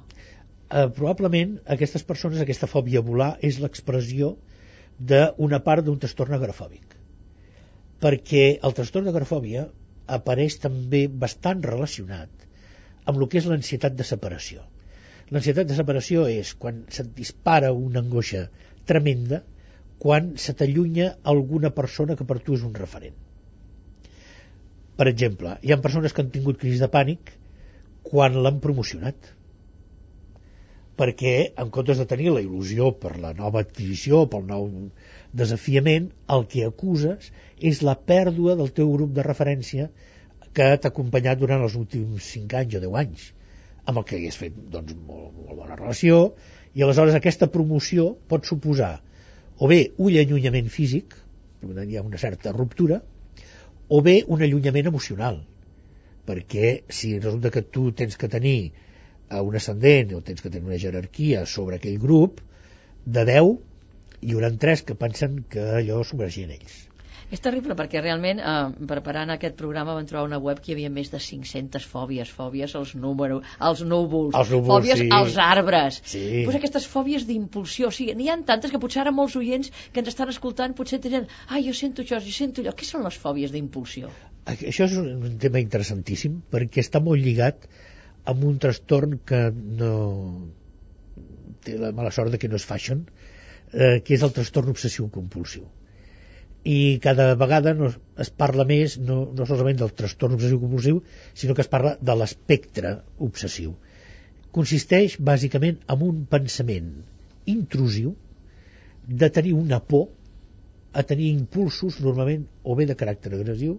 eh, 0.71 0.87
probablement 0.95 1.59
aquestes 1.77 2.07
persones, 2.07 2.41
aquesta 2.41 2.71
fòbia 2.71 3.03
a 3.03 3.07
volar 3.07 3.33
és 3.43 3.59
l'expressió 3.59 4.37
d'una 5.01 5.61
part 5.67 5.85
d'un 5.85 5.99
trastorn 5.99 6.37
agrafòbic 6.37 7.01
perquè 8.01 8.45
el 8.67 8.77
trastorn 8.77 9.09
d'agrafòbia 9.09 9.67
apareix 10.17 10.57
també 10.63 11.05
bastant 11.25 11.61
relacionat 11.67 12.47
amb 13.05 13.19
el 13.19 13.27
que 13.29 13.41
és 13.41 13.49
l'ansietat 13.51 13.97
de 13.97 14.07
separació. 14.07 14.65
L'ansietat 15.35 15.69
de 15.71 15.79
separació 15.79 16.27
és 16.35 16.53
quan 16.63 16.85
se't 16.97 17.11
dispara 17.19 17.73
una 17.89 18.03
angoixa 18.03 18.47
tremenda 18.91 19.43
quan 20.05 20.33
se 20.45 20.55
t'allunya 20.59 21.11
alguna 21.33 21.71
persona 21.81 22.17
que 22.19 22.27
per 22.31 22.39
tu 22.45 22.57
és 22.57 22.65
un 22.69 22.73
referent. 22.79 23.19
Per 25.01 25.07
exemple, 25.11 25.53
hi 25.63 25.73
ha 25.73 25.83
persones 25.85 26.17
que 26.17 26.25
han 26.25 26.33
tingut 26.37 26.59
crisi 26.63 26.81
de 26.83 26.89
pànic 26.97 27.35
quan 28.11 28.41
l'han 28.45 28.59
promocionat 28.65 29.31
perquè 31.01 31.35
en 31.63 31.71
comptes 31.75 32.01
de 32.01 32.05
tenir 32.09 32.33
la 32.33 32.43
il·lusió 32.45 32.91
per 33.03 33.15
la 33.21 33.31
nova 33.37 33.63
adquisició, 33.65 34.27
pel 34.33 34.43
nou 34.49 34.67
desafiament, 35.43 36.11
el 36.37 36.45
que 36.53 36.67
acuses 36.67 37.31
és 37.71 37.81
la 37.89 37.95
pèrdua 38.11 38.57
del 38.59 38.73
teu 38.77 38.91
grup 38.97 39.15
de 39.17 39.25
referència 39.25 39.87
que 40.59 40.67
t'ha 40.77 40.91
acompanyat 40.93 41.41
durant 41.41 41.65
els 41.65 41.79
últims 41.81 42.29
5 42.35 42.59
anys 42.61 42.77
o 42.77 42.83
10 42.85 42.99
anys, 43.05 43.25
amb 43.87 44.01
el 44.01 44.05
que 44.09 44.19
hagués 44.19 44.39
fet 44.41 44.57
doncs, 44.73 44.97
molt, 45.07 45.31
molt 45.37 45.63
bona 45.63 45.79
relació, 45.79 46.35
i 46.75 46.85
aleshores 46.85 47.17
aquesta 47.19 47.49
promoció 47.53 48.13
pot 48.31 48.47
suposar 48.47 48.99
o 49.61 49.69
bé 49.69 49.81
un 50.01 50.17
allunyament 50.17 50.69
físic, 50.73 51.15
hi 51.63 51.97
ha 51.97 52.03
una 52.03 52.19
certa 52.21 52.53
ruptura, 52.57 53.03
o 53.89 54.01
bé 54.07 54.21
un 54.27 54.43
allunyament 54.47 54.89
emocional, 54.89 55.43
perquè 56.25 56.71
si 56.89 57.19
resulta 57.19 57.51
que 57.53 57.63
tu 57.63 57.91
tens 57.93 58.17
que 58.17 58.31
tenir 58.33 58.73
a 59.29 59.43
un 59.45 59.57
ascendent 59.61 60.15
o 60.17 60.23
tens 60.25 60.41
que 60.41 60.51
tenir 60.51 60.71
una 60.71 60.81
jerarquia 60.81 61.45
sobre 61.47 61.77
aquell 61.77 61.99
grup, 62.01 62.41
de 63.05 63.27
10 63.29 63.53
hi 64.21 64.37
haurà 64.37 64.51
3 64.65 64.87
que 64.89 64.97
pensen 65.03 65.43
que 65.53 65.67
allò 65.83 66.01
s'ho 66.05 66.17
mereixien 66.21 66.57
ells. 66.57 66.90
És 67.31 67.43
terrible 67.43 67.77
perquè 67.79 68.01
realment 68.03 68.41
eh, 68.43 68.55
preparant 68.91 69.31
aquest 69.35 69.57
programa 69.59 69.95
vam 69.95 70.07
trobar 70.11 70.27
una 70.27 70.41
web 70.43 70.59
que 70.63 70.73
hi 70.73 70.77
havia 70.77 70.91
més 70.91 71.13
de 71.13 71.21
500 71.23 71.87
fòbies, 71.93 72.33
fòbies 72.35 72.75
als 72.81 72.95
números, 72.99 73.47
als 73.71 73.85
núvols, 73.87 74.35
als 74.35 74.51
núvols 74.55 74.73
fòbies 74.73 75.03
sí. 75.05 75.09
als 75.15 75.39
arbres. 75.45 76.01
Sí. 76.13 76.25
Pues 76.49 76.59
aquestes 76.59 76.89
fòbies 76.91 77.29
d'impulsió, 77.29 77.91
o 77.91 77.95
sigui, 77.95 78.17
n'hi 78.19 78.29
ha 78.33 78.39
tantes 78.51 78.75
que 78.75 78.83
potser 78.83 79.05
ara 79.05 79.15
molts 79.15 79.39
oients 79.39 79.71
que 79.93 80.03
ens 80.03 80.11
estan 80.13 80.35
escoltant 80.35 80.75
potser 80.79 80.99
tenen, 81.07 81.31
ai, 81.49 81.63
jo 81.69 81.77
sento 81.77 82.03
això, 82.03 82.19
jo 82.25 82.35
sento 82.35 82.65
allò. 82.65 82.75
Què 82.75 82.89
són 82.89 83.07
les 83.07 83.19
fòbies 83.23 83.55
d'impulsió? 83.55 84.11
Això 84.51 84.87
és 84.89 84.97
un 84.99 85.39
tema 85.39 85.63
interessantíssim 85.63 86.41
perquè 86.51 86.83
està 86.83 86.99
molt 87.05 87.23
lligat 87.23 87.69
amb 88.31 88.45
un 88.45 88.59
trastorn 88.63 89.21
que 89.27 89.49
no 89.55 89.93
té 91.65 91.77
la 91.79 91.93
mala 91.97 92.11
sort 92.15 92.33
de 92.33 92.41
que 92.41 92.49
no 92.49 92.59
és 92.59 92.67
fashion, 92.67 93.05
eh, 93.73 94.01
que 94.05 94.17
és 94.17 94.25
el 94.27 94.33
trastorn 94.35 94.73
obsessiu 94.73 95.09
compulsiu. 95.13 95.69
I 96.65 96.99
cada 97.01 97.35
vegada 97.41 97.73
no, 97.75 97.89
es 98.21 98.31
parla 98.31 98.67
més 98.69 98.99
no, 99.01 99.23
no 99.37 99.47
solament 99.49 99.79
del 99.81 99.95
trastorn 99.97 100.37
obsessiu 100.37 100.61
compulsiu, 100.61 101.03
sinó 101.35 101.55
que 101.57 101.65
es 101.65 101.71
parla 101.73 101.95
de 102.01 102.17
l'espectre 102.21 102.99
obsessiu. 103.29 103.77
Consisteix 104.53 105.17
bàsicament 105.31 105.79
en 105.95 106.05
un 106.05 106.25
pensament 106.29 106.91
intrusiu 107.49 108.13
de 109.09 109.31
tenir 109.31 109.55
una 109.57 109.81
por 109.81 110.09
a 110.93 111.03
tenir 111.07 111.31
impulsos 111.33 112.01
normalment 112.05 112.45
o 112.65 112.75
bé 112.77 112.87
de 112.91 112.97
caràcter 112.99 113.33
agressiu 113.37 113.79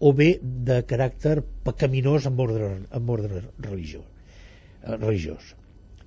o 0.00 0.12
bé 0.12 0.28
de 0.42 0.80
caràcter 0.90 1.38
pecaminós 1.66 2.26
amb 2.30 2.40
ordre, 2.40 2.70
amb 2.94 3.10
ordre 3.10 3.42
religiós, 3.58 4.04
eh, 4.82 4.96
religiós. 4.96 5.54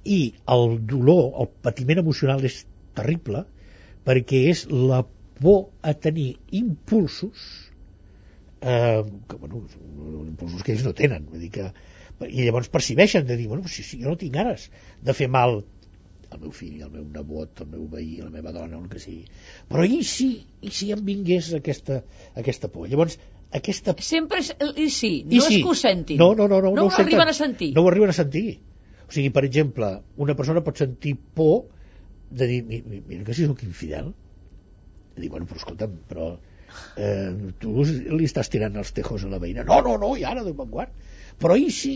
I 0.04 0.20
el 0.56 0.78
dolor, 0.90 1.34
el 1.42 1.50
patiment 1.66 2.02
emocional 2.02 2.44
és 2.48 2.64
terrible 2.98 3.46
perquè 4.06 4.46
és 4.52 4.66
la 4.72 5.04
por 5.42 5.70
a 5.82 5.94
tenir 5.98 6.36
impulsos 6.52 7.44
eh, 8.62 9.04
que, 9.30 9.36
bueno, 9.36 9.64
impulsos 10.28 10.64
que 10.64 10.74
ells 10.76 10.86
no 10.86 10.94
tenen 10.98 11.26
vull 11.30 11.42
dir 11.42 11.52
que, 11.54 11.70
i 12.30 12.46
llavors 12.46 12.70
percibeixen 12.70 13.26
de 13.26 13.38
dir, 13.38 13.48
bueno, 13.50 13.68
si, 13.68 13.86
si 13.86 14.02
jo 14.02 14.12
no 14.12 14.20
tinc 14.22 14.36
ganes 14.38 14.70
de 15.02 15.16
fer 15.18 15.30
mal 15.30 15.64
al 16.32 16.40
meu 16.40 16.52
fill, 16.56 16.80
al 16.86 16.92
meu 16.94 17.04
nebot, 17.12 17.60
al 17.60 17.68
meu 17.74 17.88
veí, 17.92 18.22
a 18.22 18.28
la 18.30 18.32
meva 18.32 18.54
dona, 18.56 18.78
el 18.80 18.88
que 18.88 19.02
sigui. 19.04 19.26
Però 19.68 19.84
i 19.84 20.00
si, 20.08 20.30
i 20.64 20.72
si 20.72 20.88
em 20.96 21.02
vingués 21.04 21.50
aquesta, 21.58 21.98
aquesta 22.40 22.70
por? 22.72 22.88
Llavors, 22.88 23.18
aquesta... 23.52 23.98
Sempre 24.00 24.40
és 24.40 24.54
i 24.80 24.88
sí, 24.96 25.10
no 25.26 25.36
I 25.36 25.42
és 25.42 25.50
sí. 25.50 25.58
que 25.60 25.74
ho 25.74 25.76
sentin. 25.76 26.22
No, 26.22 26.32
no, 26.38 26.48
no, 26.48 26.62
no, 26.64 26.72
no, 26.72 26.78
no 26.78 26.86
ho 26.88 26.94
senten. 26.94 27.10
arriben 27.10 27.34
a 27.34 27.36
sentir. 27.36 27.74
No 27.76 27.84
ho 27.84 27.92
arriben 27.92 28.14
a 28.14 28.16
sentir. 28.16 28.46
O 29.12 29.14
sigui, 29.14 29.30
per 29.36 29.44
exemple, 29.44 29.88
una 30.24 30.34
persona 30.40 30.62
pot 30.64 30.78
sentir 30.80 31.18
por 31.36 31.66
de 32.40 32.48
dir, 32.48 32.60
"Mi- 32.64 32.82
mi- 32.82 33.02
mira 33.08 33.26
que 33.28 33.34
si 33.34 33.46
sóc 33.46 33.64
infidel. 33.68 34.14
I 35.18 35.22
dir, 35.22 35.30
bueno, 35.30 35.46
però 35.50 35.60
escolta'm, 35.60 35.98
però 36.08 36.28
eh, 36.96 37.52
tu 37.60 37.74
li 37.84 38.24
estàs 38.30 38.50
tirant 38.54 38.78
els 38.80 38.94
tejos 38.96 39.26
a 39.28 39.32
la 39.34 39.40
veïna. 39.44 39.66
No, 39.68 39.82
no, 39.84 39.98
no, 40.00 40.14
i 40.16 40.24
ara, 40.24 40.46
de 40.46 40.54
bon 40.54 40.70
guard. 40.72 40.94
Però 41.44 41.58
i 41.60 41.68
sí. 41.76 41.96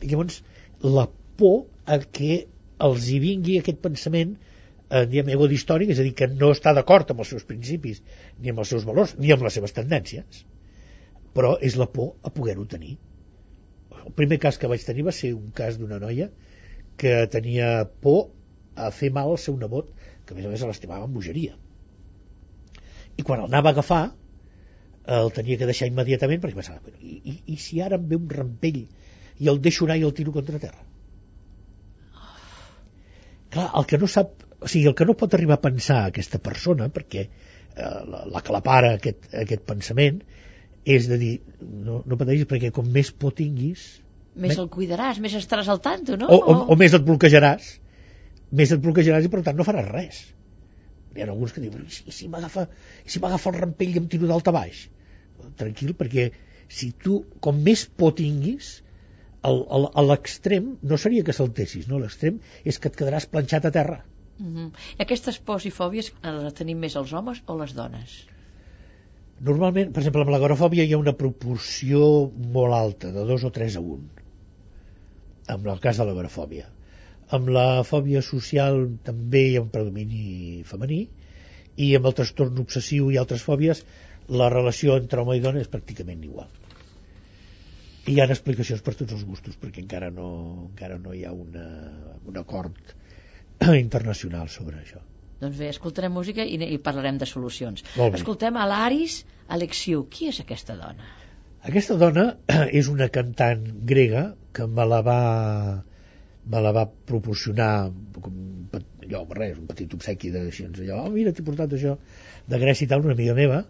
I 0.00 0.06
llavors, 0.12 0.42
la 0.82 1.08
por 1.36 1.64
a 1.84 1.98
que 1.98 2.46
els 2.78 3.08
hi 3.10 3.18
vingui 3.18 3.58
aquest 3.58 3.82
pensament 3.82 4.36
eh, 4.36 5.04
diguem, 5.10 5.32
ego 5.34 5.48
d'històric, 5.50 5.90
és 5.90 5.98
a 5.98 6.06
dir, 6.06 6.14
que 6.14 6.28
no 6.28 6.52
està 6.54 6.72
d'acord 6.76 7.10
amb 7.10 7.24
els 7.24 7.32
seus 7.34 7.44
principis, 7.48 8.02
ni 8.38 8.52
amb 8.54 8.62
els 8.62 8.70
seus 8.70 8.86
valors, 8.86 9.16
ni 9.18 9.32
amb 9.34 9.42
les 9.42 9.58
seves 9.58 9.74
tendències, 9.74 10.44
però 11.34 11.56
és 11.60 11.74
la 11.80 11.90
por 11.90 12.12
a 12.22 12.30
poder-ho 12.30 12.66
tenir. 12.70 12.94
El 14.06 14.14
primer 14.18 14.38
cas 14.42 14.58
que 14.62 14.70
vaig 14.70 14.84
tenir 14.86 15.04
va 15.06 15.14
ser 15.14 15.32
un 15.34 15.50
cas 15.60 15.78
d'una 15.80 15.98
noia 16.02 16.30
que 17.00 17.14
tenia 17.32 17.70
por 18.04 18.28
a 18.76 18.90
fer 18.92 19.10
mal 19.12 19.32
al 19.32 19.40
seu 19.40 19.56
nebot, 19.60 19.90
que 20.26 20.34
a 20.34 20.36
més 20.36 20.46
a 20.46 20.52
més 20.52 20.64
l'estimava 20.68 21.08
amb 21.08 21.16
bogeria. 21.18 21.56
I 23.16 23.24
quan 23.24 23.42
el 23.42 23.50
anava 23.50 23.72
a 23.72 23.76
agafar, 23.76 24.02
el 25.18 25.30
tenia 25.34 25.58
que 25.58 25.68
deixar 25.68 25.88
immediatament 25.90 26.42
perquè 26.42 26.58
pensava, 26.58 26.80
"Però 26.84 26.98
i, 27.00 27.20
i, 27.32 27.34
i 27.54 27.56
si 27.62 27.80
ara 27.80 27.98
em 28.00 28.08
ve 28.10 28.18
un 28.18 28.28
rampell 28.30 28.80
i 28.82 29.50
el 29.52 29.60
deixo 29.62 29.86
anar 29.86 29.98
i 30.00 30.06
el 30.08 30.14
tiro 30.14 30.32
contra 30.34 30.58
terra? 30.58 30.82
Clar, 33.50 33.70
el 33.80 33.86
que 33.86 33.98
no 33.98 34.08
sap, 34.10 34.42
o 34.60 34.68
sigui, 34.68 34.88
el 34.90 34.96
que 34.98 35.06
no 35.08 35.14
pot 35.14 35.34
arribar 35.34 35.58
a 35.58 35.64
pensar 35.68 36.00
aquesta 36.06 36.40
persona, 36.42 36.88
perquè 36.92 37.22
eh, 37.22 38.00
la, 38.12 38.24
la 38.34 38.42
clapara 38.48 38.96
aquest, 38.98 39.30
aquest 39.44 39.62
pensament, 39.68 40.22
és 40.86 41.08
de 41.10 41.18
dir, 41.20 41.34
no, 41.60 42.02
no 42.06 42.18
pateixis 42.20 42.48
perquè 42.50 42.70
com 42.74 42.86
més 42.94 43.10
por 43.10 43.34
tinguis, 43.36 43.86
Més 44.36 44.58
el 44.60 44.68
cuidaràs, 44.72 45.18
més 45.24 45.34
estaràs 45.38 45.68
al 45.72 45.78
tanto, 45.84 46.16
no? 46.20 46.28
o, 46.28 46.36
o, 46.36 46.56
o 46.72 46.76
més 46.76 46.94
et 46.96 47.04
bloquejaràs, 47.04 47.68
més 48.58 48.72
et 48.74 48.82
bloquejaràs 48.84 49.24
i 49.24 49.30
per 49.32 49.40
tant 49.46 49.56
no 49.56 49.64
faràs 49.64 49.86
res. 49.88 50.18
Hi 51.16 51.24
ha 51.24 51.28
alguns 51.30 51.54
que 51.56 51.62
diuen, 51.64 51.86
i 51.88 52.12
si, 52.12 52.28
m'agafa 52.28 52.66
si 53.08 53.22
m'agafa 53.22 53.52
el 53.52 53.56
rampell 53.62 53.94
i 53.94 54.02
em 54.02 54.10
tiro 54.12 54.28
d'alta 54.28 54.52
baix? 54.52 54.82
Tranquil, 55.56 55.94
perquè 55.96 56.28
si 56.68 56.90
tu, 57.04 57.22
com 57.40 57.62
més 57.64 57.86
por 58.02 58.12
tinguis, 58.18 58.74
a 59.46 60.02
l'extrem 60.02 60.72
no 60.90 60.98
seria 61.00 61.24
que 61.24 61.34
saltessis, 61.36 61.88
no? 61.88 62.00
l'extrem 62.02 62.40
és 62.66 62.80
que 62.82 62.90
et 62.90 63.00
quedaràs 63.00 63.28
planxat 63.32 63.68
a 63.68 63.72
terra. 63.72 64.00
Mhm. 64.36 64.72
I 64.98 65.04
aquestes 65.06 65.38
pors 65.40 65.64
i 65.64 65.72
fòbies 65.72 66.12
les 66.22 66.56
tenim 66.58 66.82
més 66.82 66.96
els 67.00 67.14
homes 67.16 67.40
o 67.46 67.56
les 67.56 67.72
dones? 67.78 68.18
Normalment, 69.44 69.90
per 69.92 70.00
exemple, 70.00 70.22
amb 70.24 70.32
l'agorafòbia 70.32 70.84
hi 70.86 70.94
ha 70.96 70.98
una 71.00 71.12
proporció 71.16 72.06
molt 72.54 72.72
alta, 72.72 73.10
de 73.12 73.24
2 73.28 73.42
o 73.44 73.50
3 73.52 73.74
a 73.76 73.82
1, 73.84 74.22
amb 75.54 75.66
el 75.72 75.80
cas 75.82 76.00
de 76.00 76.06
l'agorafòbia. 76.08 76.70
Amb 77.36 77.50
la 77.52 77.82
fòbia 77.84 78.22
social 78.24 78.86
també 79.04 79.42
hi 79.50 79.56
ha 79.58 79.64
un 79.64 79.72
predomini 79.74 80.62
femení 80.64 81.02
i 81.84 81.88
amb 81.98 82.08
el 82.08 82.16
trastorn 82.16 82.62
obsessiu 82.62 83.10
i 83.12 83.18
altres 83.20 83.44
fòbies 83.44 83.82
la 84.40 84.48
relació 84.48 84.96
entre 84.96 85.20
home 85.20 85.36
i 85.36 85.42
dona 85.44 85.60
és 85.60 85.68
pràcticament 85.72 86.22
igual. 86.24 86.48
I 88.06 88.14
hi 88.14 88.20
ha 88.22 88.28
explicacions 88.30 88.80
per 88.86 88.94
tots 88.94 89.12
els 89.18 89.26
gustos 89.26 89.58
perquè 89.60 89.82
encara 89.82 90.08
no, 90.14 90.30
encara 90.70 90.96
no 91.02 91.12
hi 91.12 91.26
ha 91.26 91.34
una, 91.34 91.66
un 92.24 92.40
acord 92.40 92.96
internacional 93.84 94.48
sobre 94.48 94.80
això. 94.80 95.02
Doncs 95.40 95.58
bé, 95.60 95.68
escoltarem 95.68 96.14
música 96.16 96.44
i, 96.44 96.56
i 96.56 96.78
parlarem 96.82 97.18
de 97.20 97.28
solucions. 97.28 97.84
Escoltem 98.08 98.56
a 98.56 98.64
l'Aris 98.70 99.20
Alexiu. 99.52 100.06
Qui 100.12 100.30
és 100.32 100.40
aquesta 100.42 100.76
dona? 100.78 101.10
Aquesta 101.66 101.98
dona 102.00 102.26
és 102.80 102.88
una 102.92 103.10
cantant 103.12 103.66
grega 103.90 104.30
que 104.56 104.68
me 104.70 104.86
la 104.88 105.02
va 105.04 105.20
me 106.46 106.60
la 106.62 106.70
va 106.74 106.84
proporcionar 107.10 107.70
com, 108.22 108.34
allò, 108.72 109.24
res, 109.34 109.56
un 109.58 109.66
petit 109.66 109.94
obsequi 109.96 110.30
de 110.30 110.44
així, 110.46 110.68
allò, 110.68 111.00
oh, 111.02 111.10
mira, 111.10 111.32
t'he 111.34 111.44
portat 111.46 111.74
això 111.74 111.96
de 112.46 112.60
Grècia 112.62 112.86
i 112.86 112.90
tal, 112.92 113.02
una 113.02 113.16
amiga 113.18 113.34
meva 113.34 113.64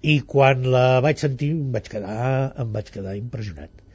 i 0.00 0.16
quan 0.32 0.64
la 0.72 0.86
vaig 1.04 1.20
sentir 1.20 1.50
em 1.52 1.74
vaig 1.74 1.90
quedar, 1.92 2.16
em 2.62 2.72
vaig 2.72 2.88
quedar 2.94 3.18
impressionat 3.20 3.85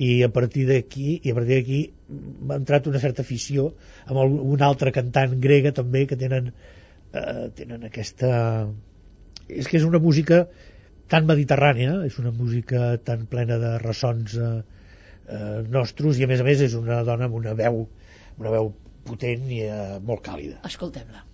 i 0.00 0.10
a 0.24 0.30
partir 0.32 0.66
d'aquí 0.68 1.20
i 1.20 1.32
a 1.32 1.36
partir 1.36 1.58
d'aquí 1.58 1.80
m'ha 2.10 2.56
entrat 2.60 2.88
una 2.88 3.00
certa 3.02 3.24
afició 3.26 3.70
amb 4.06 4.20
una 4.54 4.68
altra 4.68 4.92
cantant 4.96 5.36
grega 5.44 5.74
també 5.76 6.06
que 6.10 6.18
tenen 6.20 6.52
eh, 6.52 7.48
tenen 7.56 7.84
aquesta 7.88 8.30
és 9.50 9.68
que 9.68 9.78
és 9.80 9.86
una 9.86 10.00
música 10.02 10.44
tan 11.10 11.26
mediterrània, 11.26 11.96
és 12.06 12.18
una 12.22 12.30
música 12.34 12.92
tan 13.06 13.26
plena 13.30 13.58
de 13.62 13.72
ressons 13.82 14.36
eh, 14.38 14.50
eh, 15.26 15.56
nostres 15.76 16.20
i 16.20 16.26
a 16.26 16.30
més 16.30 16.44
a 16.44 16.46
més 16.46 16.62
és 16.68 16.76
una 16.78 17.02
dona 17.08 17.26
amb 17.26 17.40
una 17.40 17.56
veu, 17.58 17.82
una 18.38 18.54
veu 18.54 18.70
potent 19.08 19.50
i 19.50 19.64
eh, 19.66 19.98
molt 20.06 20.24
càlida. 20.28 20.60
Escoltem-la. 20.70 21.29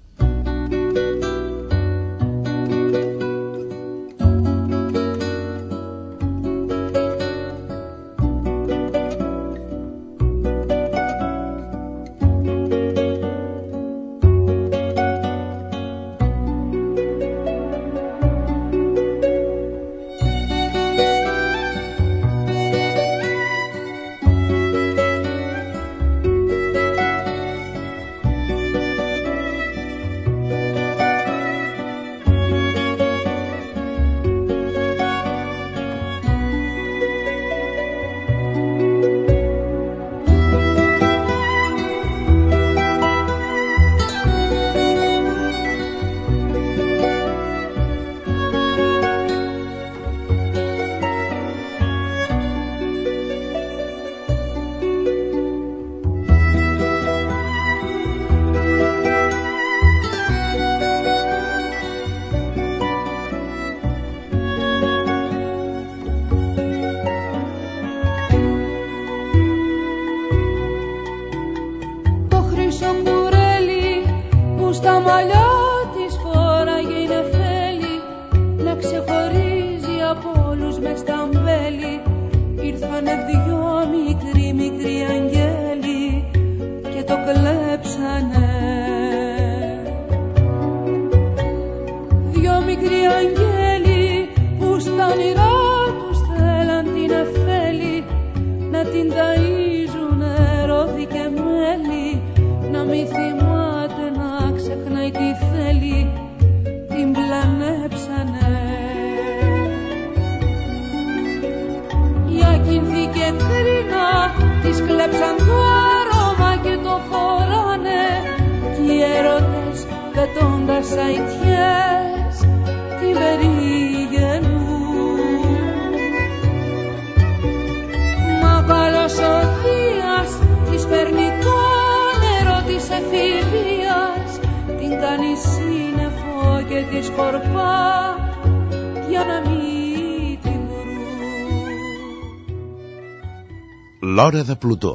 L'Hora 144.07 144.45
de 144.47 144.55
Plutó. 144.63 144.91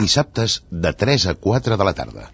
Dissabtes 0.00 0.52
de 0.70 0.90
3 0.94 1.24
a 1.30 1.32
4 1.46 1.76
de 1.80 1.86
la 1.86 1.92
tarda. 2.00 2.26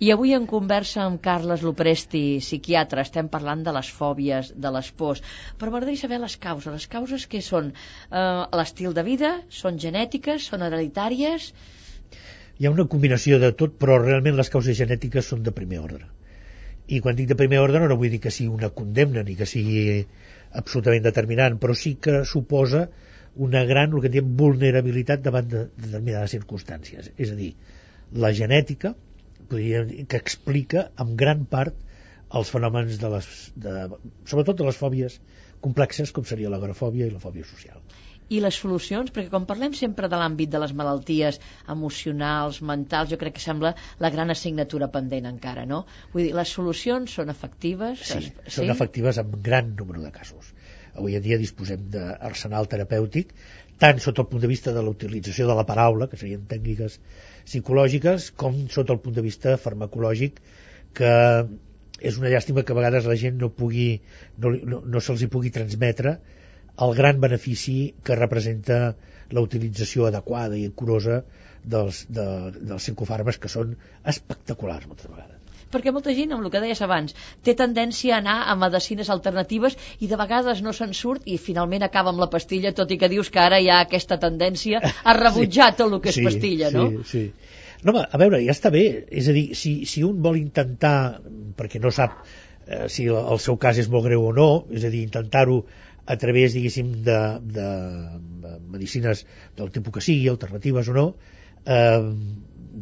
I 0.00 0.08
avui 0.14 0.32
en 0.32 0.46
conversa 0.48 1.02
amb 1.02 1.20
Carles 1.26 1.60
Lopresti, 1.66 2.22
psiquiatre, 2.40 3.04
estem 3.04 3.28
parlant 3.34 3.60
de 3.66 3.74
les 3.76 3.90
fòbies, 3.98 4.54
de 4.56 4.72
les 4.72 4.88
pors. 5.02 5.20
Però 5.60 5.74
m'agradaria 5.74 6.00
saber 6.00 6.22
les 6.22 6.38
causes. 6.46 6.70
Les 6.72 6.88
causes 6.94 7.28
que 7.28 7.42
són 7.44 7.70
eh, 7.74 8.24
l'estil 8.56 8.96
de 8.96 9.04
vida, 9.04 9.34
són 9.60 9.82
genètiques, 9.86 10.48
són 10.48 10.64
hereditàries... 10.64 11.52
Hi 12.56 12.64
ha 12.64 12.72
una 12.72 12.88
combinació 12.88 13.36
de 13.42 13.52
tot, 13.52 13.76
però 13.82 14.00
realment 14.00 14.40
les 14.40 14.48
causes 14.56 14.80
genètiques 14.80 15.28
són 15.28 15.44
de 15.44 15.52
primer 15.52 15.82
ordre. 15.84 16.06
I 16.88 17.04
quan 17.04 17.20
dic 17.20 17.28
de 17.28 17.36
primer 17.36 17.60
ordre 17.60 17.84
no 17.84 18.00
vull 18.00 18.16
dir 18.16 18.24
que 18.24 18.32
sigui 18.32 18.54
una 18.54 18.72
condemna 18.80 19.28
ni 19.28 19.36
que 19.36 19.50
sigui 19.50 20.06
absolutament 20.62 21.04
determinant, 21.04 21.60
però 21.60 21.76
sí 21.76 21.98
que 22.00 22.22
suposa 22.32 22.86
una 23.36 23.64
gran, 23.64 23.92
el 23.94 24.02
que 24.04 24.10
diem, 24.14 24.34
vulnerabilitat 24.38 25.22
davant 25.24 25.48
de 25.50 25.64
determinades 25.76 26.34
circumstàncies. 26.36 27.10
És 27.18 27.32
a 27.34 27.38
dir, 27.38 27.54
la 28.12 28.32
genètica 28.32 28.94
dir 29.50 30.06
que 30.08 30.16
explica 30.16 30.90
en 30.98 31.16
gran 31.16 31.44
part 31.44 31.74
els 32.34 32.50
fenòmens 32.50 32.98
de 32.98 33.10
les, 33.12 33.26
de, 33.54 33.74
sobretot 34.26 34.56
de 34.58 34.64
les 34.64 34.78
fòbies 34.78 35.18
complexes 35.60 36.12
com 36.12 36.24
seria 36.24 36.50
l'agorafòbia 36.50 37.06
i 37.06 37.12
la 37.12 37.20
fòbia 37.22 37.44
social. 37.44 37.80
I 38.32 38.38
les 38.40 38.56
solucions, 38.56 39.10
perquè 39.12 39.28
quan 39.28 39.44
parlem 39.44 39.74
sempre 39.76 40.08
de 40.08 40.16
l'àmbit 40.16 40.48
de 40.50 40.58
les 40.62 40.72
malalties 40.72 41.38
emocionals, 41.68 42.62
mentals, 42.64 43.10
jo 43.12 43.18
crec 43.20 43.36
que 43.36 43.42
sembla 43.44 43.74
la 44.00 44.10
gran 44.14 44.32
assignatura 44.32 44.88
pendent 44.94 45.28
encara, 45.28 45.66
no? 45.68 45.82
Vull 46.14 46.24
dir, 46.24 46.32
les 46.34 46.48
solucions 46.56 47.12
són 47.20 47.28
efectives? 47.34 48.00
Sí, 48.08 48.22
Es- 48.22 48.54
són 48.56 48.70
efectives 48.72 49.20
en 49.20 49.34
gran 49.42 49.74
número 49.76 50.00
de 50.02 50.10
casos. 50.14 50.53
Avui 50.94 51.16
en 51.18 51.24
dia 51.24 51.38
disposem 51.40 51.88
d'arsenal 51.92 52.68
terapèutic, 52.70 53.32
tant 53.82 54.00
sota 54.02 54.22
el 54.22 54.30
punt 54.30 54.42
de 54.44 54.50
vista 54.50 54.72
de 54.72 54.82
la 54.84 54.92
utilització 54.94 55.48
de 55.50 55.56
la 55.58 55.66
paraula, 55.68 56.08
que 56.10 56.20
serien 56.20 56.44
tècniques 56.50 57.00
psicològiques, 57.44 58.30
com 58.42 58.64
sota 58.74 58.94
el 58.94 59.02
punt 59.04 59.16
de 59.18 59.24
vista 59.26 59.56
farmacològic, 59.60 60.38
que 60.94 61.12
és 62.04 62.18
una 62.20 62.30
llàstima 62.30 62.62
que 62.62 62.74
a 62.74 62.78
vegades 62.78 63.08
la 63.10 63.18
gent 63.18 63.38
no, 63.40 63.50
pugui, 63.50 63.88
no, 64.38 64.54
no, 64.72 64.80
no 64.94 65.02
se'ls 65.02 65.24
hi 65.24 65.30
pugui 65.34 65.52
transmetre 65.54 66.18
el 66.86 66.94
gran 66.98 67.20
benefici 67.22 67.78
que 68.06 68.18
representa 68.18 68.78
la 69.34 69.42
utilització 69.44 70.08
adequada 70.08 70.58
i 70.58 70.66
curosa 70.80 71.22
dels, 71.64 72.04
de, 72.10 72.26
dels 72.60 72.82
psicofàrmacs 72.82 73.40
que 73.40 73.50
són 73.52 73.76
espectaculars 74.14 74.90
moltes 74.90 75.10
vegades. 75.10 75.33
Perquè 75.74 75.92
molta 75.94 76.14
gent, 76.16 76.32
amb 76.34 76.46
el 76.46 76.52
que 76.54 76.62
deies 76.62 76.82
abans, 76.86 77.16
té 77.42 77.56
tendència 77.58 78.16
a 78.16 78.22
anar 78.22 78.36
a 78.50 78.54
medicines 78.60 79.10
alternatives 79.10 79.76
i 80.00 80.10
de 80.10 80.20
vegades 80.20 80.62
no 80.64 80.72
se'n 80.76 80.94
surt 80.94 81.26
i 81.26 81.36
finalment 81.48 81.84
acaba 81.86 82.14
amb 82.14 82.22
la 82.22 82.30
pastilla, 82.30 82.72
tot 82.72 82.94
i 82.94 83.00
que 83.00 83.10
dius 83.12 83.32
que 83.34 83.42
ara 83.42 83.60
hi 83.60 83.68
ha 83.68 83.82
aquesta 83.84 84.20
tendència 84.22 84.80
a 84.80 85.16
rebutjar 85.24 85.72
sí. 85.72 85.78
tot 85.82 85.92
el 85.92 86.00
que 86.04 86.14
és 86.14 86.22
pastilla, 86.30 86.70
sí, 86.70 86.78
no? 86.78 87.04
Sí, 87.10 87.24
no, 87.84 87.92
home, 87.92 88.06
a 88.06 88.20
veure, 88.20 88.40
ja 88.46 88.54
està 88.54 88.72
bé. 88.72 88.84
És 89.12 89.28
a 89.28 89.36
dir, 89.36 89.50
si, 89.58 89.76
si 89.88 90.04
un 90.06 90.22
vol 90.24 90.40
intentar, 90.40 91.20
perquè 91.58 91.82
no 91.82 91.92
sap 91.92 92.22
eh, 92.66 92.86
si 92.88 93.08
el, 93.10 93.18
el 93.18 93.40
seu 93.42 93.58
cas 93.60 93.78
és 93.80 93.90
molt 93.92 94.06
greu 94.08 94.24
o 94.30 94.32
no, 94.36 94.48
és 94.72 94.86
a 94.86 94.92
dir, 94.92 95.04
intentar-ho 95.04 95.60
a 96.06 96.16
través, 96.20 96.56
diguéssim, 96.56 96.90
de, 97.04 97.18
de 97.56 97.68
medicines 98.72 99.24
del 99.56 99.70
tipus 99.72 99.96
que 99.96 100.04
sigui, 100.04 100.28
alternatives 100.32 100.90
o 100.92 100.96
no, 100.96 101.06
eh, 101.64 102.00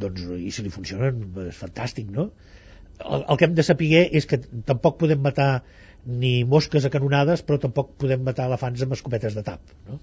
doncs, 0.02 0.24
i 0.38 0.50
si 0.54 0.64
li 0.64 0.72
funcionen, 0.74 1.22
és 1.48 1.58
fantàstic, 1.58 2.10
no? 2.10 2.30
El, 3.02 3.24
el 3.28 3.38
que 3.40 3.48
hem 3.48 3.54
de 3.58 3.66
saber 3.66 4.06
és 4.20 4.26
que 4.30 4.40
tampoc 4.72 4.98
podem 5.02 5.22
matar 5.28 5.50
ni 6.22 6.32
mosques 6.54 6.84
a 6.84 6.90
canonades, 6.90 7.44
però 7.46 7.60
tampoc 7.62 7.94
podem 8.02 8.24
matar 8.26 8.48
elefants 8.50 8.82
amb 8.82 8.96
escopetes 8.98 9.38
de 9.38 9.44
tap, 9.46 9.76
no? 9.88 10.00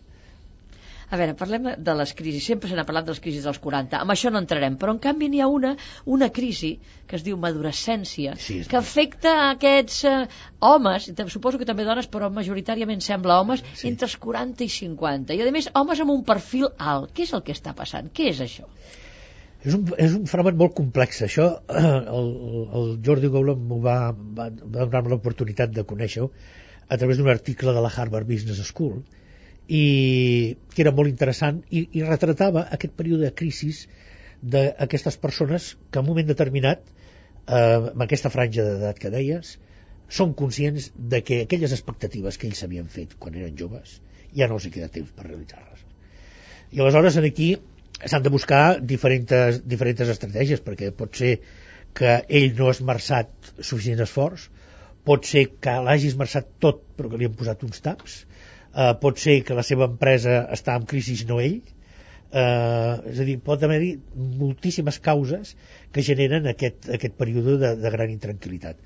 A 1.09 1.17
veure, 1.17 1.33
parlem 1.33 1.63
de 1.81 1.93
les 1.97 2.11
crisis. 2.13 2.43
Sempre 2.45 2.69
se 2.69 2.75
n'ha 2.77 2.83
parlat 2.85 3.07
de 3.07 3.13
les 3.15 3.21
crisis 3.23 3.45
dels 3.47 3.57
40. 3.63 3.97
Amb 4.03 4.13
això 4.13 4.29
no 4.29 4.41
entrarem. 4.43 4.75
Però, 4.77 4.93
en 4.93 4.99
canvi, 5.01 5.29
n'hi 5.33 5.39
ha 5.41 5.47
una, 5.49 5.71
una 6.05 6.27
crisi 6.35 6.69
que 7.09 7.17
es 7.17 7.23
diu 7.25 7.39
madurescència, 7.45 8.35
Sí, 8.37 8.59
que 8.69 8.77
afecta 8.77 9.33
a 9.39 9.47
aquests 9.55 10.03
eh, 10.05 10.19
homes, 10.69 11.09
suposo 11.33 11.57
que 11.57 11.65
també 11.65 11.87
dones, 11.87 12.09
però 12.13 12.29
majoritàriament 12.35 13.01
sembla 13.01 13.39
homes, 13.41 13.65
Sí. 13.73 13.87
entre 13.89 14.05
els 14.05 14.17
40 14.27 14.67
i 14.67 14.69
50. 14.75 15.33
I, 15.33 15.41
a 15.41 15.55
més, 15.57 15.71
homes 15.81 16.05
amb 16.05 16.13
un 16.13 16.23
perfil 16.29 16.69
alt. 16.77 17.09
Què 17.17 17.25
és 17.25 17.33
el 17.33 17.41
que 17.47 17.57
està 17.57 17.73
passant? 17.81 18.13
Què 18.13 18.29
és 18.35 18.45
això? 18.45 18.69
És 19.59 19.75
un, 19.75 19.83
és 19.99 20.13
un 20.15 20.25
fenomen 20.31 20.55
molt 20.59 20.75
complex. 20.77 21.21
Això, 21.25 21.49
el, 22.19 22.29
el 22.79 22.91
Jordi 23.05 23.31
Goula 23.31 23.57
m'ho 23.59 23.79
va, 23.83 23.99
va, 24.15 24.49
va 24.49 24.85
donar-me 24.85 25.11
l'oportunitat 25.13 25.73
de 25.75 25.83
conèixer-ho 25.87 26.29
a 26.89 26.97
través 26.97 27.19
d'un 27.19 27.29
article 27.29 27.73
de 27.75 27.81
la 27.83 27.91
Harvard 27.95 28.27
Business 28.29 28.61
School 28.71 29.01
i 29.69 30.57
que 30.73 30.81
era 30.81 30.93
molt 30.95 31.11
interessant 31.11 31.59
i, 31.69 31.83
i 31.93 32.05
retratava 32.05 32.65
aquest 32.75 32.95
període 32.97 33.27
de 33.27 33.35
crisis 33.41 33.83
d'aquestes 34.41 35.19
persones 35.21 35.75
que 35.91 35.99
en 35.99 36.07
un 36.07 36.09
moment 36.09 36.29
determinat 36.31 36.81
eh, 36.87 37.91
amb 37.91 38.05
aquesta 38.05 38.31
franja 38.33 38.65
d'edat 38.65 39.01
que 39.01 39.11
deies 39.13 39.57
són 40.19 40.33
conscients 40.33 40.89
de 41.13 41.21
que 41.21 41.43
aquelles 41.43 41.75
expectatives 41.75 42.39
que 42.41 42.49
ells 42.49 42.63
s'havien 42.63 42.89
fet 42.89 43.13
quan 43.21 43.37
eren 43.37 43.53
joves 43.59 43.99
ja 44.33 44.49
no 44.49 44.57
els 44.57 44.65
hi 44.65 44.73
queda 44.73 44.89
temps 44.95 45.13
per 45.13 45.27
realitzar-les 45.27 45.85
i 46.73 46.81
aleshores 46.81 47.19
aquí 47.21 47.51
s'han 48.05 48.23
de 48.23 48.31
buscar 48.33 48.79
diferents, 48.93 49.59
diferents 49.65 50.13
estratègies 50.15 50.63
perquè 50.65 50.91
pot 50.95 51.15
ser 51.15 51.35
que 51.97 52.19
ell 52.29 52.53
no 52.57 52.69
ha 52.69 52.75
esmerçat 52.77 53.53
suficient 53.59 54.03
esforç 54.05 54.47
pot 55.07 55.25
ser 55.25 55.45
que 55.63 55.73
l'hagi 55.83 56.11
esmerçat 56.13 56.47
tot 56.63 56.83
però 56.97 57.11
que 57.11 57.19
li 57.19 57.27
han 57.27 57.35
posat 57.39 57.65
uns 57.67 57.81
taps 57.83 58.21
eh, 58.75 58.93
pot 59.01 59.19
ser 59.19 59.41
que 59.45 59.57
la 59.57 59.65
seva 59.65 59.89
empresa 59.91 60.41
està 60.55 60.77
en 60.79 60.87
crisi 60.89 61.17
no 61.29 61.39
ell. 61.43 61.59
Eh, 62.29 62.93
és 63.09 63.19
a 63.23 63.25
dir, 63.25 63.39
pot 63.41 63.63
haver-hi 63.65 63.93
moltíssimes 64.37 64.99
causes 65.01 65.55
que 65.93 66.05
generen 66.05 66.45
aquest, 66.51 66.91
aquest 66.93 67.15
període 67.17 67.57
de, 67.57 67.71
de 67.81 67.93
gran 67.95 68.11
intranquil·litat 68.13 68.77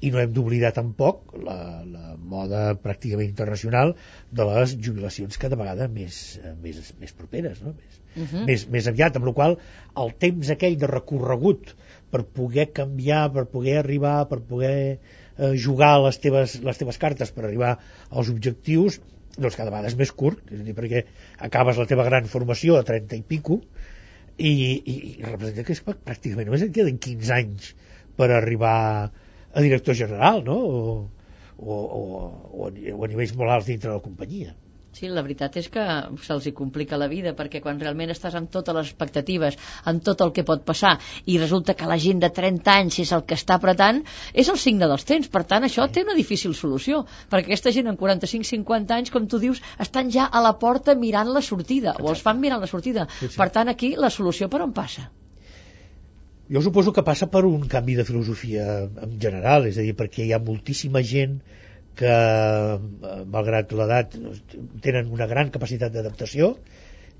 i 0.00 0.10
no 0.12 0.20
hem 0.20 0.32
d'oblidar 0.32 0.72
tampoc 0.76 1.34
la, 1.44 1.56
la 1.84 2.14
moda 2.16 2.62
pràcticament 2.80 3.28
internacional 3.28 3.94
de 4.32 4.46
les 4.48 4.76
jubilacions 4.80 5.40
cada 5.40 5.58
vegada 5.60 5.88
més, 5.92 6.20
eh, 6.40 6.54
més, 6.62 6.92
més 7.00 7.16
properes 7.16 7.62
no? 7.64 7.74
més, 7.76 7.98
Uh 8.10 8.24
-huh. 8.26 8.44
més, 8.44 8.66
més 8.66 8.86
aviat, 8.90 9.16
amb 9.16 9.26
la 9.28 9.32
qual 9.32 9.52
el 10.02 10.08
temps 10.18 10.48
aquell 10.50 10.76
de 10.76 10.88
recorregut 10.90 11.76
per 12.10 12.24
poder 12.24 12.72
canviar, 12.72 13.30
per 13.32 13.44
poder 13.46 13.76
arribar, 13.78 14.26
per 14.26 14.40
poder 14.40 14.98
eh, 15.38 15.54
jugar 15.54 15.92
les 16.02 16.18
teves, 16.18 16.56
les 16.60 16.78
teves 16.78 16.98
cartes 16.98 17.30
per 17.30 17.44
arribar 17.44 17.78
als 18.10 18.28
objectius, 18.28 19.00
doncs 19.38 19.56
cada 19.56 19.70
vegada 19.70 19.88
és 19.88 19.96
més 19.96 20.10
curt, 20.10 20.42
és 20.50 20.60
a 20.60 20.66
dir, 20.66 20.74
perquè 20.74 21.04
acabes 21.38 21.78
la 21.78 21.86
teva 21.86 22.04
gran 22.04 22.26
formació 22.26 22.76
a 22.76 22.82
30 22.82 23.16
i 23.16 23.22
pico 23.22 23.60
i, 24.36 24.50
i, 24.50 24.94
i 25.20 25.22
representa 25.22 25.64
que 25.64 25.72
és 25.76 25.82
pràcticament 25.86 26.50
només 26.50 26.66
et 26.66 26.74
queden 26.74 26.98
15 26.98 27.32
anys 27.36 27.74
per 28.16 28.30
arribar 28.34 29.10
a 29.52 29.60
director 29.60 29.94
general, 29.94 30.42
no? 30.44 30.56
O, 30.56 31.10
o, 31.58 31.76
o, 31.76 32.02
o, 32.52 32.66
a, 32.70 33.08
nivells 33.12 33.36
molt 33.36 33.56
alts 33.56 33.70
dintre 33.70 33.90
de 33.90 33.96
la 33.96 34.04
companyia. 34.04 34.56
Sí, 34.90 35.06
la 35.06 35.22
veritat 35.22 35.54
és 35.60 35.68
que 35.70 35.82
se'ls 36.24 36.46
hi 36.48 36.52
complica 36.60 36.98
la 36.98 37.06
vida, 37.10 37.30
perquè 37.38 37.60
quan 37.62 37.78
realment 37.82 38.10
estàs 38.10 38.34
amb 38.38 38.50
totes 38.50 38.74
les 38.74 38.88
expectatives, 38.90 39.58
amb 39.92 40.02
tot 40.08 40.24
el 40.24 40.32
que 40.34 40.44
pot 40.48 40.64
passar, 40.66 40.96
i 41.30 41.36
resulta 41.38 41.76
que 41.78 41.86
la 41.90 41.98
gent 42.04 42.22
de 42.24 42.30
30 42.40 42.74
anys 42.74 42.98
és 43.04 43.12
el 43.14 43.22
que 43.28 43.38
està 43.38 43.60
apretant, 43.60 44.02
és 44.34 44.50
el 44.50 44.58
signe 44.64 44.90
dels 44.90 45.06
temps. 45.12 45.30
Per 45.36 45.44
tant, 45.52 45.68
això 45.68 45.86
té 45.94 46.02
una 46.06 46.18
difícil 46.18 46.58
solució, 46.58 47.04
perquè 47.30 47.52
aquesta 47.52 47.74
gent 47.78 47.92
amb 47.92 48.02
45-50 48.02 48.98
anys, 48.98 49.14
com 49.14 49.30
tu 49.30 49.38
dius, 49.46 49.62
estan 49.86 50.10
ja 50.10 50.26
a 50.26 50.42
la 50.42 50.56
porta 50.58 50.98
mirant 51.06 51.30
la 51.38 51.46
sortida, 51.52 51.94
o 52.02 52.10
els 52.10 52.26
fan 52.26 52.42
mirant 52.42 52.66
la 52.66 52.72
sortida. 52.74 53.06
Sí, 53.20 53.30
sí. 53.30 53.38
Per 53.38 53.50
tant, 53.54 53.70
aquí 53.70 53.94
la 53.94 54.10
solució 54.10 54.50
per 54.50 54.64
on 54.66 54.74
passa? 54.74 55.06
Jo 56.50 56.60
suposo 56.66 56.90
que 56.92 57.06
passa 57.06 57.28
per 57.30 57.44
un 57.46 57.66
canvi 57.70 57.94
de 57.94 58.04
filosofia 58.06 58.64
en 59.06 59.12
general, 59.22 59.68
és 59.70 59.76
a 59.78 59.84
dir, 59.86 59.94
perquè 59.98 60.24
hi 60.26 60.32
ha 60.34 60.40
moltíssima 60.42 61.02
gent 61.06 61.36
que, 62.00 62.10
eh, 62.10 63.20
malgrat 63.36 63.74
l'edat, 63.78 64.16
tenen 64.86 65.12
una 65.14 65.28
gran 65.30 65.52
capacitat 65.54 65.94
d'adaptació 65.94 66.56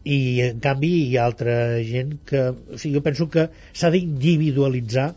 i, 0.03 0.19
en 0.49 0.59
canvi, 0.65 0.93
hi 1.07 1.17
ha 1.17 1.29
altra 1.31 1.55
gent 1.87 2.17
que... 2.27 2.43
O 2.51 2.81
sigui, 2.81 2.97
jo 2.97 3.05
penso 3.07 3.29
que 3.31 3.47
s'ha 3.71 3.93
d'individualitzar 3.95 5.09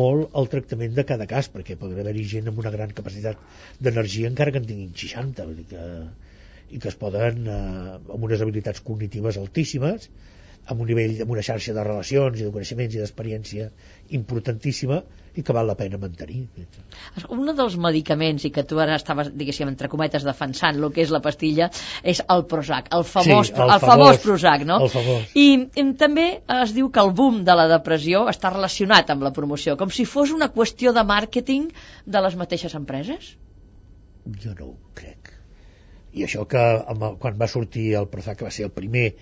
molt 0.00 0.36
el 0.38 0.48
tractament 0.48 0.96
de 0.96 1.04
cada 1.12 1.28
cas, 1.28 1.50
perquè 1.52 1.76
pot 1.76 1.92
haver-hi 1.92 2.24
gent 2.34 2.48
amb 2.48 2.60
una 2.62 2.72
gran 2.74 2.96
capacitat 2.96 3.40
d'energia 3.82 4.30
encara 4.30 4.54
que 4.54 4.62
en 4.62 4.68
tinguin 4.68 4.92
60, 5.04 5.48
vull 5.48 5.58
dir 5.60 5.68
que, 5.74 5.86
i 6.72 6.80
que 6.80 6.92
es 6.92 6.96
poden, 7.00 7.44
eh, 7.44 7.96
amb 8.16 8.28
unes 8.30 8.44
habilitats 8.44 8.84
cognitives 8.86 9.40
altíssimes, 9.42 10.08
amb 10.70 10.80
un 10.80 10.86
nivell, 10.86 11.16
amb 11.24 11.32
una 11.34 11.42
xarxa 11.42 11.74
de 11.74 11.82
relacions 11.84 12.38
i 12.38 12.46
de 12.46 12.52
coneixements 12.54 12.94
i 12.94 13.00
d'experiència 13.00 13.68
importantíssima 14.18 15.00
i 15.34 15.42
que 15.42 15.54
val 15.56 15.66
la 15.66 15.74
pena 15.74 15.98
mantenir. 15.98 16.42
Un 17.32 17.48
dels 17.56 17.76
medicaments, 17.80 18.44
i 18.44 18.50
que 18.54 18.64
tu 18.68 18.78
ara 18.82 18.98
estaves, 19.00 19.30
diguéssim, 19.38 19.70
entre 19.72 19.88
cometes, 19.92 20.26
defensant 20.28 20.78
el 20.78 20.92
que 20.92 21.02
és 21.06 21.12
la 21.14 21.22
pastilla, 21.24 21.70
és 22.04 22.20
el 22.34 22.44
Prozac, 22.50 22.92
el 22.94 23.06
famós, 23.08 23.48
Sí, 23.48 23.56
el 23.56 23.64
el 23.64 23.80
famós, 23.80 23.86
famós, 23.86 24.20
Prozac, 24.26 24.66
no? 24.68 24.78
el 24.84 24.92
famós. 24.92 25.34
I, 25.34 25.46
i 25.80 25.86
també 25.98 26.26
es 26.60 26.76
diu 26.76 26.92
que 26.92 27.02
el 27.02 27.14
boom 27.16 27.42
de 27.48 27.56
la 27.58 27.66
depressió 27.72 28.26
està 28.30 28.52
relacionat 28.52 29.10
amb 29.14 29.24
la 29.24 29.32
promoció, 29.32 29.78
com 29.80 29.90
si 29.90 30.04
fos 30.04 30.34
una 30.36 30.52
qüestió 30.52 30.92
de 30.92 31.06
màrqueting 31.08 31.70
de 32.06 32.24
les 32.28 32.36
mateixes 32.36 32.76
empreses? 32.78 33.34
Jo 34.44 34.52
no 34.58 34.74
ho 34.74 34.76
crec. 34.94 35.32
I 36.12 36.26
això 36.26 36.44
que 36.44 36.62
quan 36.92 37.38
va 37.40 37.48
sortir 37.48 37.94
el 37.96 38.10
Prozac, 38.12 38.42
que 38.42 38.44
va 38.44 38.52
ser 38.52 38.68
el 38.68 38.76
primer 38.76 39.14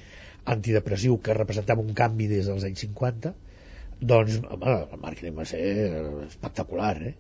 antidepressiu 0.44 1.18
que 1.24 1.36
representava 1.36 1.84
un 1.84 1.94
canvi 1.94 2.28
des 2.30 2.48
dels 2.48 2.64
anys 2.68 2.84
50, 2.86 3.34
doncs, 4.00 4.38
home, 4.48 4.76
el 4.80 5.02
màrqueting 5.02 5.36
va 5.36 5.46
ser 5.48 5.62
espectacular, 6.26 6.94
eh? 7.10 7.14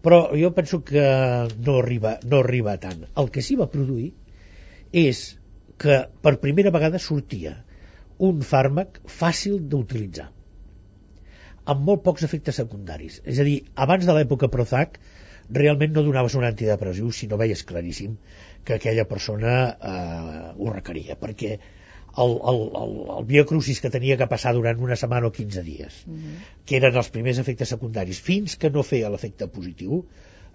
Però 0.00 0.20
jo 0.38 0.52
penso 0.56 0.80
que 0.86 1.02
no 1.66 1.78
arriba, 1.80 2.18
no 2.24 2.40
arriba 2.40 2.78
tant. 2.80 3.04
El 3.20 3.28
que 3.34 3.42
sí 3.44 3.56
va 3.60 3.68
produir 3.72 4.12
és 4.96 5.24
que 5.80 6.02
per 6.22 6.38
primera 6.40 6.72
vegada 6.72 7.00
sortia 7.02 7.56
un 8.20 8.40
fàrmac 8.44 9.00
fàcil 9.08 9.58
d'utilitzar 9.72 10.30
amb 11.70 11.84
molt 11.86 12.02
pocs 12.04 12.24
efectes 12.26 12.56
secundaris. 12.60 13.20
És 13.24 13.38
a 13.38 13.46
dir, 13.46 13.60
abans 13.84 14.06
de 14.06 14.14
l'època 14.16 14.48
Prozac 14.52 14.98
realment 15.58 15.92
no 15.94 16.04
donaves 16.06 16.36
un 16.38 16.46
antidepressiu 16.46 17.10
si 17.12 17.28
no 17.30 17.38
veies 17.40 17.62
claríssim 17.66 18.16
que 18.64 18.76
aquella 18.76 19.06
persona 19.10 19.54
eh, 19.70 20.50
ho 20.56 20.72
requeria, 20.72 21.16
perquè 21.20 21.58
el, 22.16 22.30
el, 22.52 22.60
el, 22.82 22.94
el 23.18 23.24
biocrucis 23.24 23.80
que 23.80 23.90
tenia 23.90 24.16
que 24.16 24.26
passar 24.26 24.54
durant 24.54 24.80
una 24.80 24.96
setmana 24.96 25.26
o 25.28 25.32
15 25.32 25.62
dies, 25.62 26.02
mm 26.06 26.14
-hmm. 26.14 26.64
que 26.66 26.76
eren 26.76 26.96
els 26.96 27.10
primers 27.10 27.38
efectes 27.38 27.68
secundaris, 27.68 28.20
fins 28.20 28.56
que 28.56 28.70
no 28.70 28.82
feia 28.82 29.10
l'efecte 29.10 29.46
positiu, 29.48 30.04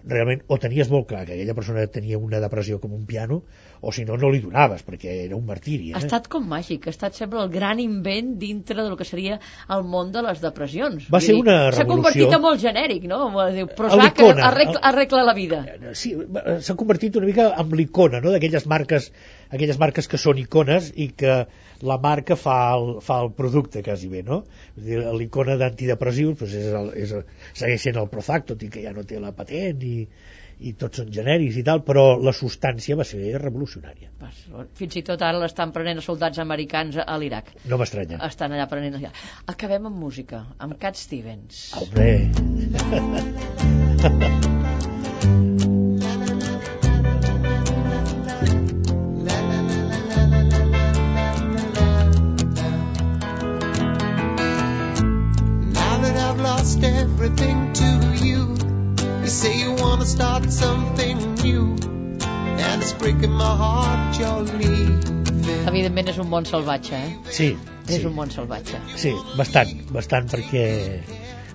realment 0.06 0.42
o 0.46 0.56
tenies 0.62 0.88
molt 0.90 1.08
clar 1.10 1.24
que 1.26 1.34
aquella 1.34 1.54
persona 1.54 1.86
tenia 1.90 2.18
una 2.18 2.38
depressió 2.38 2.78
com 2.80 2.92
un 2.94 3.06
piano 3.06 3.42
o 3.80 3.92
si 3.92 4.04
no, 4.04 4.16
no 4.16 4.30
li 4.30 4.38
donaves 4.40 4.84
perquè 4.86 5.24
era 5.24 5.34
un 5.36 5.44
martiri 5.46 5.90
eh? 5.90 5.94
Ha 5.94 5.98
estat 5.98 6.28
com 6.28 6.46
màgic, 6.46 6.86
ha 6.86 6.90
estat 6.94 7.14
sempre 7.18 7.40
el 7.42 7.50
gran 7.50 7.80
invent 7.80 8.38
dintre 8.38 8.82
del 8.82 8.96
que 8.96 9.04
seria 9.04 9.40
el 9.68 9.82
món 9.82 10.12
de 10.12 10.22
les 10.22 10.40
depressions. 10.40 11.08
Va 11.10 11.18
Vull 11.18 11.26
ser 11.26 11.34
dir, 11.34 11.40
una 11.42 11.72
S'ha 11.72 11.86
convertit 11.88 12.22
revolució. 12.22 12.36
en 12.36 12.42
molt 12.42 12.60
genèric, 12.60 13.08
no? 13.10 13.50
Diu, 13.52 13.66
Prozac 13.66 14.20
l'icona, 14.20 14.46
arregla, 14.46 14.80
arregla 14.82 15.24
la 15.24 15.34
vida. 15.34 15.64
sí, 15.92 16.14
va- 16.14 16.60
s'ha 16.60 16.74
convertit 16.76 17.16
una 17.16 17.26
mica 17.26 17.54
en 17.58 17.76
l'icona 17.76 18.20
no? 18.20 18.30
d'aquelles 18.30 18.66
marques 18.66 19.12
aquelles 19.50 19.78
marques 19.78 20.08
que 20.10 20.20
són 20.20 20.38
icones 20.42 20.92
i 20.94 21.10
que 21.18 21.36
la 21.86 21.98
marca 22.02 22.36
fa 22.40 22.56
el, 22.76 22.96
fa 23.04 23.20
el 23.24 23.32
producte 23.36 23.82
quasi 23.84 24.08
bé 24.12 24.22
no? 24.26 24.42
L'icona 24.76 25.58
d'antidepressius 25.60 26.40
doncs 26.40 26.56
és 26.56 26.72
el, 26.80 26.90
és 27.04 27.12
el, 27.18 27.22
segueix 27.52 27.84
sent 27.88 28.00
el 28.00 28.10
Prozac 28.12 28.48
tot 28.52 28.64
i 28.64 28.72
que 28.72 28.82
ja 28.84 28.94
no 28.96 29.04
té 29.04 29.20
la 29.22 29.34
patent 29.36 29.84
i, 29.84 29.96
i 30.66 30.72
tots 30.80 31.02
són 31.02 31.12
genèrics 31.12 31.58
i 31.60 31.64
tal 31.66 31.82
però 31.86 32.04
la 32.22 32.32
substància 32.36 32.96
va 32.96 33.04
ser 33.08 33.36
revolucionària 33.42 34.08
Fins 34.80 34.96
i 34.96 35.04
tot 35.06 35.22
ara 35.22 35.40
l'estan 35.42 35.72
prenent 35.76 36.00
els 36.00 36.08
soldats 36.08 36.40
americans 36.42 36.96
a 37.04 37.18
l'Iraq. 37.20 37.52
no 37.68 37.78
m'estranya 37.80 38.20
Estan 38.26 38.56
allà 38.56 38.66
prenent... 38.70 38.96
Acabem 39.52 39.90
amb 39.90 40.00
música, 40.00 40.46
amb 40.58 40.78
Cat 40.80 40.96
Stevens. 41.00 41.66
Hombre, 41.76 42.08
start 60.16 60.50
something 60.50 61.18
new, 61.44 61.76
and 62.66 62.82
it's 62.82 62.92
breaking 62.94 63.32
my 63.32 63.54
heart 63.62 64.18
you're 64.18 64.44
leaving. 64.58 65.24
Evidentment 65.68 66.08
és 66.08 66.18
un 66.22 66.28
món 66.32 66.46
salvatge, 66.48 66.96
eh? 66.96 67.10
sí, 67.38 67.48
És 67.86 68.00
sí, 68.00 68.06
un 68.08 68.14
món 68.16 68.30
salvatge. 68.32 68.80
sí, 68.98 69.12
bastant, 69.36 69.74
bastant 69.94 70.30
perquè 70.32 70.64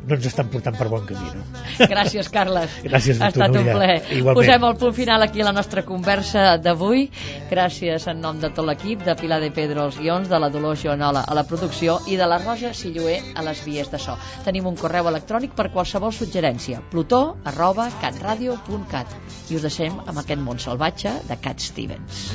no 0.08 0.16
ens 0.16 0.26
estan 0.26 0.50
portant 0.50 0.78
per 0.78 0.88
bon 0.90 1.06
camí, 1.06 1.30
no? 1.36 1.44
Gràcies, 1.92 2.30
Carles. 2.34 2.74
Gràcies 2.86 3.20
a 3.22 3.28
ha 3.28 3.32
tu, 3.32 3.40
estat 3.40 3.56
un 3.56 3.62
Núria. 3.62 3.76
plaer. 3.76 3.98
Igualment. 4.18 4.40
Posem 4.40 4.66
el 4.68 4.78
punt 4.82 4.96
final 4.98 5.26
aquí 5.26 5.44
a 5.44 5.48
la 5.48 5.54
nostra 5.56 5.84
conversa 5.86 6.58
d'avui. 6.58 7.08
Gràcies 7.52 8.08
en 8.12 8.22
nom 8.24 8.40
de 8.42 8.50
tot 8.50 8.66
l'equip, 8.66 9.04
de 9.06 9.16
Pilar 9.20 9.40
de 9.44 9.52
Pedro 9.54 9.86
als 9.86 10.00
guions, 10.02 10.30
de 10.30 10.40
la 10.42 10.50
Dolors 10.50 10.84
Joanola 10.84 11.24
a 11.28 11.38
la 11.38 11.46
producció 11.48 12.00
i 12.08 12.18
de 12.18 12.28
la 12.28 12.40
Roja 12.42 12.74
Silloé 12.74 13.20
a 13.36 13.46
les 13.46 13.64
vies 13.66 13.92
de 13.92 14.00
so. 14.02 14.18
Tenim 14.46 14.68
un 14.68 14.78
correu 14.80 15.08
electrònic 15.12 15.56
per 15.58 15.70
qualsevol 15.72 16.14
suggerència. 16.14 16.82
plutó 16.92 17.38
arroba 17.46 17.90
catradio.cat 18.02 19.08
i 19.50 19.56
us 19.56 19.62
deixem 19.62 20.00
amb 20.06 20.18
aquest 20.18 20.42
món 20.42 20.60
salvatge 20.60 21.14
de 21.28 21.38
Cat 21.38 21.60
Stevens. 21.60 22.32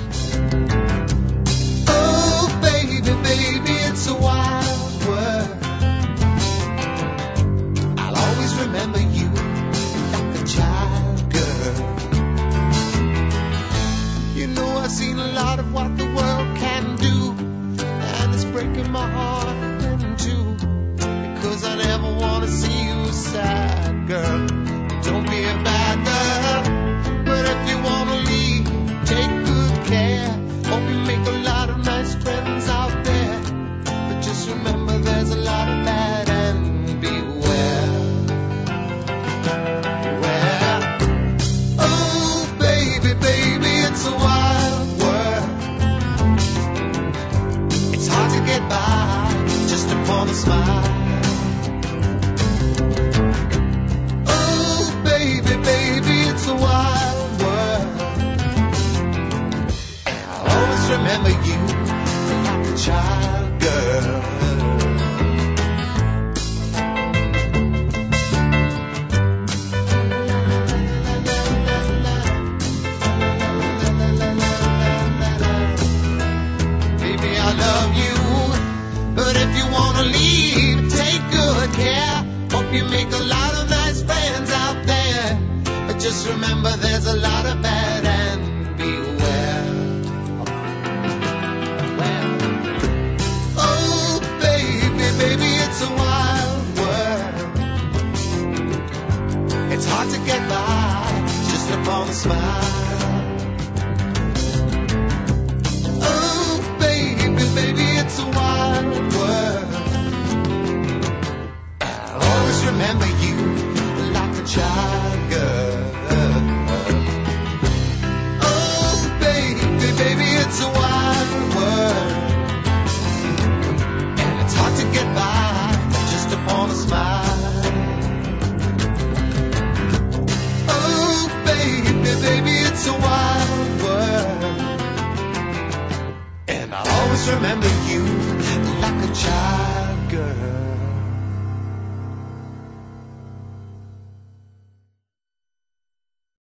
Oh, 1.88 2.48
baby, 2.62 3.00
baby, 3.00 3.76
it's 3.90 4.06
a 4.08 4.14
wild 4.14 4.55
I've 14.86 14.92
seen 14.92 15.18
a 15.18 15.32
lot 15.32 15.58
of 15.58 15.74
what 15.74 15.98
the 15.98 16.04
world 16.04 16.56
can 16.58 16.94
do, 16.94 17.32
and 17.84 18.32
it's 18.32 18.44
breaking 18.44 18.92
my 18.92 19.10
heart 19.10 19.56
in 19.82 20.16
two. 20.16 20.54
Because 21.34 21.64
I 21.64 21.74
never 21.74 22.14
want 22.14 22.44
to 22.44 22.50
see 22.52 22.86
you 22.86 23.12
sad, 23.12 24.06
girl. 24.06 24.55
The 50.26 50.34
smile. 50.34 50.95